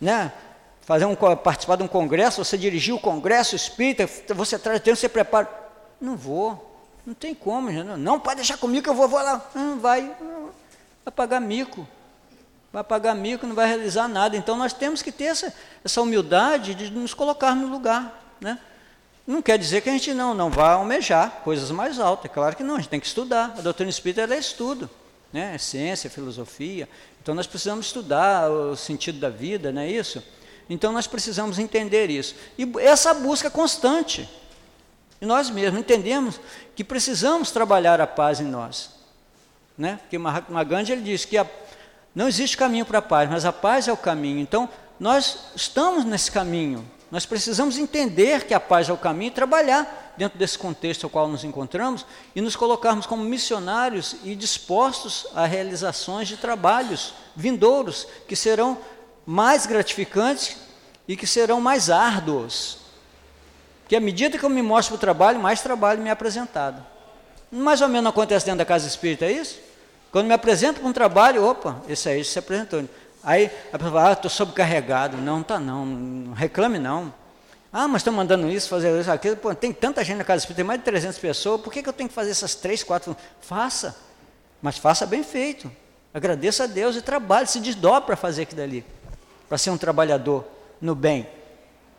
né, 0.00 0.30
fazer 0.82 1.06
um, 1.06 1.14
participar 1.14 1.76
de 1.76 1.82
um 1.82 1.88
congresso, 1.88 2.44
você 2.44 2.58
dirigir 2.58 2.94
o 2.94 3.00
congresso 3.00 3.56
espírita, 3.56 4.06
você 4.34 4.58
traz 4.58 4.80
tempo, 4.80 4.96
você 4.96 5.08
prepara. 5.08 5.48
Não 6.00 6.16
vou, 6.16 6.78
não 7.06 7.14
tem 7.14 7.34
como, 7.34 7.70
não, 7.70 7.96
não 7.96 8.20
pode 8.20 8.36
deixar 8.36 8.58
comigo 8.58 8.84
que 8.84 8.90
eu 8.90 8.94
vou, 8.94 9.08
vou 9.08 9.22
lá. 9.22 9.42
Não 9.54 9.78
vai, 9.78 10.14
vai 11.04 11.12
pagar 11.14 11.40
mico. 11.40 11.88
Vai 12.70 12.82
pagar 12.82 13.14
mico, 13.14 13.46
não 13.46 13.54
vai 13.54 13.68
realizar 13.68 14.08
nada. 14.08 14.36
Então 14.36 14.56
nós 14.56 14.72
temos 14.72 15.00
que 15.00 15.12
ter 15.12 15.26
essa, 15.26 15.54
essa 15.84 16.02
humildade 16.02 16.74
de 16.74 16.90
nos 16.90 17.14
colocar 17.14 17.54
no 17.54 17.68
lugar. 17.68 18.36
Né? 18.40 18.58
Não 19.26 19.40
quer 19.40 19.58
dizer 19.58 19.80
que 19.80 19.88
a 19.88 19.92
gente 19.92 20.12
não, 20.12 20.34
não 20.34 20.50
vai 20.50 20.74
almejar 20.74 21.40
coisas 21.42 21.70
mais 21.70 21.98
altas. 21.98 22.30
É 22.30 22.34
claro 22.34 22.54
que 22.54 22.62
não, 22.62 22.74
a 22.74 22.78
gente 22.78 22.90
tem 22.90 23.00
que 23.00 23.06
estudar. 23.06 23.54
A 23.56 23.62
doutrina 23.62 23.88
espírita 23.88 24.32
é 24.34 24.38
estudo, 24.38 24.90
né? 25.32 25.54
é 25.54 25.58
ciência, 25.58 26.08
é 26.08 26.10
filosofia. 26.10 26.88
Então 27.22 27.34
nós 27.34 27.46
precisamos 27.46 27.86
estudar 27.86 28.50
o 28.50 28.76
sentido 28.76 29.18
da 29.18 29.30
vida, 29.30 29.72
não 29.72 29.80
é 29.80 29.90
isso? 29.90 30.22
Então 30.68 30.92
nós 30.92 31.06
precisamos 31.06 31.58
entender 31.58 32.10
isso. 32.10 32.34
E 32.58 32.70
essa 32.78 33.14
busca 33.14 33.50
constante. 33.50 34.28
E 35.20 35.26
nós 35.26 35.48
mesmos 35.48 35.80
entendemos 35.80 36.38
que 36.76 36.84
precisamos 36.84 37.50
trabalhar 37.50 38.00
a 38.00 38.06
paz 38.06 38.40
em 38.40 38.44
nós. 38.44 38.90
Né? 39.76 39.98
Porque 40.02 40.18
Mahatma 40.18 40.62
Gandhi 40.64 40.92
ele 40.92 41.02
diz 41.02 41.24
que 41.24 41.38
a, 41.38 41.46
não 42.14 42.28
existe 42.28 42.56
caminho 42.58 42.84
para 42.84 42.98
a 42.98 43.02
paz, 43.02 43.28
mas 43.30 43.46
a 43.46 43.52
paz 43.52 43.88
é 43.88 43.92
o 43.92 43.96
caminho. 43.96 44.38
Então 44.38 44.68
nós 45.00 45.38
estamos 45.56 46.04
nesse 46.04 46.30
caminho. 46.30 46.88
Nós 47.14 47.24
precisamos 47.24 47.78
entender 47.78 48.44
que 48.44 48.52
a 48.52 48.58
paz 48.58 48.88
é 48.88 48.92
o 48.92 48.96
caminho 48.96 49.28
e 49.28 49.30
trabalhar 49.30 50.12
dentro 50.16 50.36
desse 50.36 50.58
contexto 50.58 51.04
ao 51.04 51.10
qual 51.10 51.28
nos 51.28 51.44
encontramos 51.44 52.04
e 52.34 52.40
nos 52.40 52.56
colocarmos 52.56 53.06
como 53.06 53.22
missionários 53.22 54.16
e 54.24 54.34
dispostos 54.34 55.24
a 55.32 55.46
realizações 55.46 56.26
de 56.26 56.36
trabalhos 56.36 57.14
vindouros 57.36 58.04
que 58.26 58.34
serão 58.34 58.76
mais 59.24 59.64
gratificantes 59.64 60.56
e 61.06 61.16
que 61.16 61.24
serão 61.24 61.60
mais 61.60 61.88
árduos. 61.88 62.78
Que 63.86 63.94
à 63.94 64.00
medida 64.00 64.36
que 64.36 64.44
eu 64.44 64.50
me 64.50 64.60
mostro 64.60 64.94
para 64.94 64.96
o 64.96 65.00
trabalho, 65.00 65.38
mais 65.38 65.62
trabalho 65.62 66.02
me 66.02 66.08
é 66.08 66.12
apresentado. 66.12 66.84
Mais 67.48 67.80
ou 67.80 67.88
menos 67.88 68.10
acontece 68.10 68.44
dentro 68.44 68.58
da 68.58 68.64
casa 68.64 68.88
espírita, 68.88 69.24
é 69.24 69.30
isso? 69.30 69.60
Quando 70.10 70.26
me 70.26 70.34
apresento 70.34 70.80
para 70.80 70.88
um 70.88 70.92
trabalho, 70.92 71.44
opa, 71.44 71.80
esse 71.88 72.08
aí 72.08 72.24
se 72.24 72.40
apresentou. 72.40 72.84
Aí 73.24 73.50
a 73.72 73.78
pessoa 73.78 73.92
fala, 73.92 74.10
ah, 74.10 74.12
estou 74.12 74.30
sobrecarregado. 74.30 75.16
Não, 75.16 75.40
está 75.40 75.58
não, 75.58 75.86
não 75.86 76.32
reclame 76.34 76.78
não. 76.78 77.12
Ah, 77.72 77.88
mas 77.88 78.02
estão 78.02 78.12
mandando 78.12 78.48
isso, 78.48 78.68
fazer 78.68 79.00
isso, 79.00 79.10
aquilo. 79.10 79.36
Pô, 79.36 79.52
tem 79.54 79.72
tanta 79.72 80.04
gente 80.04 80.18
na 80.18 80.24
casa 80.24 80.42
espírita, 80.42 80.58
tem 80.58 80.64
mais 80.64 80.78
de 80.78 80.84
300 80.84 81.18
pessoas, 81.18 81.60
por 81.60 81.72
que, 81.72 81.82
que 81.82 81.88
eu 81.88 81.92
tenho 81.92 82.08
que 82.08 82.14
fazer 82.14 82.30
essas 82.30 82.54
três, 82.54 82.84
quatro? 82.84 83.16
Faça, 83.40 83.96
mas 84.62 84.78
faça 84.78 85.04
bem 85.04 85.24
feito. 85.24 85.68
Agradeça 86.12 86.64
a 86.64 86.66
Deus 86.68 86.94
e 86.94 87.02
trabalhe, 87.02 87.48
se 87.48 87.58
desdobre 87.58 88.06
para 88.06 88.16
fazer 88.16 88.42
aquilo 88.42 88.62
ali, 88.62 88.84
para 89.48 89.58
ser 89.58 89.70
um 89.70 89.76
trabalhador 89.76 90.44
no 90.80 90.94
bem. 90.94 91.26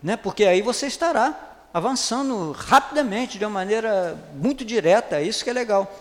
Né? 0.02 0.16
Porque 0.16 0.44
aí 0.44 0.62
você 0.62 0.86
estará 0.86 1.58
avançando 1.74 2.52
rapidamente, 2.52 3.36
de 3.36 3.44
uma 3.44 3.50
maneira 3.50 4.16
muito 4.34 4.64
direta, 4.64 5.20
isso 5.20 5.44
que 5.44 5.50
é 5.50 5.52
legal. 5.52 5.92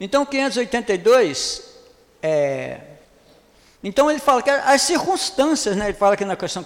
Então, 0.00 0.26
582 0.26 1.62
é, 2.20 2.80
então 3.82 4.10
ele 4.10 4.20
fala 4.20 4.42
que 4.42 4.50
as 4.50 4.82
circunstâncias, 4.82 5.76
né, 5.76 5.86
ele 5.86 5.96
fala 5.96 6.14
aqui 6.14 6.24
na 6.24 6.36
questão 6.36 6.64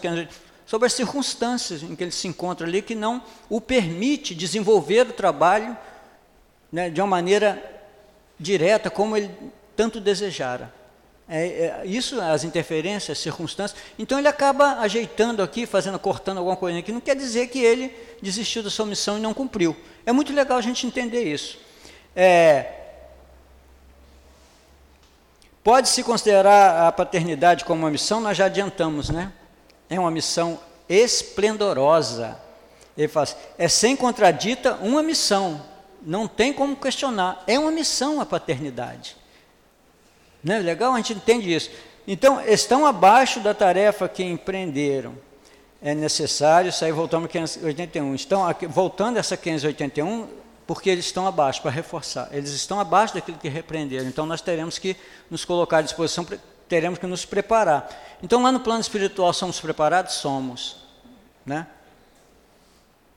sobre 0.67 0.87
as 0.87 0.93
circunstâncias 0.93 1.83
em 1.83 1.95
que 1.95 2.03
ele 2.03 2.11
se 2.11 2.27
encontra 2.27 2.67
ali 2.67 2.83
que 2.83 2.95
não 2.95 3.23
o 3.49 3.61
permite 3.61 4.35
desenvolver 4.35 5.09
o 5.09 5.13
trabalho 5.13 5.77
né, 6.73 6.91
de 6.91 7.01
uma 7.01 7.07
maneira 7.07 7.63
direta 8.39 8.91
como 8.91 9.17
ele 9.17 9.31
tanto 9.77 10.01
desejara. 10.01 10.73
É, 11.27 11.47
é, 11.47 11.83
isso, 11.87 12.21
as 12.21 12.45
interferências, 12.45 13.17
as 13.17 13.23
circunstâncias. 13.23 13.81
Então 13.99 14.19
ele 14.19 14.29
acaba 14.29 14.81
ajeitando 14.81 15.43
aqui, 15.43 15.65
fazendo, 15.65 15.99
cortando 15.99 16.39
alguma 16.39 16.57
coisa 16.57 16.79
aqui. 16.79 16.93
Não 16.93 17.01
quer 17.01 17.17
dizer 17.17 17.47
que 17.49 17.59
ele 17.59 17.95
desistiu 18.21 18.63
da 18.63 18.71
sua 18.71 18.85
missão 18.85 19.17
e 19.17 19.21
não 19.21 19.33
cumpriu. 19.33 19.75
É 20.05 20.13
muito 20.13 20.33
legal 20.33 20.59
a 20.59 20.61
gente 20.61 20.87
entender 20.87 21.23
isso. 21.23 21.59
É, 22.15 22.84
Pode-se 25.65 26.05
considerar 26.05 26.87
a 26.87 26.93
paternidade 26.93 27.65
como 27.65 27.85
uma 27.85 27.91
missão? 27.91 28.21
Nós 28.21 28.37
já 28.37 28.45
adiantamos, 28.45 29.09
né? 29.09 29.33
É 29.89 29.99
uma 29.99 30.11
missão 30.11 30.61
esplendorosa. 30.87 32.39
Ele 32.97 33.09
fala 33.09 33.25
assim, 33.25 33.37
é 33.57 33.67
sem 33.67 33.97
contradita 33.97 34.75
uma 34.83 35.03
missão. 35.03 35.63
Não 36.03 36.29
tem 36.29 36.53
como 36.53 36.77
questionar. 36.77 37.43
É 37.47 37.59
uma 37.59 37.71
missão 37.71 38.21
a 38.21 38.27
paternidade. 38.27 39.17
Não 40.43 40.57
é 40.57 40.59
legal? 40.59 40.93
A 40.93 40.97
gente 40.99 41.15
entende 41.15 41.53
isso. 41.53 41.71
Então, 42.07 42.43
estão 42.47 42.85
abaixo 42.85 43.41
da 43.41 43.55
tarefa 43.55 44.07
que 44.07 44.23
empreenderam. 44.23 45.15
É 45.81 45.95
necessário, 45.95 46.71
sair 46.71 46.93
voltando 46.93 47.25
a 47.25 47.29
581. 47.29 48.15
Estão 48.15 48.47
aqui, 48.47 48.67
voltando 48.67 49.17
a 49.17 49.21
essa 49.21 49.35
581, 49.35 50.29
porque 50.67 50.89
eles 50.89 51.07
estão 51.07 51.27
abaixo, 51.27 51.61
para 51.61 51.71
reforçar. 51.71 52.29
Eles 52.33 52.51
estão 52.51 52.81
abaixo 52.81 53.15
daquilo 53.15 53.39
que 53.39 53.49
repreenderam. 53.49 54.07
Então 54.07 54.25
nós 54.25 54.41
teremos 54.41 54.79
que 54.79 54.97
nos 55.31 55.45
colocar 55.45 55.79
à 55.79 55.83
disposição, 55.83 56.27
teremos 56.69 56.99
que 56.99 57.07
nos 57.07 57.25
preparar. 57.25 57.89
Então 58.23 58.43
lá 58.43 58.51
no 58.51 58.61
plano 58.61 58.81
espiritual 58.81 59.33
somos 59.33 59.61
preparados? 59.61 60.15
Somos. 60.15 60.77
Né? 61.45 61.67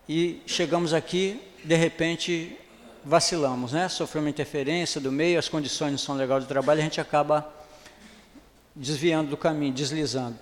E 0.07 0.41
chegamos 0.45 0.93
aqui, 0.93 1.41
de 1.63 1.75
repente 1.75 2.57
vacilamos, 3.03 3.71
né? 3.71 3.87
sofreu 3.87 4.21
uma 4.21 4.29
interferência 4.29 4.99
do 4.99 5.11
meio, 5.11 5.39
as 5.39 5.47
condições 5.47 5.91
não 5.91 5.97
são 5.97 6.15
legais 6.15 6.43
do 6.43 6.47
trabalho, 6.47 6.81
a 6.81 6.83
gente 6.83 6.99
acaba 6.99 7.53
desviando 8.75 9.29
do 9.29 9.37
caminho, 9.37 9.73
deslizando. 9.73 10.37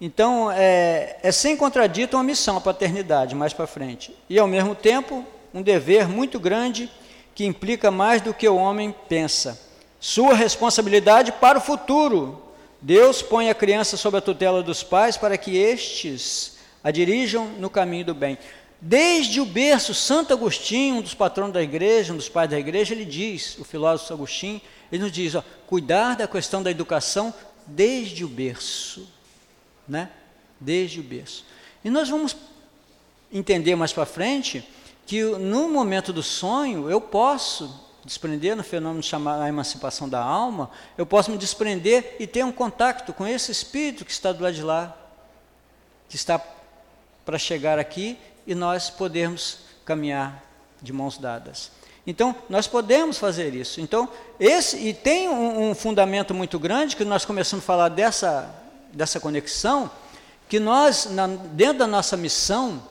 Então, 0.00 0.50
é, 0.50 1.18
é 1.22 1.32
sem 1.32 1.56
contradito 1.56 2.14
uma 2.14 2.22
missão, 2.24 2.56
a 2.56 2.60
paternidade, 2.60 3.34
mais 3.34 3.52
para 3.52 3.66
frente. 3.66 4.14
E, 4.28 4.38
ao 4.38 4.46
mesmo 4.46 4.74
tempo, 4.74 5.24
um 5.54 5.62
dever 5.62 6.08
muito 6.08 6.40
grande 6.40 6.90
que 7.32 7.44
implica 7.44 7.88
mais 7.90 8.20
do 8.20 8.34
que 8.34 8.48
o 8.48 8.56
homem 8.56 8.92
pensa. 9.08 9.60
Sua 10.00 10.34
responsabilidade 10.34 11.30
para 11.30 11.58
o 11.58 11.62
futuro. 11.62 12.42
Deus 12.82 13.22
põe 13.22 13.48
a 13.48 13.54
criança 13.54 13.96
sob 13.96 14.18
a 14.18 14.20
tutela 14.20 14.62
dos 14.62 14.82
pais 14.82 15.16
para 15.16 15.38
que 15.38 15.56
estes 15.56 16.58
a 16.82 16.90
dirijam 16.90 17.46
no 17.58 17.70
caminho 17.70 18.04
do 18.04 18.14
bem. 18.14 18.36
Desde 18.80 19.40
o 19.40 19.46
berço, 19.46 19.94
Santo 19.94 20.34
Agostinho, 20.34 20.96
um 20.96 21.00
dos 21.00 21.14
patronos 21.14 21.54
da 21.54 21.62
igreja, 21.62 22.12
um 22.12 22.16
dos 22.16 22.28
pais 22.28 22.50
da 22.50 22.58
igreja, 22.58 22.92
ele 22.92 23.06
diz, 23.06 23.56
o 23.58 23.64
filósofo 23.64 24.12
Agostinho, 24.12 24.60
ele 24.92 25.02
nos 25.02 25.12
diz, 25.12 25.34
ó, 25.34 25.42
cuidar 25.66 26.16
da 26.16 26.28
questão 26.28 26.62
da 26.62 26.70
educação 26.70 27.32
desde 27.66 28.24
o 28.24 28.28
berço, 28.28 29.08
né? 29.88 30.10
Desde 30.60 31.00
o 31.00 31.02
berço. 31.02 31.46
E 31.82 31.88
nós 31.88 32.10
vamos 32.10 32.36
entender 33.32 33.74
mais 33.74 33.92
para 33.92 34.04
frente 34.04 34.62
que 35.06 35.22
no 35.22 35.68
momento 35.68 36.12
do 36.12 36.22
sonho 36.22 36.90
eu 36.90 37.00
posso 37.00 37.82
desprender 38.04 38.54
no 38.54 38.62
fenômeno 38.62 39.02
chamado 39.02 39.42
a 39.42 39.48
emancipação 39.48 40.08
da 40.08 40.22
alma, 40.22 40.70
eu 40.96 41.06
posso 41.06 41.30
me 41.30 41.38
desprender 41.38 42.16
e 42.18 42.26
ter 42.26 42.44
um 42.44 42.52
contato 42.52 43.12
com 43.12 43.26
esse 43.26 43.50
espírito 43.50 44.04
que 44.04 44.12
está 44.12 44.30
do 44.32 44.42
lado 44.42 44.54
de 44.54 44.62
lá, 44.62 44.96
que 46.08 46.16
está 46.16 46.40
para 47.24 47.38
chegar 47.38 47.78
aqui 47.78 48.18
e 48.46 48.54
nós 48.54 48.90
podermos 48.90 49.58
caminhar 49.84 50.42
de 50.82 50.92
mãos 50.92 51.16
dadas. 51.16 51.70
Então, 52.06 52.36
nós 52.50 52.66
podemos 52.66 53.16
fazer 53.16 53.54
isso. 53.54 53.80
Então, 53.80 54.06
esse 54.38 54.76
e 54.76 54.92
tem 54.92 55.26
um, 55.28 55.70
um 55.70 55.74
fundamento 55.74 56.34
muito 56.34 56.58
grande 56.58 56.96
que 56.96 57.04
nós 57.04 57.24
começamos 57.24 57.64
a 57.64 57.66
falar 57.66 57.88
dessa 57.88 58.62
dessa 58.94 59.18
conexão, 59.18 59.90
que 60.48 60.60
nós 60.60 61.06
na, 61.06 61.26
dentro 61.26 61.78
da 61.78 61.86
nossa 61.86 62.16
missão 62.16 62.82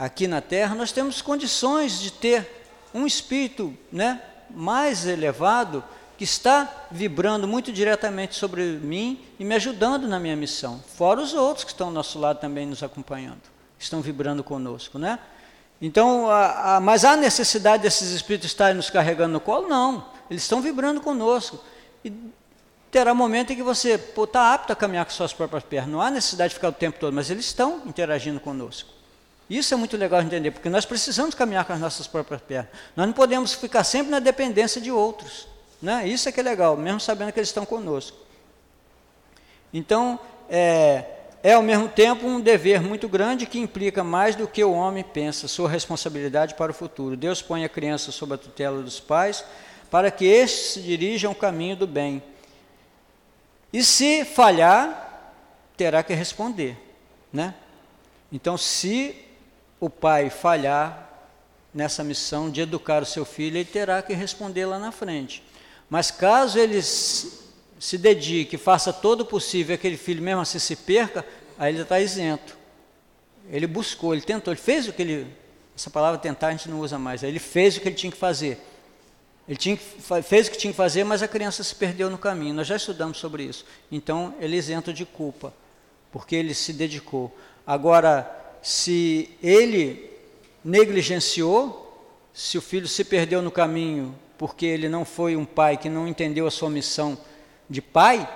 aqui 0.00 0.26
na 0.26 0.40
Terra, 0.40 0.74
nós 0.74 0.92
temos 0.92 1.20
condições 1.20 2.00
de 2.00 2.10
ter 2.10 2.64
um 2.94 3.06
espírito 3.06 3.76
né, 3.92 4.22
mais 4.48 5.06
elevado 5.06 5.84
que 6.16 6.24
está 6.24 6.86
vibrando 6.90 7.46
muito 7.46 7.70
diretamente 7.70 8.34
sobre 8.34 8.62
mim 8.62 9.20
e 9.38 9.44
me 9.44 9.54
ajudando 9.54 10.08
na 10.08 10.18
minha 10.18 10.34
missão, 10.34 10.82
fora 10.96 11.20
os 11.20 11.34
outros 11.34 11.64
que 11.64 11.70
estão 11.72 11.88
ao 11.88 11.92
nosso 11.92 12.18
lado 12.18 12.40
também 12.40 12.66
nos 12.66 12.82
acompanhando, 12.82 13.42
estão 13.78 14.00
vibrando 14.00 14.42
conosco, 14.42 14.98
né? 14.98 15.18
Então, 15.82 16.30
a, 16.30 16.76
a, 16.76 16.80
mas 16.80 17.04
há 17.04 17.14
necessidade 17.16 17.82
desses 17.82 18.10
espíritos 18.10 18.50
estarem 18.50 18.76
nos 18.76 18.90
carregando 18.90 19.34
no 19.34 19.40
colo? 19.40 19.68
Não, 19.68 20.06
eles 20.30 20.42
estão 20.42 20.60
vibrando 20.60 21.00
conosco. 21.00 21.58
E 22.04 22.12
terá 22.90 23.14
momento 23.14 23.52
em 23.52 23.56
que 23.56 23.62
você 23.62 23.94
está 23.94 24.54
apto 24.54 24.72
a 24.72 24.76
caminhar 24.76 25.06
com 25.06 25.10
suas 25.10 25.32
próprias 25.32 25.62
pernas, 25.62 25.90
não 25.90 26.02
há 26.02 26.10
necessidade 26.10 26.50
de 26.50 26.54
ficar 26.56 26.68
o 26.68 26.72
tempo 26.72 26.98
todo, 26.98 27.14
mas 27.14 27.30
eles 27.30 27.46
estão 27.46 27.82
interagindo 27.86 28.40
conosco. 28.40 28.99
Isso 29.50 29.74
é 29.74 29.76
muito 29.76 29.96
legal 29.96 30.20
de 30.20 30.28
entender, 30.28 30.52
porque 30.52 30.68
nós 30.68 30.86
precisamos 30.86 31.34
caminhar 31.34 31.64
com 31.64 31.72
as 31.72 31.80
nossas 31.80 32.06
próprias 32.06 32.40
pernas. 32.40 32.70
Nós 32.94 33.04
não 33.04 33.12
podemos 33.12 33.52
ficar 33.52 33.82
sempre 33.82 34.08
na 34.08 34.20
dependência 34.20 34.80
de 34.80 34.92
outros. 34.92 35.48
Né? 35.82 36.06
Isso 36.06 36.28
é 36.28 36.32
que 36.32 36.38
é 36.38 36.42
legal, 36.42 36.76
mesmo 36.76 37.00
sabendo 37.00 37.32
que 37.32 37.40
eles 37.40 37.48
estão 37.48 37.66
conosco. 37.66 38.16
Então, 39.74 40.20
é, 40.48 41.04
é 41.42 41.54
ao 41.54 41.62
mesmo 41.62 41.88
tempo 41.88 42.28
um 42.28 42.40
dever 42.40 42.80
muito 42.80 43.08
grande 43.08 43.44
que 43.44 43.58
implica 43.58 44.04
mais 44.04 44.36
do 44.36 44.46
que 44.46 44.62
o 44.62 44.72
homem 44.72 45.02
pensa, 45.02 45.48
sua 45.48 45.68
responsabilidade 45.68 46.54
para 46.54 46.70
o 46.70 46.74
futuro. 46.74 47.16
Deus 47.16 47.42
põe 47.42 47.64
a 47.64 47.68
criança 47.68 48.12
sob 48.12 48.34
a 48.34 48.38
tutela 48.38 48.80
dos 48.82 49.00
pais 49.00 49.44
para 49.90 50.12
que 50.12 50.26
estes 50.26 50.74
se 50.74 50.80
dirijam 50.80 51.32
ao 51.32 51.34
caminho 51.34 51.74
do 51.74 51.88
bem. 51.88 52.22
E 53.72 53.82
se 53.82 54.24
falhar, 54.24 55.34
terá 55.76 56.04
que 56.04 56.14
responder, 56.14 56.76
né? 57.32 57.54
Então, 58.30 58.56
se 58.56 59.29
o 59.80 59.88
pai 59.88 60.28
falhar 60.28 61.08
nessa 61.72 62.04
missão 62.04 62.50
de 62.50 62.60
educar 62.60 63.02
o 63.02 63.06
seu 63.06 63.24
filho, 63.24 63.56
ele 63.56 63.64
terá 63.64 64.02
que 64.02 64.12
responder 64.12 64.66
lá 64.66 64.78
na 64.78 64.92
frente. 64.92 65.42
Mas 65.88 66.10
caso 66.10 66.58
ele 66.58 66.80
se 66.82 67.96
dedique, 67.96 68.58
faça 68.58 68.92
todo 68.92 69.22
o 69.22 69.24
possível, 69.24 69.74
aquele 69.74 69.96
filho 69.96 70.22
mesmo 70.22 70.42
assim 70.42 70.58
se 70.58 70.76
perca, 70.76 71.24
aí 71.58 71.72
ele 71.72 71.82
está 71.82 71.98
isento. 71.98 72.56
Ele 73.50 73.66
buscou, 73.66 74.12
ele 74.12 74.22
tentou, 74.22 74.52
ele 74.52 74.60
fez 74.60 74.86
o 74.86 74.92
que 74.92 75.02
ele. 75.02 75.26
Essa 75.74 75.90
palavra 75.90 76.20
tentar 76.20 76.48
a 76.48 76.50
gente 76.52 76.68
não 76.68 76.80
usa 76.80 76.98
mais. 76.98 77.22
Ele 77.22 77.38
fez 77.38 77.76
o 77.76 77.80
que 77.80 77.88
ele 77.88 77.96
tinha 77.96 78.12
que 78.12 78.18
fazer. 78.18 78.60
Ele 79.48 79.56
tinha, 79.56 79.76
fez 80.22 80.46
o 80.46 80.50
que 80.50 80.58
tinha 80.58 80.72
que 80.72 80.76
fazer, 80.76 81.02
mas 81.02 81.22
a 81.22 81.28
criança 81.28 81.64
se 81.64 81.74
perdeu 81.74 82.08
no 82.08 82.18
caminho. 82.18 82.54
Nós 82.54 82.66
já 82.66 82.76
estudamos 82.76 83.18
sobre 83.18 83.44
isso. 83.44 83.64
Então, 83.90 84.34
ele 84.38 84.54
é 84.54 84.58
isento 84.58 84.92
de 84.92 85.04
culpa, 85.04 85.52
porque 86.12 86.36
ele 86.36 86.54
se 86.54 86.72
dedicou. 86.72 87.36
Agora, 87.66 88.39
se 88.62 89.30
ele 89.42 90.10
negligenciou, 90.64 91.86
se 92.32 92.58
o 92.58 92.62
filho 92.62 92.86
se 92.86 93.04
perdeu 93.04 93.42
no 93.42 93.50
caminho 93.50 94.14
porque 94.40 94.64
ele 94.64 94.88
não 94.88 95.04
foi 95.04 95.36
um 95.36 95.44
pai 95.44 95.76
que 95.76 95.90
não 95.90 96.08
entendeu 96.08 96.46
a 96.46 96.50
sua 96.50 96.70
missão 96.70 97.18
de 97.68 97.82
pai, 97.82 98.26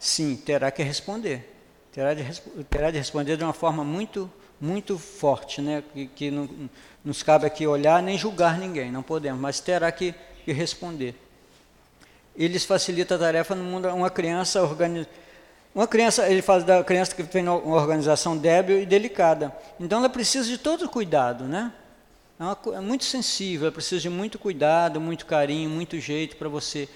sim, 0.00 0.34
terá 0.34 0.68
que 0.72 0.82
responder. 0.82 1.48
Terá 1.92 2.12
de, 2.12 2.24
terá 2.68 2.90
de 2.90 2.98
responder 2.98 3.36
de 3.36 3.44
uma 3.44 3.52
forma 3.52 3.84
muito, 3.84 4.28
muito 4.60 4.98
forte, 4.98 5.60
né? 5.60 5.84
que, 5.92 6.06
que 6.08 6.28
não 6.28 6.48
nos 7.04 7.22
cabe 7.22 7.46
aqui 7.46 7.68
olhar 7.68 8.02
nem 8.02 8.18
julgar 8.18 8.58
ninguém, 8.58 8.90
não 8.90 9.00
podemos, 9.00 9.40
mas 9.40 9.60
terá 9.60 9.92
que, 9.92 10.12
que 10.44 10.52
responder. 10.52 11.14
Eles 12.36 12.64
facilita 12.64 13.14
a 13.14 13.18
tarefa 13.18 13.54
no 13.54 13.62
mundo, 13.62 13.86
uma 13.90 14.10
criança 14.10 14.60
organiza 14.60 15.08
uma 15.74 15.88
criança, 15.88 16.28
ele 16.28 16.40
fala 16.40 16.62
da 16.62 16.84
criança 16.84 17.14
que 17.14 17.24
tem 17.24 17.42
uma 17.48 17.76
organização 17.76 18.36
débil 18.36 18.80
e 18.80 18.86
delicada. 18.86 19.52
Então 19.80 19.98
ela 19.98 20.08
precisa 20.08 20.48
de 20.48 20.56
todo 20.56 20.88
cuidado, 20.88 21.44
né? 21.44 21.72
É, 22.38 22.44
uma, 22.44 22.58
é 22.76 22.80
muito 22.80 23.04
sensível, 23.04 23.66
ela 23.66 23.72
precisa 23.72 24.00
de 24.00 24.08
muito 24.08 24.38
cuidado, 24.38 25.00
muito 25.00 25.26
carinho, 25.26 25.68
muito 25.68 25.98
jeito 25.98 26.36
para 26.36 26.48
você 26.48 26.88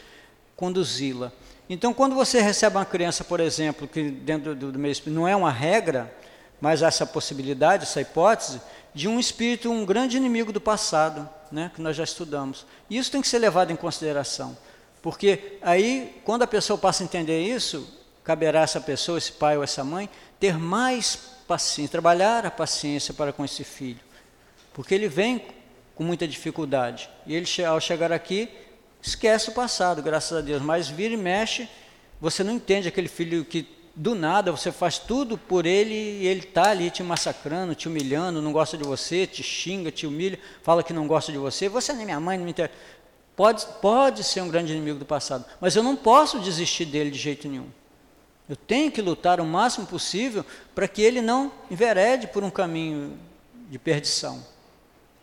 conduzi-la. 0.57 1.33
Então, 1.68 1.93
quando 1.93 2.14
você 2.14 2.41
recebe 2.41 2.76
uma 2.76 2.85
criança, 2.85 3.22
por 3.22 3.41
exemplo, 3.41 3.87
que 3.87 4.11
dentro 4.11 4.55
do, 4.55 4.72
do 4.72 4.87
espírito 4.87 5.14
não 5.14 5.29
é 5.29 5.37
uma 5.37 5.53
regra, 5.53 6.12
mas 6.61 6.83
essa 6.83 7.05
possibilidade, 7.05 7.83
essa 7.85 8.01
hipótese, 8.01 8.61
de 8.95 9.07
um 9.07 9.20
espírito, 9.20 9.70
um 9.70 9.85
grande 9.85 10.16
inimigo 10.16 10.53
do 10.53 10.61
passado, 10.61 11.29
né, 11.53 11.70
que 11.74 11.81
nós 11.81 11.95
já 11.95 12.05
estudamos. 12.05 12.66
E 12.89 12.97
isso 12.97 13.12
tem 13.12 13.20
que 13.20 13.29
ser 13.29 13.39
levado 13.39 13.70
em 13.70 13.76
consideração. 13.76 14.57
Porque 15.03 15.59
aí, 15.62 16.20
quando 16.24 16.43
a 16.43 16.47
pessoa 16.47 16.79
passa 16.79 17.03
a 17.03 17.07
entender 17.07 17.41
isso, 17.43 17.87
caberá 18.29 18.61
a 18.61 18.64
essa 18.64 18.79
pessoa, 18.79 19.16
esse 19.16 19.33
pai 19.33 19.57
ou 19.57 19.64
essa 19.64 19.83
mãe, 19.83 20.07
ter 20.39 20.59
mais 20.59 21.16
paciência, 21.49 21.91
trabalhar 21.91 22.45
a 22.45 22.51
paciência 22.51 23.14
para 23.14 23.33
com 23.33 23.43
esse 23.43 23.64
filho. 23.64 24.01
Porque 24.74 24.95
ele 24.95 25.09
vem 25.09 25.47
com 25.95 26.05
muita 26.05 26.29
dificuldade. 26.29 27.09
E 27.26 27.35
ele, 27.35 27.47
ao 27.64 27.81
chegar 27.81 28.12
aqui, 28.12 28.51
esquece 29.01 29.49
o 29.49 29.55
passado, 29.55 30.03
graças 30.03 30.37
a 30.37 30.43
Deus. 30.43 30.61
Mas 30.61 30.89
vira 30.89 31.14
e 31.14 31.16
mexe, 31.16 31.66
você 32.20 32.45
não 32.45 32.53
entende 32.53 32.87
aquele 32.87 33.09
filho 33.09 33.47
que 33.47 33.66
do 33.97 34.14
nada 34.14 34.53
você 34.53 34.70
faz 34.70 34.99
tudo 34.99 35.39
por 35.39 35.64
ele 35.64 35.95
e 35.95 36.26
ele 36.26 36.41
está 36.41 36.68
ali 36.68 36.91
te 36.91 37.03
massacrando, 37.03 37.74
te 37.74 37.89
humilhando, 37.89 38.43
não 38.43 38.53
gosta 38.53 38.76
de 38.76 38.85
você, 38.85 39.26
te 39.26 39.43
xinga, 39.43 39.91
te 39.91 40.07
humilha, 40.07 40.39
fala 40.62 40.83
que 40.83 40.93
não 40.93 41.07
gosta 41.07 41.33
de 41.33 41.39
você. 41.39 41.66
Você 41.66 41.95
nem 41.95 42.05
minha 42.05 42.20
mãe, 42.20 42.37
não 42.37 42.45
me 42.45 42.51
interessa. 42.51 42.76
Pode, 43.35 43.64
pode 43.81 44.22
ser 44.22 44.43
um 44.43 44.51
grande 44.51 44.74
inimigo 44.74 44.99
do 44.99 45.07
passado, 45.07 45.47
mas 45.62 45.74
eu 45.74 45.83
não 45.83 45.97
posso 45.97 46.39
desistir 46.41 46.85
dele 46.85 47.11
de 47.11 47.18
jeito 47.18 47.49
nenhum. 47.49 47.78
Eu 48.49 48.57
tenho 48.57 48.90
que 48.90 49.03
lutar 49.03 49.40
o 49.40 49.44
máximo 49.44 49.86
possível 49.86 50.44
para 50.74 50.88
que 50.88 51.03
ele 51.03 51.20
não 51.20 51.53
enverede 51.70 52.26
por 52.28 52.42
um 52.42 52.51
caminho 52.51 53.18
de 53.68 53.78
perdição. 53.78 54.42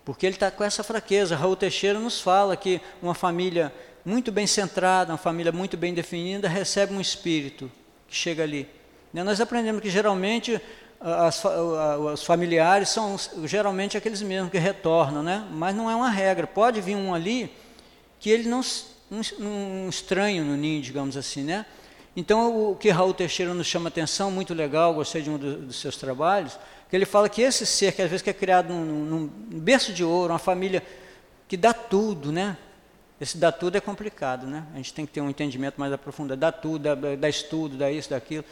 Porque 0.03 0.25
ele 0.25 0.35
está 0.35 0.51
com 0.51 0.63
essa 0.63 0.83
fraqueza. 0.83 1.35
Raul 1.35 1.55
Teixeira 1.55 1.99
nos 1.99 2.21
fala 2.21 2.55
que 2.55 2.79
uma 3.01 3.15
família 3.15 3.73
muito 4.05 4.31
bem 4.31 4.45
centrada, 4.45 5.11
uma 5.11 5.17
família 5.17 5.51
muito 5.51 5.75
bem 5.75 5.93
definida, 5.93 6.47
recebe 6.47 6.93
um 6.93 7.01
espírito 7.01 7.71
que 8.07 8.15
chega 8.15 8.43
ali. 8.43 8.69
Né, 9.11 9.23
nós 9.23 9.41
aprendemos 9.41 9.81
que 9.81 9.89
geralmente 9.89 10.61
as, 11.01 11.43
os 12.13 12.23
familiares 12.23 12.89
são 12.89 13.15
geralmente 13.45 13.97
aqueles 13.97 14.21
mesmos 14.21 14.51
que 14.51 14.57
retornam, 14.59 15.23
né? 15.23 15.47
mas 15.51 15.75
não 15.75 15.89
é 15.89 15.95
uma 15.95 16.09
regra. 16.09 16.45
Pode 16.45 16.81
vir 16.81 16.95
um 16.95 17.13
ali 17.13 17.51
que 18.19 18.29
ele 18.29 18.47
não 18.47 18.61
um, 19.11 19.21
um 19.39 19.89
estranho 19.89 20.43
no 20.43 20.55
ninho, 20.55 20.81
digamos 20.81 21.15
assim, 21.17 21.43
né? 21.43 21.65
Então, 22.15 22.71
o 22.71 22.75
que 22.75 22.89
Raul 22.89 23.13
Teixeira 23.13 23.53
nos 23.53 23.67
chama 23.67 23.89
atenção, 23.89 24.31
muito 24.31 24.53
legal, 24.53 24.93
gostei 24.93 25.21
de 25.21 25.29
um 25.29 25.37
dos 25.37 25.75
seus 25.75 25.97
trabalhos, 25.97 26.57
que 26.89 26.95
ele 26.95 27.05
fala 27.05 27.27
que 27.27 27.41
esse 27.41 27.65
ser, 27.65 27.91
que 27.91 28.01
às 28.01 28.09
vezes 28.09 28.25
é 28.25 28.33
criado 28.33 28.69
num, 28.73 29.05
num, 29.05 29.27
berço 29.59 29.91
de 29.91 30.03
ouro, 30.03 30.31
uma 30.31 30.39
família 30.39 30.81
que 31.47 31.57
dá 31.57 31.73
tudo, 31.73 32.31
né? 32.31 32.57
Esse 33.19 33.37
dá 33.37 33.51
tudo 33.51 33.77
é 33.77 33.81
complicado, 33.81 34.45
né? 34.47 34.65
A 34.73 34.77
gente 34.77 34.93
tem 34.93 35.05
que 35.05 35.11
ter 35.11 35.21
um 35.21 35.29
entendimento 35.29 35.75
mais 35.77 35.91
aprofundado, 35.91 36.39
dá 36.39 36.51
tudo, 36.51 36.95
dá, 36.95 37.15
dá 37.15 37.27
estudo, 37.27 37.77
dá 37.77 37.91
isso, 37.91 38.09
daquilo, 38.09 38.45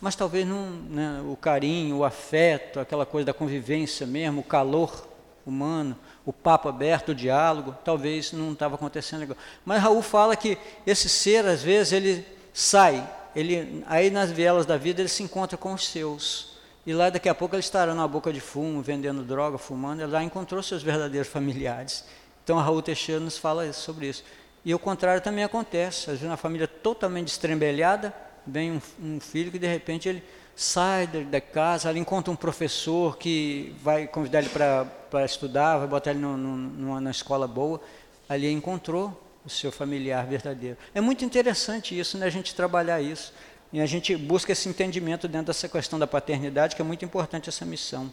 mas 0.00 0.14
talvez 0.14 0.46
não, 0.46 0.70
né, 0.70 1.22
o 1.26 1.34
carinho, 1.34 1.96
o 1.96 2.04
afeto, 2.04 2.78
aquela 2.78 3.06
coisa 3.06 3.26
da 3.26 3.34
convivência 3.34 4.06
mesmo, 4.06 4.42
o 4.42 4.44
calor 4.44 5.08
humano, 5.46 5.96
o 6.26 6.32
papo 6.32 6.68
aberto, 6.68 7.10
o 7.10 7.14
diálogo, 7.14 7.74
talvez 7.84 8.32
não 8.32 8.52
estava 8.52 8.74
acontecendo 8.74 9.20
legal. 9.20 9.36
Mas 9.64 9.82
Raul 9.82 10.02
fala 10.02 10.36
que 10.36 10.58
esse 10.86 11.08
ser, 11.08 11.44
às 11.46 11.62
vezes, 11.62 11.92
ele 11.92 12.37
sai, 12.58 13.08
ele, 13.36 13.84
aí 13.86 14.10
nas 14.10 14.32
vielas 14.32 14.66
da 14.66 14.76
vida 14.76 15.00
ele 15.00 15.08
se 15.08 15.22
encontra 15.22 15.56
com 15.56 15.72
os 15.72 15.86
seus. 15.86 16.58
E 16.84 16.92
lá 16.92 17.08
daqui 17.08 17.28
a 17.28 17.34
pouco 17.34 17.54
ele 17.54 17.60
estará 17.60 17.94
na 17.94 18.08
boca 18.08 18.32
de 18.32 18.40
fumo, 18.40 18.82
vendendo 18.82 19.22
droga, 19.22 19.56
fumando, 19.56 20.00
ele 20.00 20.10
lá 20.10 20.24
encontrou 20.24 20.60
seus 20.60 20.82
verdadeiros 20.82 21.28
familiares. 21.30 22.04
Então 22.42 22.56
Raul 22.56 22.82
Teixeira 22.82 23.20
nos 23.20 23.38
fala 23.38 23.72
sobre 23.72 24.08
isso. 24.08 24.24
E 24.64 24.74
o 24.74 24.78
contrário 24.78 25.22
também 25.22 25.44
acontece. 25.44 26.10
Às 26.10 26.16
vezes 26.18 26.24
uma 26.24 26.36
família 26.36 26.66
totalmente 26.66 27.28
estrembelhada, 27.28 28.12
vem 28.44 28.72
um, 28.72 28.80
um 29.00 29.20
filho 29.20 29.52
que 29.52 29.58
de 29.58 29.68
repente 29.68 30.08
ele 30.08 30.24
sai 30.56 31.06
da 31.06 31.40
casa, 31.40 31.88
ele 31.88 32.00
encontra 32.00 32.32
um 32.32 32.36
professor 32.36 33.18
que 33.18 33.72
vai 33.80 34.08
convidar 34.08 34.40
ele 34.40 34.48
para 34.48 35.24
estudar, 35.24 35.78
vai 35.78 35.86
botar 35.86 36.10
ele 36.10 36.18
no, 36.18 36.36
no, 36.36 36.56
numa, 36.56 37.00
na 37.00 37.12
escola 37.12 37.46
boa. 37.46 37.80
Ali 38.28 38.50
encontrou 38.50 39.27
o 39.48 39.50
seu 39.50 39.72
familiar 39.72 40.24
verdadeiro. 40.26 40.76
É 40.94 41.00
muito 41.00 41.24
interessante 41.24 41.98
isso, 41.98 42.16
né, 42.16 42.26
a 42.26 42.30
gente 42.30 42.54
trabalhar 42.54 43.00
isso. 43.00 43.32
E 43.72 43.80
a 43.80 43.86
gente 43.86 44.16
busca 44.16 44.52
esse 44.52 44.68
entendimento 44.68 45.26
dentro 45.26 45.48
dessa 45.48 45.68
questão 45.68 45.98
da 45.98 46.06
paternidade, 46.06 46.76
que 46.76 46.80
é 46.80 46.84
muito 46.84 47.04
importante 47.04 47.48
essa 47.48 47.64
missão. 47.64 48.10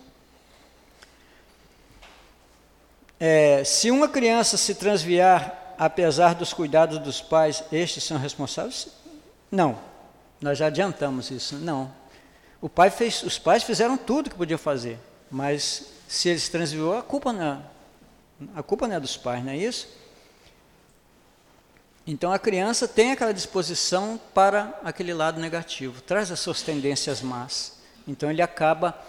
É, 3.20 3.64
se 3.64 3.92
uma 3.92 4.10
criança 4.10 4.58
se 4.58 4.76
transviar 4.76 5.76
apesar 5.78 6.36
dos 6.36 6.54
cuidados 6.54 7.00
dos 7.00 7.22
pais, 7.22 7.64
estes 7.72 8.04
são 8.04 8.18
responsáveis? 8.18 8.88
Não. 9.52 9.78
Nós 10.42 10.58
já 10.58 10.68
adiantamos 10.68 11.32
isso. 11.32 11.56
Não. 11.56 11.92
O 12.62 12.70
pai 12.70 12.90
fez, 12.90 13.24
os 13.24 13.38
pais 13.38 13.64
fizeram 13.64 13.98
tudo 13.98 14.30
que 14.30 14.36
podiam 14.36 14.58
fazer, 14.58 14.98
mas 15.30 15.86
se 16.08 16.30
eles 16.30 16.50
transviou, 16.50 16.98
a 16.98 17.04
culpa 17.04 17.32
não, 17.32 17.46
é, 17.46 17.60
a 18.56 18.64
culpa 18.64 18.88
não 18.88 18.96
é 18.96 19.00
dos 19.00 19.18
pais, 19.18 19.44
não 19.44 19.52
é 19.52 19.58
isso? 19.58 19.88
Então 22.08 22.32
a 22.32 22.38
criança 22.38 22.88
tem 22.88 23.12
aquela 23.12 23.34
disposição 23.34 24.20
para 24.34 24.80
aquele 24.84 25.14
lado 25.14 25.40
negativo, 25.40 26.02
traz 26.02 26.32
as 26.32 26.40
suas 26.40 26.62
tendências 26.62 27.22
más. 27.22 27.80
Então 28.08 28.30
ele 28.30 28.42
acaba 28.42 29.00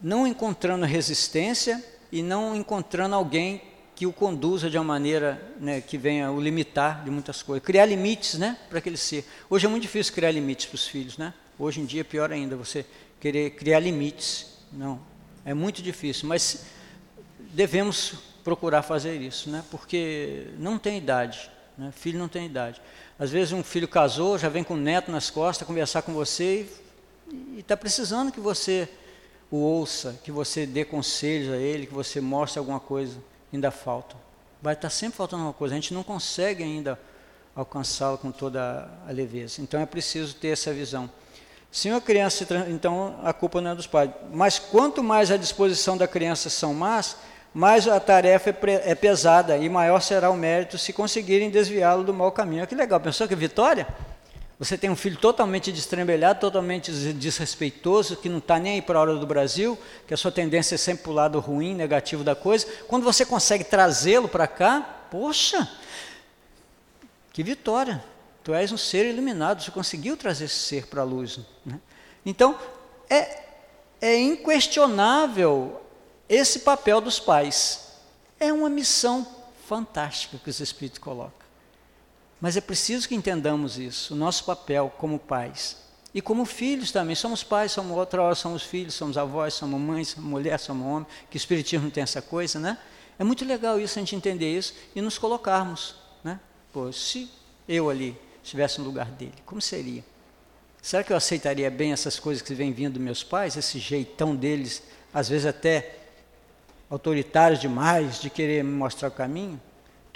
não 0.00 0.26
encontrando 0.26 0.84
resistência 0.84 1.82
e 2.12 2.22
não 2.22 2.54
encontrando 2.54 3.14
alguém 3.14 3.62
que 3.94 4.06
o 4.06 4.12
conduza 4.12 4.68
de 4.68 4.76
uma 4.76 4.84
maneira 4.84 5.40
né, 5.58 5.80
que 5.80 5.96
venha 5.96 6.30
o 6.30 6.38
limitar 6.38 7.02
de 7.02 7.10
muitas 7.10 7.42
coisas, 7.42 7.64
criar 7.64 7.86
limites, 7.86 8.34
né, 8.34 8.58
para 8.68 8.78
aquele 8.78 8.98
ser. 8.98 9.24
Hoje 9.48 9.64
é 9.64 9.68
muito 9.70 9.82
difícil 9.82 10.12
criar 10.12 10.30
limites 10.30 10.66
para 10.66 10.74
os 10.74 10.86
filhos, 10.86 11.16
né? 11.16 11.32
Hoje 11.58 11.80
em 11.80 11.86
dia 11.86 12.02
é 12.02 12.04
pior 12.04 12.30
ainda 12.30 12.54
você 12.54 12.84
querer 13.18 13.52
criar 13.52 13.80
limites. 13.80 14.58
Não, 14.70 15.00
é 15.46 15.54
muito 15.54 15.80
difícil, 15.80 16.28
mas 16.28 16.66
devemos 17.38 18.16
procurar 18.44 18.82
fazer 18.82 19.18
isso, 19.18 19.48
né? 19.48 19.64
Porque 19.70 20.48
não 20.58 20.78
tem 20.78 20.98
idade. 20.98 21.50
Né? 21.76 21.92
Filho 21.92 22.18
não 22.18 22.28
tem 22.28 22.46
idade. 22.46 22.80
Às 23.18 23.30
vezes 23.30 23.52
um 23.52 23.62
filho 23.62 23.88
casou, 23.88 24.38
já 24.38 24.48
vem 24.48 24.64
com 24.64 24.74
um 24.74 24.78
neto 24.78 25.10
nas 25.10 25.30
costas 25.30 25.66
conversar 25.66 26.02
com 26.02 26.12
você 26.12 26.66
e 27.30 27.60
está 27.60 27.76
precisando 27.76 28.32
que 28.32 28.40
você 28.40 28.88
o 29.50 29.56
ouça, 29.58 30.18
que 30.24 30.32
você 30.32 30.66
dê 30.66 30.84
conselhos 30.84 31.52
a 31.52 31.56
ele, 31.56 31.86
que 31.86 31.94
você 31.94 32.20
mostre 32.20 32.58
alguma 32.58 32.80
coisa. 32.80 33.16
Ainda 33.52 33.70
falta. 33.70 34.16
Vai 34.60 34.74
estar 34.74 34.88
tá 34.88 34.90
sempre 34.90 35.16
faltando 35.16 35.42
alguma 35.42 35.56
coisa. 35.56 35.74
A 35.74 35.78
gente 35.78 35.94
não 35.94 36.02
consegue 36.02 36.62
ainda 36.62 36.98
alcançá-lo 37.54 38.18
com 38.18 38.30
toda 38.30 38.90
a 39.06 39.12
leveza. 39.12 39.62
Então 39.62 39.80
é 39.80 39.86
preciso 39.86 40.34
ter 40.34 40.48
essa 40.48 40.72
visão. 40.72 41.08
Se 41.70 41.90
uma 41.90 42.00
criança, 42.00 42.46
então 42.68 43.18
a 43.22 43.32
culpa 43.32 43.60
não 43.60 43.72
é 43.72 43.74
dos 43.74 43.86
pais. 43.86 44.10
Mas 44.32 44.58
quanto 44.58 45.02
mais 45.02 45.30
a 45.30 45.36
disposição 45.36 45.96
da 45.96 46.08
criança 46.08 46.48
são 46.48 46.74
más, 46.74 47.16
mais 47.56 47.88
a 47.88 47.98
tarefa 47.98 48.50
é, 48.50 48.90
é 48.90 48.94
pesada 48.94 49.56
e 49.56 49.66
maior 49.66 50.02
será 50.02 50.28
o 50.28 50.36
mérito 50.36 50.76
se 50.76 50.92
conseguirem 50.92 51.48
desviá-lo 51.48 52.04
do 52.04 52.12
mau 52.12 52.30
caminho. 52.30 52.60
Olha 52.60 52.66
que 52.66 52.74
legal, 52.74 53.00
pensou 53.00 53.26
que 53.26 53.34
vitória? 53.34 53.88
Você 54.58 54.76
tem 54.76 54.90
um 54.90 54.96
filho 54.96 55.16
totalmente 55.16 55.72
destrembelhado, 55.72 56.38
totalmente 56.38 56.92
desrespeitoso, 57.14 58.16
que 58.16 58.28
não 58.28 58.38
está 58.38 58.58
nem 58.58 58.74
aí 58.74 58.82
para 58.82 58.98
a 58.98 59.00
hora 59.00 59.14
do 59.14 59.26
Brasil, 59.26 59.78
que 60.06 60.12
a 60.12 60.18
sua 60.18 60.30
tendência 60.30 60.74
é 60.74 60.78
sempre 60.78 61.04
para 61.04 61.12
o 61.12 61.14
lado 61.14 61.40
ruim, 61.40 61.74
negativo 61.74 62.22
da 62.22 62.34
coisa. 62.34 62.66
Quando 62.86 63.04
você 63.04 63.24
consegue 63.24 63.64
trazê-lo 63.64 64.28
para 64.28 64.46
cá, 64.46 65.06
poxa, 65.10 65.66
que 67.32 67.42
vitória! 67.42 68.04
Tu 68.44 68.52
és 68.52 68.70
um 68.70 68.76
ser 68.76 69.06
iluminado, 69.06 69.62
você 69.62 69.70
conseguiu 69.70 70.14
trazer 70.14 70.44
esse 70.44 70.56
ser 70.56 70.88
para 70.88 71.00
a 71.00 71.04
luz. 71.04 71.40
Né? 71.64 71.80
Então, 72.24 72.54
é, 73.08 73.44
é 73.98 74.20
inquestionável 74.20 75.80
esse 76.28 76.60
papel 76.60 77.00
dos 77.00 77.18
pais. 77.18 77.92
É 78.38 78.52
uma 78.52 78.68
missão 78.68 79.26
fantástica 79.66 80.38
que 80.38 80.50
os 80.50 80.60
Espíritos 80.60 80.98
colocam. 80.98 81.46
Mas 82.40 82.56
é 82.56 82.60
preciso 82.60 83.08
que 83.08 83.14
entendamos 83.14 83.78
isso, 83.78 84.14
o 84.14 84.16
nosso 84.16 84.44
papel 84.44 84.92
como 84.98 85.18
pais. 85.18 85.76
E 86.12 86.20
como 86.20 86.44
filhos 86.44 86.92
também, 86.92 87.14
somos 87.14 87.42
pais, 87.42 87.72
somos 87.72 87.96
outra 87.96 88.22
hora 88.22 88.34
somos 88.34 88.62
filhos, 88.62 88.94
somos 88.94 89.18
avós, 89.18 89.54
somos 89.54 89.80
mães, 89.80 90.08
somos 90.08 90.30
mulher, 90.30 90.58
somos 90.58 90.86
homem, 90.86 91.06
que 91.30 91.36
o 91.36 91.38
Espiritismo 91.38 91.90
tem 91.90 92.02
essa 92.02 92.22
coisa, 92.22 92.58
né? 92.58 92.78
É 93.18 93.24
muito 93.24 93.44
legal 93.44 93.80
isso, 93.80 93.98
a 93.98 94.00
gente 94.00 94.14
entender 94.14 94.56
isso 94.56 94.74
e 94.94 95.00
nos 95.00 95.18
colocarmos, 95.18 95.94
né? 96.22 96.38
Pô, 96.72 96.92
se 96.92 97.30
eu 97.68 97.88
ali 97.88 98.16
estivesse 98.42 98.78
no 98.78 98.86
lugar 98.86 99.10
dele, 99.10 99.34
como 99.44 99.60
seria? 99.60 100.04
Será 100.80 101.02
que 101.02 101.12
eu 101.12 101.16
aceitaria 101.16 101.70
bem 101.70 101.92
essas 101.92 102.18
coisas 102.18 102.42
que 102.42 102.54
vêm 102.54 102.72
vindo 102.72 102.94
dos 102.94 103.02
meus 103.02 103.22
pais, 103.22 103.56
esse 103.56 103.78
jeitão 103.78 104.36
deles, 104.36 104.82
às 105.12 105.28
vezes 105.28 105.46
até 105.46 106.05
autoritários 106.88 107.60
demais, 107.60 108.20
de 108.20 108.30
querer 108.30 108.62
mostrar 108.64 109.08
o 109.08 109.12
caminho? 109.12 109.60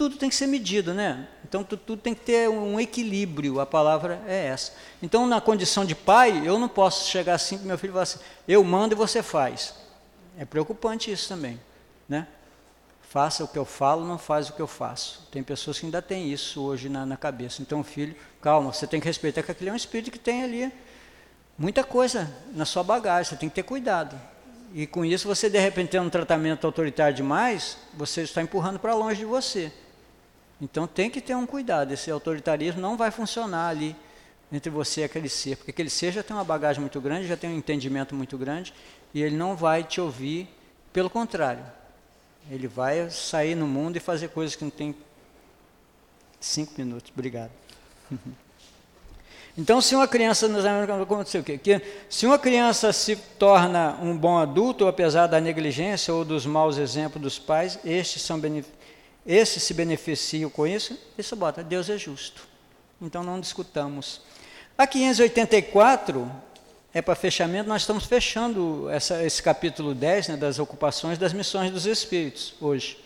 tudo 0.00 0.16
tem 0.16 0.30
que 0.30 0.34
ser 0.34 0.46
medido, 0.46 0.94
né? 0.94 1.28
Então 1.44 1.62
tudo, 1.62 1.82
tudo, 1.84 2.00
tem 2.00 2.14
que 2.14 2.22
ter 2.22 2.48
um 2.48 2.80
equilíbrio, 2.80 3.60
a 3.60 3.66
palavra 3.66 4.22
é 4.26 4.46
essa. 4.46 4.72
Então, 5.02 5.26
na 5.26 5.42
condição 5.42 5.84
de 5.84 5.94
pai, 5.94 6.40
eu 6.42 6.58
não 6.58 6.70
posso 6.70 7.10
chegar 7.10 7.34
assim 7.34 7.58
para 7.58 7.66
meu 7.66 7.76
filho 7.76 7.92
falar 7.92 8.04
assim, 8.04 8.18
eu 8.48 8.64
mando 8.64 8.94
e 8.94 8.96
você 8.96 9.22
faz. 9.22 9.74
É 10.38 10.46
preocupante 10.46 11.12
isso 11.12 11.28
também, 11.28 11.60
né? 12.08 12.26
Faça 13.02 13.44
o 13.44 13.48
que 13.48 13.58
eu 13.58 13.66
falo, 13.66 14.06
não 14.06 14.16
faz 14.16 14.48
o 14.48 14.54
que 14.54 14.62
eu 14.62 14.66
faço. 14.66 15.28
Tem 15.30 15.42
pessoas 15.42 15.78
que 15.78 15.84
ainda 15.84 16.00
têm 16.00 16.32
isso 16.32 16.62
hoje 16.62 16.88
na, 16.88 17.04
na 17.04 17.18
cabeça. 17.18 17.60
Então, 17.60 17.84
filho, 17.84 18.16
calma, 18.40 18.72
você 18.72 18.86
tem 18.86 19.00
que 19.00 19.06
respeitar 19.06 19.42
que 19.42 19.50
aquele 19.50 19.68
é 19.68 19.72
um 19.74 19.76
espírito 19.76 20.10
que 20.10 20.18
tem 20.18 20.42
ali 20.42 20.72
muita 21.58 21.84
coisa 21.84 22.34
na 22.54 22.64
sua 22.64 22.82
bagagem, 22.82 23.28
você 23.28 23.36
tem 23.36 23.50
que 23.50 23.54
ter 23.54 23.64
cuidado. 23.64 24.18
E 24.72 24.86
com 24.86 25.04
isso, 25.04 25.26
você 25.26 25.50
de 25.50 25.58
repente 25.58 25.90
tem 25.90 26.00
um 26.00 26.10
tratamento 26.10 26.64
autoritário 26.66 27.14
demais, 27.14 27.76
você 27.94 28.22
está 28.22 28.40
empurrando 28.40 28.78
para 28.78 28.94
longe 28.94 29.18
de 29.18 29.24
você. 29.24 29.72
Então 30.60 30.86
tem 30.86 31.10
que 31.10 31.20
ter 31.20 31.34
um 31.34 31.46
cuidado, 31.46 31.92
esse 31.92 32.10
autoritarismo 32.10 32.80
não 32.80 32.96
vai 32.96 33.10
funcionar 33.10 33.68
ali 33.68 33.96
entre 34.52 34.70
você 34.70 35.00
e 35.00 35.04
aquele 35.04 35.28
ser, 35.28 35.56
porque 35.56 35.70
aquele 35.70 35.90
ser 35.90 36.12
já 36.12 36.22
tem 36.22 36.36
uma 36.36 36.44
bagagem 36.44 36.80
muito 36.80 37.00
grande, 37.00 37.26
já 37.26 37.36
tem 37.36 37.50
um 37.50 37.56
entendimento 37.56 38.14
muito 38.14 38.36
grande, 38.36 38.74
e 39.14 39.22
ele 39.22 39.36
não 39.36 39.56
vai 39.56 39.82
te 39.82 40.00
ouvir, 40.00 40.48
pelo 40.92 41.08
contrário, 41.08 41.64
ele 42.50 42.68
vai 42.68 43.08
sair 43.10 43.54
no 43.54 43.66
mundo 43.66 43.96
e 43.96 44.00
fazer 44.00 44.28
coisas 44.28 44.56
que 44.56 44.64
não 44.64 44.70
tem 44.70 44.94
cinco 46.40 46.74
minutos. 46.76 47.10
Obrigado. 47.12 47.50
Então, 49.58 49.80
se 49.80 49.94
uma 49.94 50.06
criança, 50.06 50.48
aconteceu 51.02 51.40
o 51.40 51.44
quê? 51.44 51.58
Que 51.58 51.82
se 52.08 52.26
uma 52.26 52.38
criança 52.38 52.92
se 52.92 53.16
torna 53.16 53.98
um 54.00 54.16
bom 54.16 54.38
adulto, 54.38 54.86
apesar 54.86 55.26
da 55.26 55.40
negligência 55.40 56.14
ou 56.14 56.24
dos 56.24 56.46
maus 56.46 56.78
exemplos 56.78 57.20
dos 57.20 57.38
pais, 57.38 57.78
estes 57.84 58.22
são 58.22 58.40
se 59.60 59.74
beneficiam 59.74 60.48
com 60.48 60.66
isso, 60.66 60.98
isso 61.18 61.36
bota, 61.36 61.62
Deus 61.62 61.90
é 61.90 61.98
justo. 61.98 62.48
Então 63.00 63.22
não 63.22 63.40
discutamos. 63.40 64.20
A 64.78 64.86
584 64.86 66.30
é 66.92 67.02
para 67.02 67.14
fechamento, 67.14 67.68
nós 67.68 67.82
estamos 67.82 68.04
fechando 68.04 68.88
essa, 68.90 69.22
esse 69.24 69.42
capítulo 69.42 69.94
10 69.94 70.28
né, 70.28 70.36
das 70.36 70.58
ocupações 70.58 71.18
das 71.18 71.32
missões 71.32 71.70
dos 71.70 71.86
Espíritos 71.86 72.54
hoje. 72.60 72.98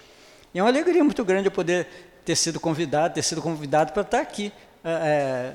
E 0.55 0.59
é 0.59 0.63
uma 0.63 0.71
alegria 0.71 1.03
muito 1.03 1.25
grande 1.25 1.49
eu 1.49 1.53
poder 1.53 1.87
ter 2.25 2.37
sido 2.37 2.59
convidado, 2.59 3.15
ter 3.15 3.23
sido 3.23 3.43
convidado 3.43 3.93
para 3.93 4.03
estar 4.03 4.21
aqui, 4.21 4.53
é, 4.85 5.53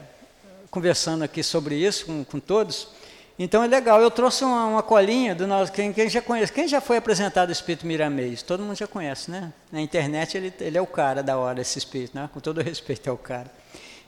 conversando 0.70 1.24
aqui 1.24 1.43
sobre 1.43 1.76
isso 1.76 2.05
com, 2.05 2.24
com 2.24 2.39
todos. 2.39 2.89
Então 3.38 3.63
é 3.63 3.67
legal. 3.67 4.01
Eu 4.01 4.11
trouxe 4.11 4.43
uma, 4.43 4.65
uma 4.65 4.84
colinha 4.84 5.34
do 5.34 5.47
nosso. 5.47 5.72
Quem, 5.72 5.93
quem, 5.93 6.09
já 6.09 6.22
conhece, 6.22 6.51
quem 6.51 6.67
já 6.67 6.82
foi 6.82 6.97
apresentado 6.97 7.49
o 7.49 7.51
espírito 7.51 7.88
Miramês? 7.88 8.41
Todo 8.41 8.63
mundo 8.63 8.76
já 8.76 8.88
conhece, 8.88 9.32
né? 9.32 9.53
Na 9.72 9.80
internet 9.80 10.36
ele, 10.36 10.53
ele 10.59 10.78
é 10.78 10.82
o 10.82 10.88
cara 10.88 11.24
da 11.24 11.38
hora, 11.38 11.61
esse 11.61 11.78
espírito, 11.78 12.15
né? 12.15 12.30
Com 12.34 12.39
todo 12.39 12.59
respeito, 12.61 13.09
é 13.09 13.13
o 13.13 13.17
cara. 13.17 13.49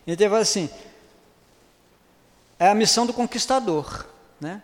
Então 0.05 0.25
ele 0.25 0.29
fala 0.29 0.41
assim: 0.41 0.69
é 2.59 2.67
a 2.67 2.75
missão 2.75 3.05
do 3.05 3.13
conquistador, 3.13 4.05
né? 4.39 4.61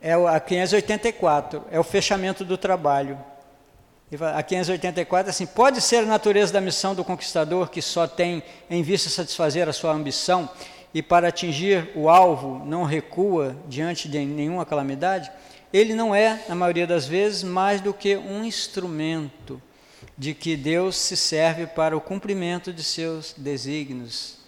É 0.00 0.14
a 0.14 0.40
584, 0.40 1.64
é 1.70 1.78
o 1.78 1.84
fechamento 1.84 2.44
do 2.44 2.56
trabalho. 2.56 3.18
A 4.34 4.42
584 4.42 5.30
assim: 5.30 5.46
pode 5.46 5.80
ser 5.80 5.98
a 5.98 6.06
natureza 6.06 6.52
da 6.52 6.60
missão 6.60 6.94
do 6.94 7.04
conquistador 7.04 7.68
que 7.68 7.82
só 7.82 8.06
tem 8.06 8.42
em 8.70 8.82
vista 8.82 9.10
satisfazer 9.10 9.68
a 9.68 9.72
sua 9.72 9.92
ambição 9.92 10.48
e 10.94 11.02
para 11.02 11.28
atingir 11.28 11.90
o 11.94 12.08
alvo 12.08 12.64
não 12.64 12.84
recua 12.84 13.56
diante 13.68 14.08
de 14.08 14.18
nenhuma 14.24 14.64
calamidade, 14.64 15.30
ele 15.72 15.94
não 15.94 16.14
é, 16.14 16.42
na 16.48 16.54
maioria 16.54 16.86
das 16.86 17.06
vezes, 17.06 17.42
mais 17.42 17.80
do 17.80 17.92
que 17.92 18.16
um 18.16 18.42
instrumento 18.42 19.60
de 20.16 20.34
que 20.34 20.56
Deus 20.56 20.96
se 20.96 21.16
serve 21.16 21.66
para 21.66 21.96
o 21.96 22.00
cumprimento 22.00 22.72
de 22.72 22.82
seus 22.82 23.34
desígnios. 23.36 24.38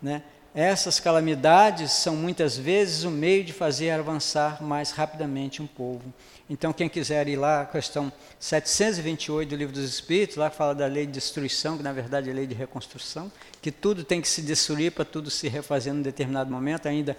Né? 0.00 0.22
Essas 0.54 1.00
calamidades 1.00 1.90
são 1.92 2.14
muitas 2.14 2.56
vezes 2.56 3.02
o 3.02 3.10
meio 3.10 3.42
de 3.42 3.52
fazer 3.52 3.90
avançar 3.90 4.62
mais 4.62 4.92
rapidamente 4.92 5.60
um 5.60 5.66
povo. 5.66 6.14
Então, 6.54 6.72
quem 6.72 6.88
quiser 6.88 7.26
ir 7.26 7.34
lá, 7.34 7.66
questão 7.66 8.12
728 8.38 9.48
do 9.48 9.56
Livro 9.56 9.74
dos 9.74 9.82
Espíritos, 9.82 10.36
lá 10.36 10.50
fala 10.50 10.72
da 10.72 10.86
lei 10.86 11.04
de 11.04 11.10
destruição, 11.10 11.76
que 11.76 11.82
na 11.82 11.92
verdade 11.92 12.28
é 12.28 12.32
a 12.32 12.34
lei 12.34 12.46
de 12.46 12.54
reconstrução, 12.54 13.30
que 13.60 13.72
tudo 13.72 14.04
tem 14.04 14.20
que 14.20 14.28
se 14.28 14.40
destruir 14.40 14.92
para 14.92 15.04
tudo 15.04 15.32
se 15.32 15.48
refazer 15.48 15.92
em 15.92 16.00
determinado 16.00 16.48
momento, 16.52 16.86
ainda 16.86 17.16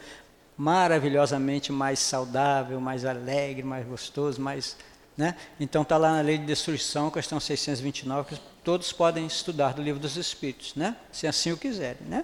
maravilhosamente 0.56 1.70
mais 1.70 2.00
saudável, 2.00 2.80
mais 2.80 3.04
alegre, 3.04 3.62
mais 3.62 3.86
gostoso, 3.86 4.40
mais. 4.40 4.78
Né? 5.18 5.36
Então 5.60 5.82
está 5.82 5.98
lá 5.98 6.14
na 6.14 6.22
lei 6.22 6.38
de 6.38 6.46
destruição, 6.46 7.12
questão 7.12 7.38
629, 7.38 8.36
que 8.36 8.42
todos 8.64 8.94
podem 8.94 9.28
estudar 9.28 9.74
do 9.74 9.82
Livro 9.82 10.00
dos 10.00 10.16
Espíritos, 10.16 10.76
né? 10.76 10.96
se 11.12 11.28
assim 11.28 11.52
o 11.52 11.58
quiserem. 11.58 12.08
Né? 12.08 12.24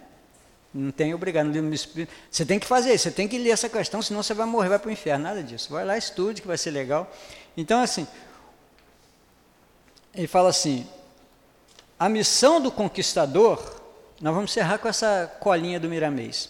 Não 0.73 0.91
tem 0.91 1.13
obrigado. 1.13 1.51
Você 2.29 2.45
tem 2.45 2.57
que 2.57 2.65
fazer 2.65 2.97
você 2.97 3.11
tem 3.11 3.27
que 3.27 3.37
ler 3.37 3.49
essa 3.49 3.67
questão, 3.67 4.01
senão 4.01 4.23
você 4.23 4.33
vai 4.33 4.45
morrer, 4.45 4.69
vai 4.69 4.79
para 4.79 4.89
o 4.89 4.91
inferno. 4.91 5.23
Nada 5.23 5.43
disso. 5.43 5.71
Vai 5.71 5.83
lá, 5.83 5.97
estude, 5.97 6.41
que 6.41 6.47
vai 6.47 6.57
ser 6.57 6.71
legal. 6.71 7.11
Então, 7.57 7.81
assim, 7.81 8.07
ele 10.15 10.27
fala 10.27 10.49
assim: 10.49 10.87
a 11.99 12.07
missão 12.07 12.61
do 12.61 12.71
conquistador, 12.71 13.57
nós 14.21 14.33
vamos 14.33 14.51
encerrar 14.51 14.77
com 14.77 14.87
essa 14.87 15.31
colinha 15.39 15.79
do 15.79 15.89
Miramês. 15.89 16.49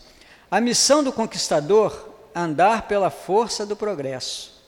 A 0.50 0.62
missão 0.62 1.04
do 1.04 1.12
conquistador 1.12 2.10
andar 2.36 2.88
pela 2.88 3.10
força 3.10 3.66
do 3.66 3.76
progresso. 3.76 4.62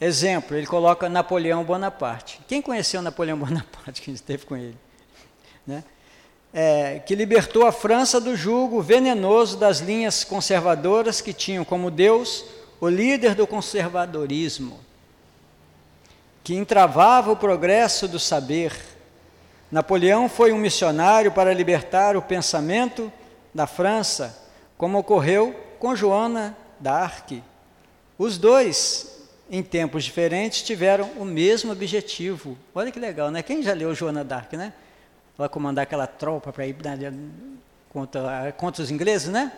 Exemplo, 0.00 0.56
ele 0.56 0.66
coloca 0.66 1.08
Napoleão 1.08 1.64
Bonaparte. 1.64 2.40
Quem 2.46 2.62
conheceu 2.62 3.02
Napoleão 3.02 3.36
Bonaparte 3.38 4.02
que 4.02 4.10
esteve 4.10 4.46
com 4.46 4.56
ele? 4.56 4.76
Né? 5.66 5.84
É, 6.52 7.00
que 7.04 7.14
libertou 7.14 7.66
a 7.66 7.72
França 7.72 8.20
do 8.20 8.34
jugo 8.34 8.80
venenoso 8.80 9.56
das 9.56 9.78
linhas 9.80 10.24
conservadoras 10.24 11.20
que 11.20 11.32
tinham 11.32 11.64
como 11.64 11.90
Deus 11.90 12.44
o 12.80 12.88
líder 12.88 13.34
do 13.34 13.46
conservadorismo, 13.46 14.78
que 16.44 16.54
entravava 16.54 17.32
o 17.32 17.36
progresso 17.36 18.06
do 18.06 18.18
saber. 18.18 18.72
Napoleão 19.70 20.28
foi 20.28 20.52
um 20.52 20.58
missionário 20.58 21.32
para 21.32 21.52
libertar 21.52 22.16
o 22.16 22.22
pensamento 22.22 23.12
da 23.52 23.66
França, 23.66 24.48
como 24.76 24.98
ocorreu 24.98 25.54
com 25.78 25.94
Joana 25.94 26.56
d'Arc. 26.80 27.42
Os 28.16 28.38
dois, 28.38 29.26
em 29.50 29.62
tempos 29.62 30.04
diferentes, 30.04 30.62
tiveram 30.62 31.10
o 31.16 31.24
mesmo 31.24 31.72
objetivo. 31.72 32.56
Olha 32.74 32.90
que 32.90 32.98
legal, 32.98 33.30
né? 33.30 33.42
Quem 33.42 33.62
já 33.62 33.74
leu 33.74 33.94
Joana 33.94 34.24
d'Arc, 34.24 34.56
né? 34.56 34.72
Ela 35.38 35.48
comandar 35.48 35.84
aquela 35.84 36.06
tropa 36.06 36.52
para 36.52 36.66
ir 36.66 36.76
contra, 37.88 38.52
contra 38.56 38.82
os 38.82 38.90
ingleses, 38.90 39.28
né? 39.28 39.52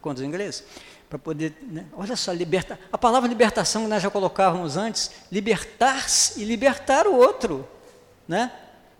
Contra 0.00 0.22
os 0.22 0.28
ingleses. 0.28 0.64
Para 1.08 1.18
poder, 1.18 1.56
né? 1.62 1.84
olha 1.96 2.16
só, 2.16 2.32
libertar. 2.32 2.78
A 2.92 2.98
palavra 2.98 3.28
libertação 3.28 3.82
que 3.82 3.88
nós 3.88 4.02
já 4.02 4.10
colocávamos 4.10 4.76
antes, 4.76 5.10
libertar-se 5.30 6.40
e 6.40 6.44
libertar 6.44 7.06
o 7.06 7.14
outro, 7.14 7.68
né? 8.26 8.50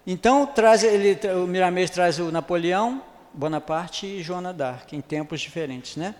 Então 0.07 0.47
traz 0.47 0.85
ele, 0.85 1.19
o 1.35 1.47
Miramês 1.47 1.91
traz 1.91 2.19
o 2.19 2.31
Napoleão, 2.31 3.03
Bonaparte 3.33 4.07
e 4.07 4.23
Joana 4.23 4.53
d'Arc 4.53 4.93
em 4.93 5.01
tempos 5.01 5.41
diferentes, 5.41 5.97
né? 5.97 6.15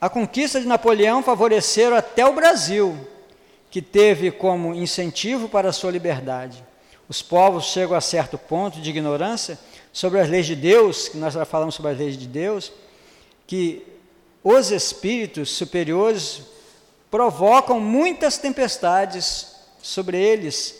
A 0.00 0.08
conquista 0.08 0.60
de 0.60 0.66
Napoleão 0.66 1.22
favoreceram 1.22 1.96
até 1.96 2.26
o 2.26 2.34
Brasil, 2.34 2.98
que 3.70 3.80
teve 3.80 4.30
como 4.30 4.74
incentivo 4.74 5.48
para 5.48 5.68
a 5.68 5.72
sua 5.72 5.90
liberdade 5.90 6.64
os 7.12 7.20
povos 7.20 7.66
chegam 7.66 7.94
a 7.94 8.00
certo 8.00 8.38
ponto 8.38 8.80
de 8.80 8.88
ignorância 8.88 9.58
sobre 9.92 10.18
as 10.18 10.30
leis 10.30 10.46
de 10.46 10.56
Deus, 10.56 11.08
que 11.10 11.18
nós 11.18 11.34
já 11.34 11.44
falamos 11.44 11.74
sobre 11.74 11.92
as 11.92 11.98
leis 11.98 12.16
de 12.16 12.26
Deus, 12.26 12.72
que 13.46 13.86
os 14.42 14.70
espíritos 14.70 15.50
superiores 15.50 16.40
provocam 17.10 17.78
muitas 17.78 18.38
tempestades 18.38 19.56
sobre 19.82 20.18
eles 20.18 20.74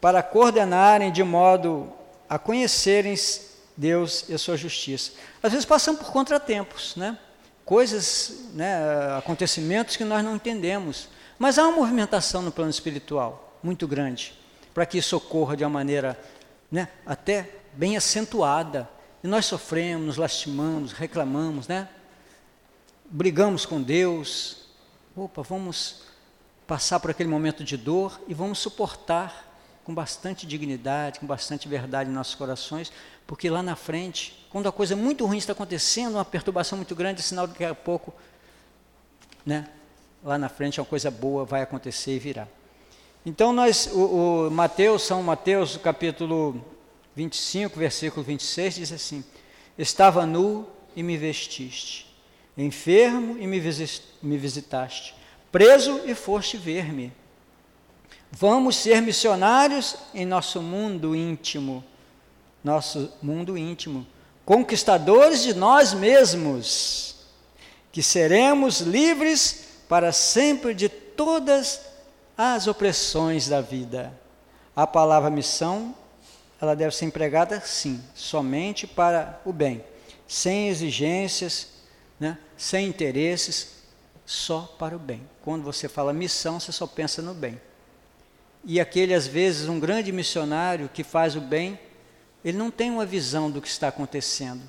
para 0.00 0.22
coordenarem 0.22 1.12
de 1.12 1.22
modo 1.22 1.92
a 2.30 2.38
conhecerem 2.38 3.14
Deus 3.76 4.24
e 4.26 4.32
a 4.32 4.38
sua 4.38 4.56
justiça. 4.56 5.12
Às 5.42 5.52
vezes 5.52 5.66
passam 5.66 5.96
por 5.96 6.10
contratempos, 6.10 6.96
né? 6.96 7.18
coisas, 7.62 8.46
né, 8.54 8.78
acontecimentos 9.18 9.96
que 9.96 10.04
nós 10.04 10.24
não 10.24 10.36
entendemos, 10.36 11.10
mas 11.38 11.58
há 11.58 11.68
uma 11.68 11.76
movimentação 11.76 12.40
no 12.40 12.50
plano 12.50 12.70
espiritual 12.70 13.58
muito 13.62 13.86
grande 13.86 14.43
para 14.74 14.84
que 14.84 14.98
isso 14.98 15.16
ocorra 15.16 15.56
de 15.56 15.64
uma 15.64 15.70
maneira 15.70 16.20
né, 16.70 16.88
até 17.06 17.48
bem 17.72 17.96
acentuada. 17.96 18.90
E 19.22 19.28
nós 19.28 19.46
sofremos, 19.46 20.04
nos 20.04 20.16
lastimamos, 20.18 20.92
reclamamos, 20.92 21.66
né? 21.68 21.88
brigamos 23.04 23.64
com 23.64 23.80
Deus. 23.80 24.66
Opa, 25.16 25.42
vamos 25.42 26.02
passar 26.66 26.98
por 26.98 27.10
aquele 27.10 27.28
momento 27.28 27.62
de 27.62 27.76
dor 27.76 28.20
e 28.26 28.34
vamos 28.34 28.58
suportar 28.58 29.52
com 29.84 29.94
bastante 29.94 30.46
dignidade, 30.46 31.20
com 31.20 31.26
bastante 31.26 31.68
verdade 31.68 32.10
em 32.10 32.12
nossos 32.12 32.34
corações, 32.34 32.90
porque 33.26 33.50
lá 33.50 33.62
na 33.62 33.76
frente, 33.76 34.46
quando 34.50 34.66
a 34.66 34.72
coisa 34.72 34.96
muito 34.96 35.26
ruim 35.26 35.36
está 35.36 35.52
acontecendo, 35.52 36.14
uma 36.14 36.24
perturbação 36.24 36.76
muito 36.76 36.94
grande, 36.94 37.20
é 37.20 37.22
sinal 37.22 37.46
de 37.46 37.52
que 37.52 37.60
daqui 37.60 37.70
a 37.70 37.74
pouco, 37.74 38.14
né, 39.44 39.68
lá 40.22 40.38
na 40.38 40.48
frente 40.48 40.80
uma 40.80 40.86
coisa 40.86 41.10
boa 41.10 41.44
vai 41.44 41.62
acontecer 41.62 42.16
e 42.16 42.18
virá. 42.18 42.48
Então 43.26 43.54
nós, 43.54 43.88
o, 43.90 44.48
o 44.48 44.50
Mateus, 44.50 45.02
São 45.02 45.22
Mateus, 45.22 45.78
capítulo 45.78 46.62
25, 47.16 47.78
versículo 47.78 48.22
26, 48.22 48.74
diz 48.74 48.92
assim: 48.92 49.24
Estava 49.78 50.26
nu 50.26 50.66
e 50.94 51.02
me 51.02 51.16
vestiste, 51.16 52.06
enfermo 52.56 53.38
e 53.38 53.46
me 53.46 54.36
visitaste, 54.36 55.14
preso 55.50 56.02
e 56.04 56.14
foste 56.14 56.58
ver-me. 56.58 57.10
Vamos 58.30 58.76
ser 58.76 59.00
missionários 59.00 59.96
em 60.12 60.26
nosso 60.26 60.60
mundo 60.60 61.16
íntimo, 61.16 61.82
nosso 62.62 63.10
mundo 63.22 63.56
íntimo, 63.56 64.06
conquistadores 64.44 65.42
de 65.42 65.54
nós 65.54 65.94
mesmos, 65.94 67.24
que 67.90 68.02
seremos 68.02 68.80
livres 68.80 69.68
para 69.88 70.12
sempre 70.12 70.74
de 70.74 70.90
todas 70.90 71.93
as 72.36 72.66
opressões 72.66 73.48
da 73.48 73.60
vida. 73.60 74.12
A 74.74 74.86
palavra 74.86 75.30
missão, 75.30 75.94
ela 76.60 76.74
deve 76.74 76.94
ser 76.94 77.04
empregada, 77.04 77.60
sim, 77.60 78.02
somente 78.14 78.86
para 78.86 79.40
o 79.44 79.52
bem, 79.52 79.84
sem 80.26 80.68
exigências, 80.68 81.68
né, 82.18 82.38
sem 82.56 82.88
interesses, 82.88 83.74
só 84.26 84.62
para 84.78 84.96
o 84.96 84.98
bem. 84.98 85.22
Quando 85.42 85.62
você 85.62 85.88
fala 85.88 86.12
missão, 86.12 86.58
você 86.58 86.72
só 86.72 86.86
pensa 86.86 87.22
no 87.22 87.34
bem. 87.34 87.60
E 88.64 88.80
aquele, 88.80 89.14
às 89.14 89.26
vezes, 89.26 89.68
um 89.68 89.78
grande 89.78 90.10
missionário 90.10 90.90
que 90.92 91.04
faz 91.04 91.36
o 91.36 91.40
bem, 91.40 91.78
ele 92.44 92.56
não 92.56 92.70
tem 92.70 92.90
uma 92.90 93.06
visão 93.06 93.50
do 93.50 93.60
que 93.60 93.68
está 93.68 93.88
acontecendo, 93.88 94.62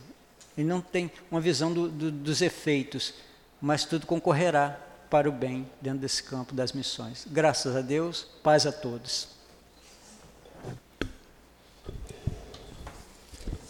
ele 0.57 0.67
não 0.67 0.81
tem 0.81 1.11
uma 1.31 1.41
visão 1.41 1.73
do, 1.73 1.89
do, 1.89 2.11
dos 2.11 2.41
efeitos, 2.41 3.13
mas 3.61 3.85
tudo 3.85 4.05
concorrerá 4.05 4.84
para 5.09 5.29
o 5.29 5.31
bem 5.31 5.69
dentro 5.81 5.99
desse 5.99 6.23
campo 6.23 6.53
das 6.53 6.71
missões. 6.71 7.25
Graças 7.27 7.75
a 7.75 7.81
Deus, 7.81 8.27
paz 8.43 8.65
a 8.65 8.71
todos. 8.71 9.27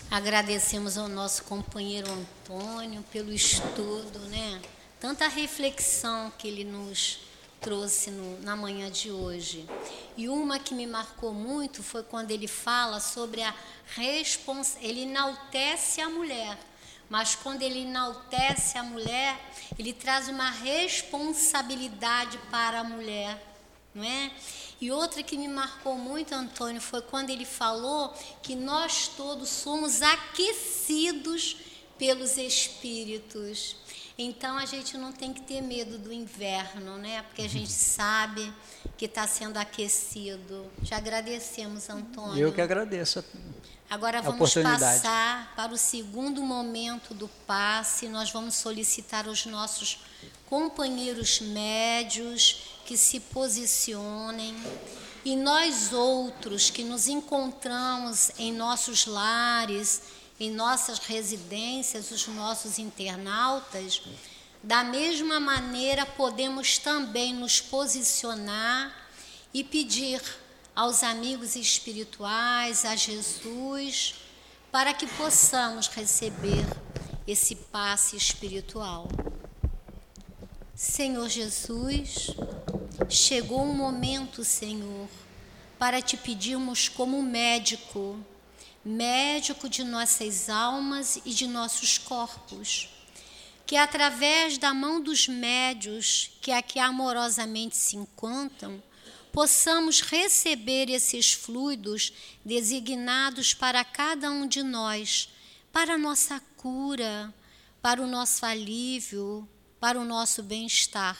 Agradecemos 0.09 0.97
ao 0.97 1.09
nosso 1.09 1.43
companheiro 1.43 2.07
Antônio 2.09 3.03
pelo 3.11 3.33
estudo, 3.33 4.19
né? 4.29 4.61
Tanta 4.99 5.27
reflexão 5.27 6.31
que 6.37 6.47
ele 6.47 6.63
nos 6.63 7.19
trouxe 7.59 8.11
no, 8.11 8.39
na 8.41 8.55
manhã 8.55 8.89
de 8.89 9.11
hoje. 9.11 9.67
E 10.15 10.29
uma 10.29 10.59
que 10.59 10.73
me 10.73 10.87
marcou 10.87 11.33
muito 11.33 11.83
foi 11.83 12.03
quando 12.03 12.31
ele 12.31 12.47
fala 12.47 12.99
sobre 12.99 13.41
a 13.41 13.53
responsabilidade. 13.95 14.87
Ele 14.87 15.01
enaltece 15.01 15.99
a 15.99 16.09
mulher, 16.09 16.57
mas 17.09 17.35
quando 17.35 17.61
ele 17.61 17.81
enaltece 17.81 18.77
a 18.77 18.83
mulher, 18.83 19.39
ele 19.77 19.93
traz 19.93 20.27
uma 20.27 20.49
responsabilidade 20.49 22.37
para 22.49 22.79
a 22.79 22.83
mulher, 22.83 23.41
não 23.93 24.03
é? 24.03 24.31
E 24.79 24.91
outra 24.91 25.23
que 25.23 25.37
me 25.37 25.47
marcou 25.47 25.95
muito, 25.97 26.33
Antônio, 26.33 26.81
foi 26.81 27.01
quando 27.01 27.29
ele 27.29 27.45
falou 27.45 28.13
que 28.41 28.55
nós 28.55 29.07
todos 29.07 29.49
somos 29.49 30.01
aquecidos 30.01 31.57
pelos 31.97 32.37
espíritos. 32.37 33.77
Então 34.17 34.57
a 34.57 34.65
gente 34.65 34.97
não 34.97 35.11
tem 35.11 35.33
que 35.33 35.41
ter 35.41 35.61
medo 35.61 35.97
do 35.97 36.11
inverno, 36.11 36.97
né? 36.97 37.21
Porque 37.23 37.41
a 37.41 37.49
gente 37.49 37.71
sabe 37.71 38.51
que 38.97 39.05
está 39.05 39.27
sendo 39.27 39.57
aquecido. 39.57 40.71
Já 40.83 40.97
agradecemos, 40.97 41.89
Antônio. 41.89 42.37
Eu 42.37 42.53
que 42.53 42.61
agradeço. 42.61 43.23
Agora 43.95 44.21
vamos 44.21 44.53
passar 44.53 45.53
para 45.55 45.73
o 45.73 45.77
segundo 45.77 46.41
momento 46.41 47.13
do 47.13 47.29
passe. 47.47 48.09
Nós 48.09 48.29
vamos 48.29 48.55
solicitar 48.55 49.25
os 49.25 49.45
nossos 49.45 49.99
companheiros 50.47 51.39
médios 51.39 52.57
que 52.85 52.97
se 52.97 53.21
posicionem 53.21 54.53
e 55.23 55.37
nós 55.37 55.93
outros 55.93 56.69
que 56.69 56.83
nos 56.83 57.07
encontramos 57.07 58.31
em 58.37 58.51
nossos 58.51 59.05
lares 59.05 60.01
em 60.37 60.51
nossas 60.51 60.99
residências, 60.99 62.11
os 62.11 62.27
nossos 62.27 62.77
internautas, 62.77 64.01
da 64.61 64.83
mesma 64.83 65.39
maneira 65.39 66.05
podemos 66.05 66.77
também 66.77 67.33
nos 67.33 67.61
posicionar 67.61 68.93
e 69.53 69.63
pedir 69.63 70.21
aos 70.75 71.03
amigos 71.03 71.55
espirituais, 71.55 72.83
a 72.85 72.95
Jesus, 72.95 74.15
para 74.71 74.93
que 74.93 75.07
possamos 75.07 75.87
receber 75.87 76.65
esse 77.25 77.55
passe 77.55 78.17
espiritual. 78.17 79.07
Senhor 80.75 81.29
Jesus, 81.29 82.27
chegou 83.09 83.63
um 83.63 83.73
momento, 83.73 84.43
Senhor, 84.43 85.07
para 85.79 86.01
te 86.01 86.17
pedirmos 86.17 86.89
como 86.89 87.21
médico 87.23 88.19
médico 88.85 89.67
de 89.67 89.83
nossas 89.83 90.47
almas 90.47 91.19
e 91.25 91.33
de 91.33 91.47
nossos 91.47 91.97
corpos, 91.97 92.87
que 93.65 93.75
através 93.75 94.59
da 94.59 94.75
mão 94.75 95.01
dos 95.01 95.27
médios 95.27 96.29
que 96.39 96.51
aqui 96.51 96.77
amorosamente 96.77 97.75
se 97.75 97.97
encontram, 97.97 98.81
possamos 99.35 99.99
receber 99.99 100.89
esses 100.89 101.33
fluidos 101.33 102.13
designados 102.45 103.53
para 103.53 103.83
cada 103.83 104.31
um 104.31 104.47
de 104.47 104.63
nós, 104.63 105.27
para 105.73 105.95
a 105.95 105.97
nossa 105.97 106.39
cura, 106.55 107.33
para 107.81 108.01
o 108.01 108.07
nosso 108.07 108.45
alívio, 108.45 109.45
para 109.77 109.99
o 109.99 110.05
nosso 110.05 110.41
bem-estar. 110.41 111.19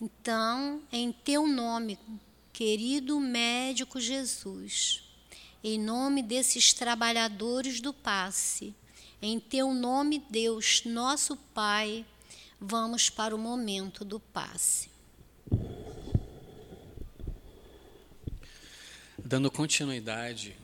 Então, 0.00 0.82
em 0.90 1.12
teu 1.12 1.46
nome, 1.46 1.98
querido 2.54 3.20
médico 3.20 4.00
Jesus, 4.00 5.02
em 5.62 5.78
nome 5.78 6.22
desses 6.22 6.72
trabalhadores 6.72 7.82
do 7.82 7.92
passe. 7.92 8.74
Em 9.20 9.38
teu 9.38 9.74
nome, 9.74 10.24
Deus, 10.30 10.80
nosso 10.86 11.36
Pai, 11.52 12.06
vamos 12.58 13.10
para 13.10 13.36
o 13.36 13.38
momento 13.38 14.06
do 14.06 14.18
passe. 14.18 14.97
Dando 19.30 19.50
continuidade 19.50 20.56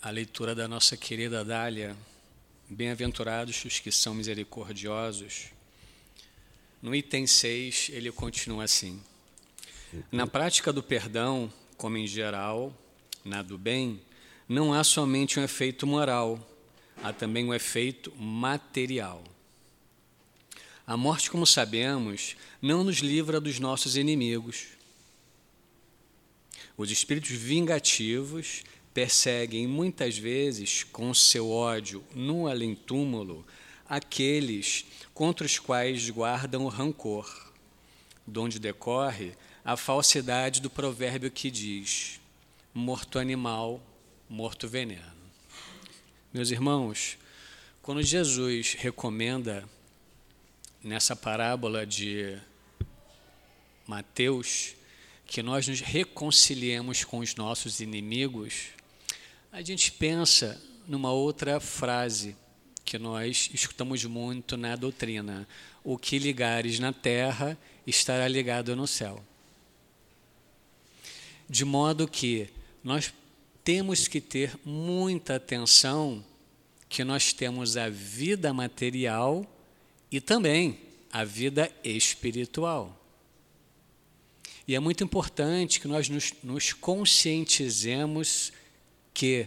à 0.00 0.08
leitura 0.08 0.54
da 0.54 0.68
nossa 0.68 0.96
querida 0.96 1.44
Dália, 1.44 1.96
bem-aventurados 2.70 3.64
os 3.64 3.80
que 3.80 3.90
são 3.90 4.14
misericordiosos, 4.14 5.46
no 6.80 6.94
item 6.94 7.26
6 7.26 7.90
ele 7.92 8.12
continua 8.12 8.62
assim: 8.62 9.02
Na 10.12 10.28
prática 10.28 10.72
do 10.72 10.80
perdão, 10.80 11.52
como 11.76 11.96
em 11.96 12.06
geral, 12.06 12.72
na 13.24 13.42
do 13.42 13.58
bem, 13.58 14.00
não 14.48 14.72
há 14.72 14.84
somente 14.84 15.40
um 15.40 15.42
efeito 15.42 15.84
moral, 15.84 16.38
há 17.02 17.12
também 17.12 17.44
um 17.44 17.52
efeito 17.52 18.14
material. 18.14 19.24
A 20.86 20.96
morte, 20.96 21.32
como 21.32 21.44
sabemos, 21.44 22.36
não 22.62 22.84
nos 22.84 22.98
livra 22.98 23.40
dos 23.40 23.58
nossos 23.58 23.96
inimigos. 23.96 24.73
Os 26.76 26.90
espíritos 26.90 27.30
vingativos 27.30 28.64
perseguem 28.92 29.66
muitas 29.66 30.18
vezes 30.18 30.84
com 30.84 31.12
seu 31.14 31.50
ódio 31.50 32.04
no 32.14 32.46
além-túmulo 32.46 33.44
aqueles 33.88 34.84
contra 35.12 35.46
os 35.46 35.58
quais 35.58 36.08
guardam 36.10 36.64
o 36.64 36.68
rancor, 36.68 37.52
donde 38.26 38.58
decorre 38.58 39.32
a 39.64 39.76
falsidade 39.76 40.60
do 40.60 40.70
provérbio 40.70 41.30
que 41.30 41.50
diz: 41.50 42.20
morto 42.72 43.18
animal 43.18 43.80
morto 44.28 44.66
veneno. 44.66 45.14
Meus 46.32 46.50
irmãos, 46.50 47.18
quando 47.82 48.02
Jesus 48.02 48.74
recomenda 48.74 49.68
nessa 50.82 51.14
parábola 51.14 51.86
de 51.86 52.36
Mateus, 53.86 54.74
que 55.26 55.42
nós 55.42 55.66
nos 55.68 55.80
reconciliemos 55.80 57.04
com 57.04 57.18
os 57.18 57.34
nossos 57.34 57.80
inimigos, 57.80 58.68
a 59.50 59.62
gente 59.62 59.92
pensa 59.92 60.60
numa 60.86 61.12
outra 61.12 61.60
frase 61.60 62.36
que 62.84 62.98
nós 62.98 63.48
escutamos 63.52 64.04
muito 64.04 64.56
na 64.56 64.76
doutrina: 64.76 65.48
o 65.82 65.96
que 65.96 66.18
ligares 66.18 66.78
na 66.78 66.92
terra 66.92 67.56
estará 67.86 68.28
ligado 68.28 68.76
no 68.76 68.86
céu. 68.86 69.24
De 71.48 71.64
modo 71.64 72.08
que 72.08 72.48
nós 72.82 73.12
temos 73.62 74.06
que 74.06 74.20
ter 74.20 74.58
muita 74.64 75.36
atenção 75.36 76.24
que 76.88 77.02
nós 77.02 77.32
temos 77.32 77.76
a 77.76 77.88
vida 77.88 78.52
material 78.52 79.44
e 80.12 80.20
também 80.20 80.78
a 81.10 81.24
vida 81.24 81.70
espiritual. 81.82 83.03
E 84.66 84.74
é 84.74 84.80
muito 84.80 85.04
importante 85.04 85.80
que 85.80 85.86
nós 85.86 86.08
nos, 86.08 86.32
nos 86.42 86.72
conscientizemos 86.72 88.52
que 89.12 89.46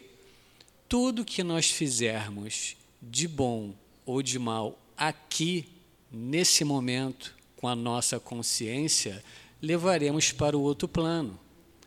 tudo 0.88 1.26
que 1.26 1.44
nós 1.44 1.70
fizermos 1.70 2.78
de 3.02 3.28
bom 3.28 3.74
ou 4.06 4.22
de 4.22 4.40
mal 4.40 4.80
aqui, 4.96 5.68
nesse 6.12 6.64
momento, 6.64 7.36
com 7.58 7.68
a 7.68 7.76
nossa 7.76 8.20
consciência, 8.20 9.24
levaremos 9.62 10.32
para 10.32 10.58
o 10.58 10.62
outro 10.62 10.88
plano. 10.88 11.40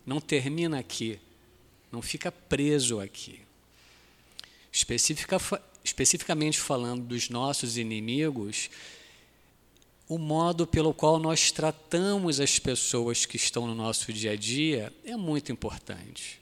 Não 0.04 0.20
termina 0.20 0.78
aqui, 0.78 1.18
não 1.90 2.02
fica 2.02 2.32
preso 2.32 3.00
aqui. 3.00 3.40
Especifica, 4.72 5.38
especificamente 5.84 6.58
falando 6.58 7.04
dos 7.04 7.28
nossos 7.28 7.76
inimigos, 7.76 8.70
o 10.10 10.18
modo 10.18 10.66
pelo 10.66 10.92
qual 10.92 11.20
nós 11.20 11.52
tratamos 11.52 12.40
as 12.40 12.58
pessoas 12.58 13.24
que 13.24 13.36
estão 13.36 13.64
no 13.68 13.76
nosso 13.76 14.12
dia 14.12 14.32
a 14.32 14.36
dia 14.36 14.92
é 15.04 15.16
muito 15.16 15.52
importante. 15.52 16.40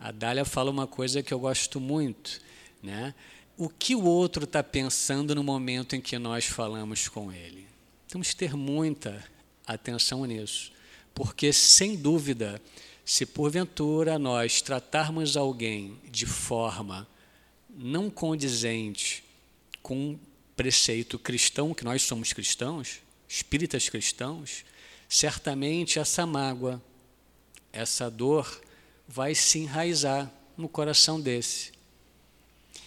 A 0.00 0.10
Dália 0.10 0.44
fala 0.44 0.68
uma 0.68 0.84
coisa 0.84 1.22
que 1.22 1.32
eu 1.32 1.38
gosto 1.38 1.78
muito, 1.78 2.40
né? 2.82 3.14
O 3.56 3.68
que 3.68 3.94
o 3.94 4.02
outro 4.02 4.42
está 4.42 4.64
pensando 4.64 5.32
no 5.32 5.44
momento 5.44 5.94
em 5.94 6.00
que 6.00 6.18
nós 6.18 6.46
falamos 6.46 7.06
com 7.06 7.32
ele? 7.32 7.68
Temos 8.08 8.30
que 8.30 8.36
ter 8.36 8.56
muita 8.56 9.24
atenção 9.64 10.24
nisso, 10.24 10.72
porque 11.14 11.52
sem 11.52 11.94
dúvida, 11.94 12.60
se 13.04 13.24
porventura 13.24 14.18
nós 14.18 14.60
tratarmos 14.60 15.36
alguém 15.36 16.00
de 16.10 16.26
forma 16.26 17.06
não 17.70 18.10
condizente 18.10 19.22
com 19.80 20.18
preceito 20.56 21.18
cristão, 21.18 21.74
que 21.74 21.84
nós 21.84 22.02
somos 22.02 22.32
cristãos, 22.32 23.00
espíritas 23.28 23.88
cristãos, 23.88 24.64
certamente 25.08 25.98
essa 25.98 26.26
mágoa, 26.26 26.82
essa 27.72 28.10
dor 28.10 28.60
vai 29.06 29.34
se 29.34 29.58
enraizar 29.58 30.32
no 30.56 30.68
coração 30.68 31.20
desse. 31.20 31.72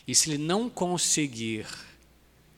E 0.07 0.15
se 0.15 0.31
ele 0.31 0.39
não 0.39 0.69
conseguir 0.69 1.67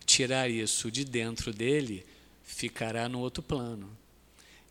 tirar 0.06 0.50
isso 0.50 0.90
de 0.90 1.04
dentro 1.04 1.54
dele, 1.54 2.06
ficará 2.44 3.10
no 3.10 3.20
outro 3.20 3.44
plano. 3.44 3.90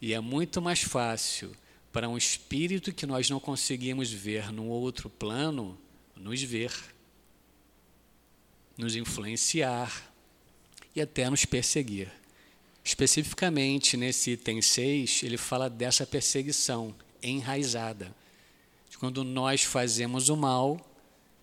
E 0.00 0.14
é 0.14 0.20
muito 0.20 0.62
mais 0.62 0.80
fácil 0.80 1.54
para 1.92 2.08
um 2.08 2.16
espírito 2.16 2.92
que 2.92 3.06
nós 3.06 3.28
não 3.28 3.38
conseguimos 3.38 4.10
ver 4.10 4.50
no 4.52 4.66
outro 4.66 5.10
plano 5.10 5.78
nos 6.16 6.42
ver, 6.42 6.72
nos 8.76 8.94
influenciar, 8.94 10.09
e 10.94 11.00
até 11.00 11.28
nos 11.28 11.44
perseguir. 11.44 12.10
Especificamente 12.82 13.96
nesse 13.96 14.32
item 14.32 14.62
6, 14.62 15.22
ele 15.22 15.36
fala 15.36 15.68
dessa 15.68 16.06
perseguição 16.06 16.94
enraizada. 17.22 18.14
De 18.88 18.98
quando 18.98 19.22
nós 19.22 19.62
fazemos 19.62 20.28
o 20.28 20.36
mal, 20.36 20.80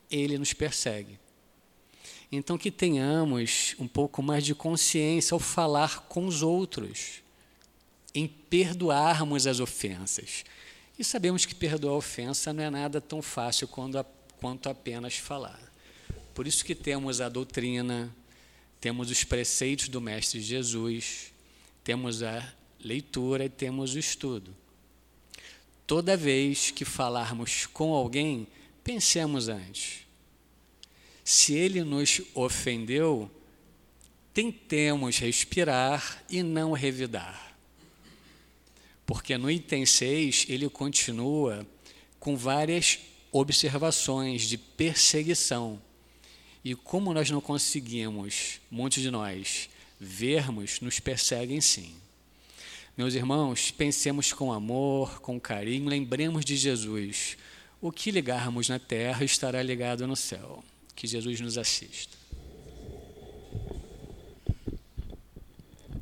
ele 0.10 0.38
nos 0.38 0.54
persegue. 0.54 1.20
Então, 2.32 2.58
que 2.58 2.70
tenhamos 2.70 3.76
um 3.80 3.88
pouco 3.88 4.22
mais 4.22 4.44
de 4.44 4.54
consciência 4.54 5.34
ao 5.34 5.40
falar 5.40 6.08
com 6.08 6.26
os 6.26 6.42
outros, 6.42 7.22
em 8.14 8.28
perdoarmos 8.28 9.48
as 9.48 9.60
ofensas. 9.60 10.44
E 11.00 11.04
sabemos 11.04 11.46
que 11.46 11.56
perdoar 11.56 11.94
ofensa 11.94 12.52
não 12.52 12.64
é 12.64 12.70
nada 12.70 13.00
tão 13.00 13.22
fácil 13.22 13.68
quanto 13.68 14.68
apenas 14.68 15.16
falar. 15.16 15.62
Por 16.34 16.48
isso 16.48 16.66
que 16.66 16.76
temos 16.76 17.22
a 17.22 17.30
doutrina, 17.30 18.14
temos 18.80 19.10
os 19.10 19.24
preceitos 19.24 19.90
do 19.90 20.00
Mestre 20.00 20.42
Jesus, 20.42 21.34
temos 21.84 22.22
a 22.22 22.54
leitura 22.80 23.46
e 23.46 23.50
temos 23.50 23.96
o 23.96 24.00
estudo. 24.00 24.56
Toda 25.86 26.18
vez 26.18 26.70
que 26.70 26.86
falarmos 26.86 27.66
com 27.66 27.94
alguém, 27.94 28.48
pensemos 28.84 29.48
antes. 29.48 30.06
Se 31.24 31.54
ele 31.54 31.84
nos 31.84 32.22
ofendeu, 32.34 33.32
tentemos 34.34 35.18
respirar 35.18 36.24
e 36.30 36.44
não 36.44 36.74
revidar. 36.74 37.58
Porque 39.06 39.38
no 39.38 39.50
item 39.50 39.86
6 39.86 40.46
ele 40.50 40.70
continua 40.70 41.66
com 42.20 42.36
várias 42.36 43.00
observações 43.32 44.44
de 44.44 44.58
perseguição 44.58 45.82
e 46.70 46.76
como 46.76 47.14
nós 47.14 47.30
não 47.30 47.40
conseguimos, 47.40 48.60
muitos 48.70 49.02
de 49.02 49.10
nós, 49.10 49.70
vermos, 49.98 50.82
nos 50.82 51.00
perseguem 51.00 51.62
sim. 51.62 51.96
Meus 52.98 53.14
irmãos, 53.14 53.72
pensemos 53.72 54.34
com 54.34 54.52
amor, 54.52 55.22
com 55.22 55.40
carinho, 55.40 55.88
lembremos 55.88 56.44
de 56.44 56.58
Jesus. 56.58 57.38
O 57.80 57.90
que 57.90 58.12
ligarmos 58.12 58.68
na 58.68 58.78
terra 58.80 59.24
estará 59.24 59.64
ligado 59.64 60.06
no 60.06 60.16
céu. 60.18 60.62
Que 60.94 61.08
Jesus 61.08 61.40
nos 61.40 61.58
assista. 61.58 62.18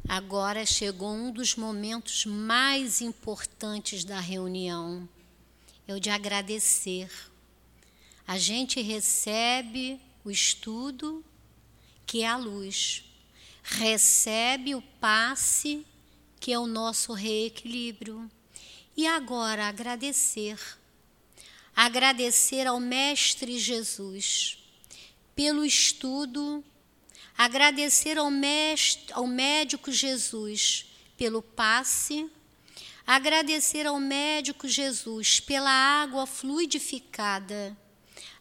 Agora 0.08 0.66
chegou 0.66 1.14
um 1.14 1.32
dos 1.32 1.56
momentos 1.56 2.26
mais 2.26 3.02
importantes 3.02 4.04
da 4.04 4.20
reunião. 4.20 5.08
Eu 5.88 6.00
de 6.00 6.10
agradecer. 6.10 7.12
A 8.26 8.40
gente 8.40 8.82
recebe 8.82 10.02
o 10.26 10.32
estudo, 10.32 11.24
que 12.04 12.24
é 12.24 12.28
a 12.28 12.36
luz, 12.36 13.04
recebe 13.62 14.74
o 14.74 14.82
passe, 14.82 15.86
que 16.40 16.52
é 16.52 16.58
o 16.58 16.66
nosso 16.66 17.14
reequilíbrio. 17.14 18.30
E 18.98 19.06
agora 19.06 19.68
agradecer. 19.68 20.60
Agradecer 21.76 22.66
ao 22.66 22.80
Mestre 22.80 23.60
Jesus 23.60 24.58
pelo 25.36 25.64
estudo, 25.64 26.64
agradecer 27.38 28.18
ao, 28.18 28.32
mestre, 28.32 29.14
ao 29.14 29.28
médico 29.28 29.92
Jesus 29.92 30.88
pelo 31.18 31.42
passe, 31.42 32.32
agradecer 33.06 33.86
ao 33.86 34.00
médico 34.00 34.68
Jesus 34.68 35.40
pela 35.42 35.70
água 35.70 36.26
fluidificada 36.26 37.78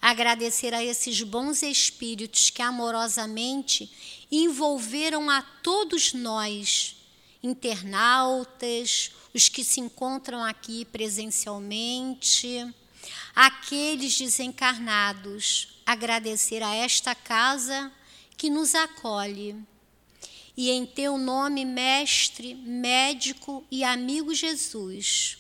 agradecer 0.05 0.75
a 0.75 0.85
esses 0.85 1.23
bons 1.23 1.63
espíritos 1.63 2.51
que 2.51 2.61
amorosamente 2.61 3.91
envolveram 4.31 5.31
a 5.31 5.41
todos 5.41 6.13
nós, 6.13 6.97
internautas, 7.43 9.13
os 9.33 9.49
que 9.49 9.65
se 9.65 9.81
encontram 9.81 10.45
aqui 10.45 10.85
presencialmente, 10.85 12.71
aqueles 13.35 14.19
desencarnados, 14.19 15.81
agradecer 15.87 16.63
a 16.63 16.75
esta 16.75 17.15
casa 17.15 17.91
que 18.37 18.51
nos 18.51 18.75
acolhe. 18.75 19.57
E 20.55 20.71
em 20.71 20.85
teu 20.85 21.17
nome, 21.17 21.65
mestre, 21.65 22.55
médico 22.55 23.65
e 23.71 23.83
amigo 23.83 24.35
Jesus, 24.35 25.39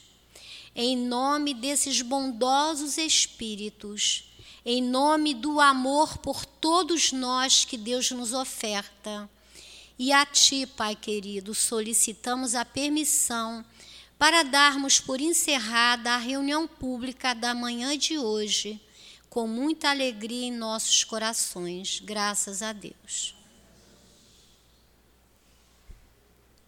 em 0.74 0.96
nome 0.96 1.52
desses 1.52 2.00
bondosos 2.00 2.96
espíritos, 2.96 4.30
em 4.64 4.82
nome 4.82 5.34
do 5.34 5.60
amor 5.60 6.18
por 6.18 6.46
todos 6.46 7.12
nós 7.12 7.64
que 7.64 7.76
Deus 7.76 8.10
nos 8.10 8.32
oferta. 8.32 9.28
E 9.98 10.12
a 10.12 10.24
Ti, 10.24 10.66
Pai 10.66 10.96
querido, 10.96 11.54
solicitamos 11.54 12.54
a 12.54 12.64
permissão 12.64 13.64
para 14.18 14.42
darmos 14.42 14.98
por 14.98 15.20
encerrada 15.20 16.12
a 16.12 16.18
reunião 16.18 16.66
pública 16.66 17.34
da 17.34 17.54
manhã 17.54 17.96
de 17.96 18.18
hoje, 18.18 18.80
com 19.28 19.46
muita 19.46 19.90
alegria 19.90 20.46
em 20.46 20.52
nossos 20.52 21.04
corações. 21.04 22.00
Graças 22.00 22.62
a 22.62 22.72
Deus. 22.72 23.33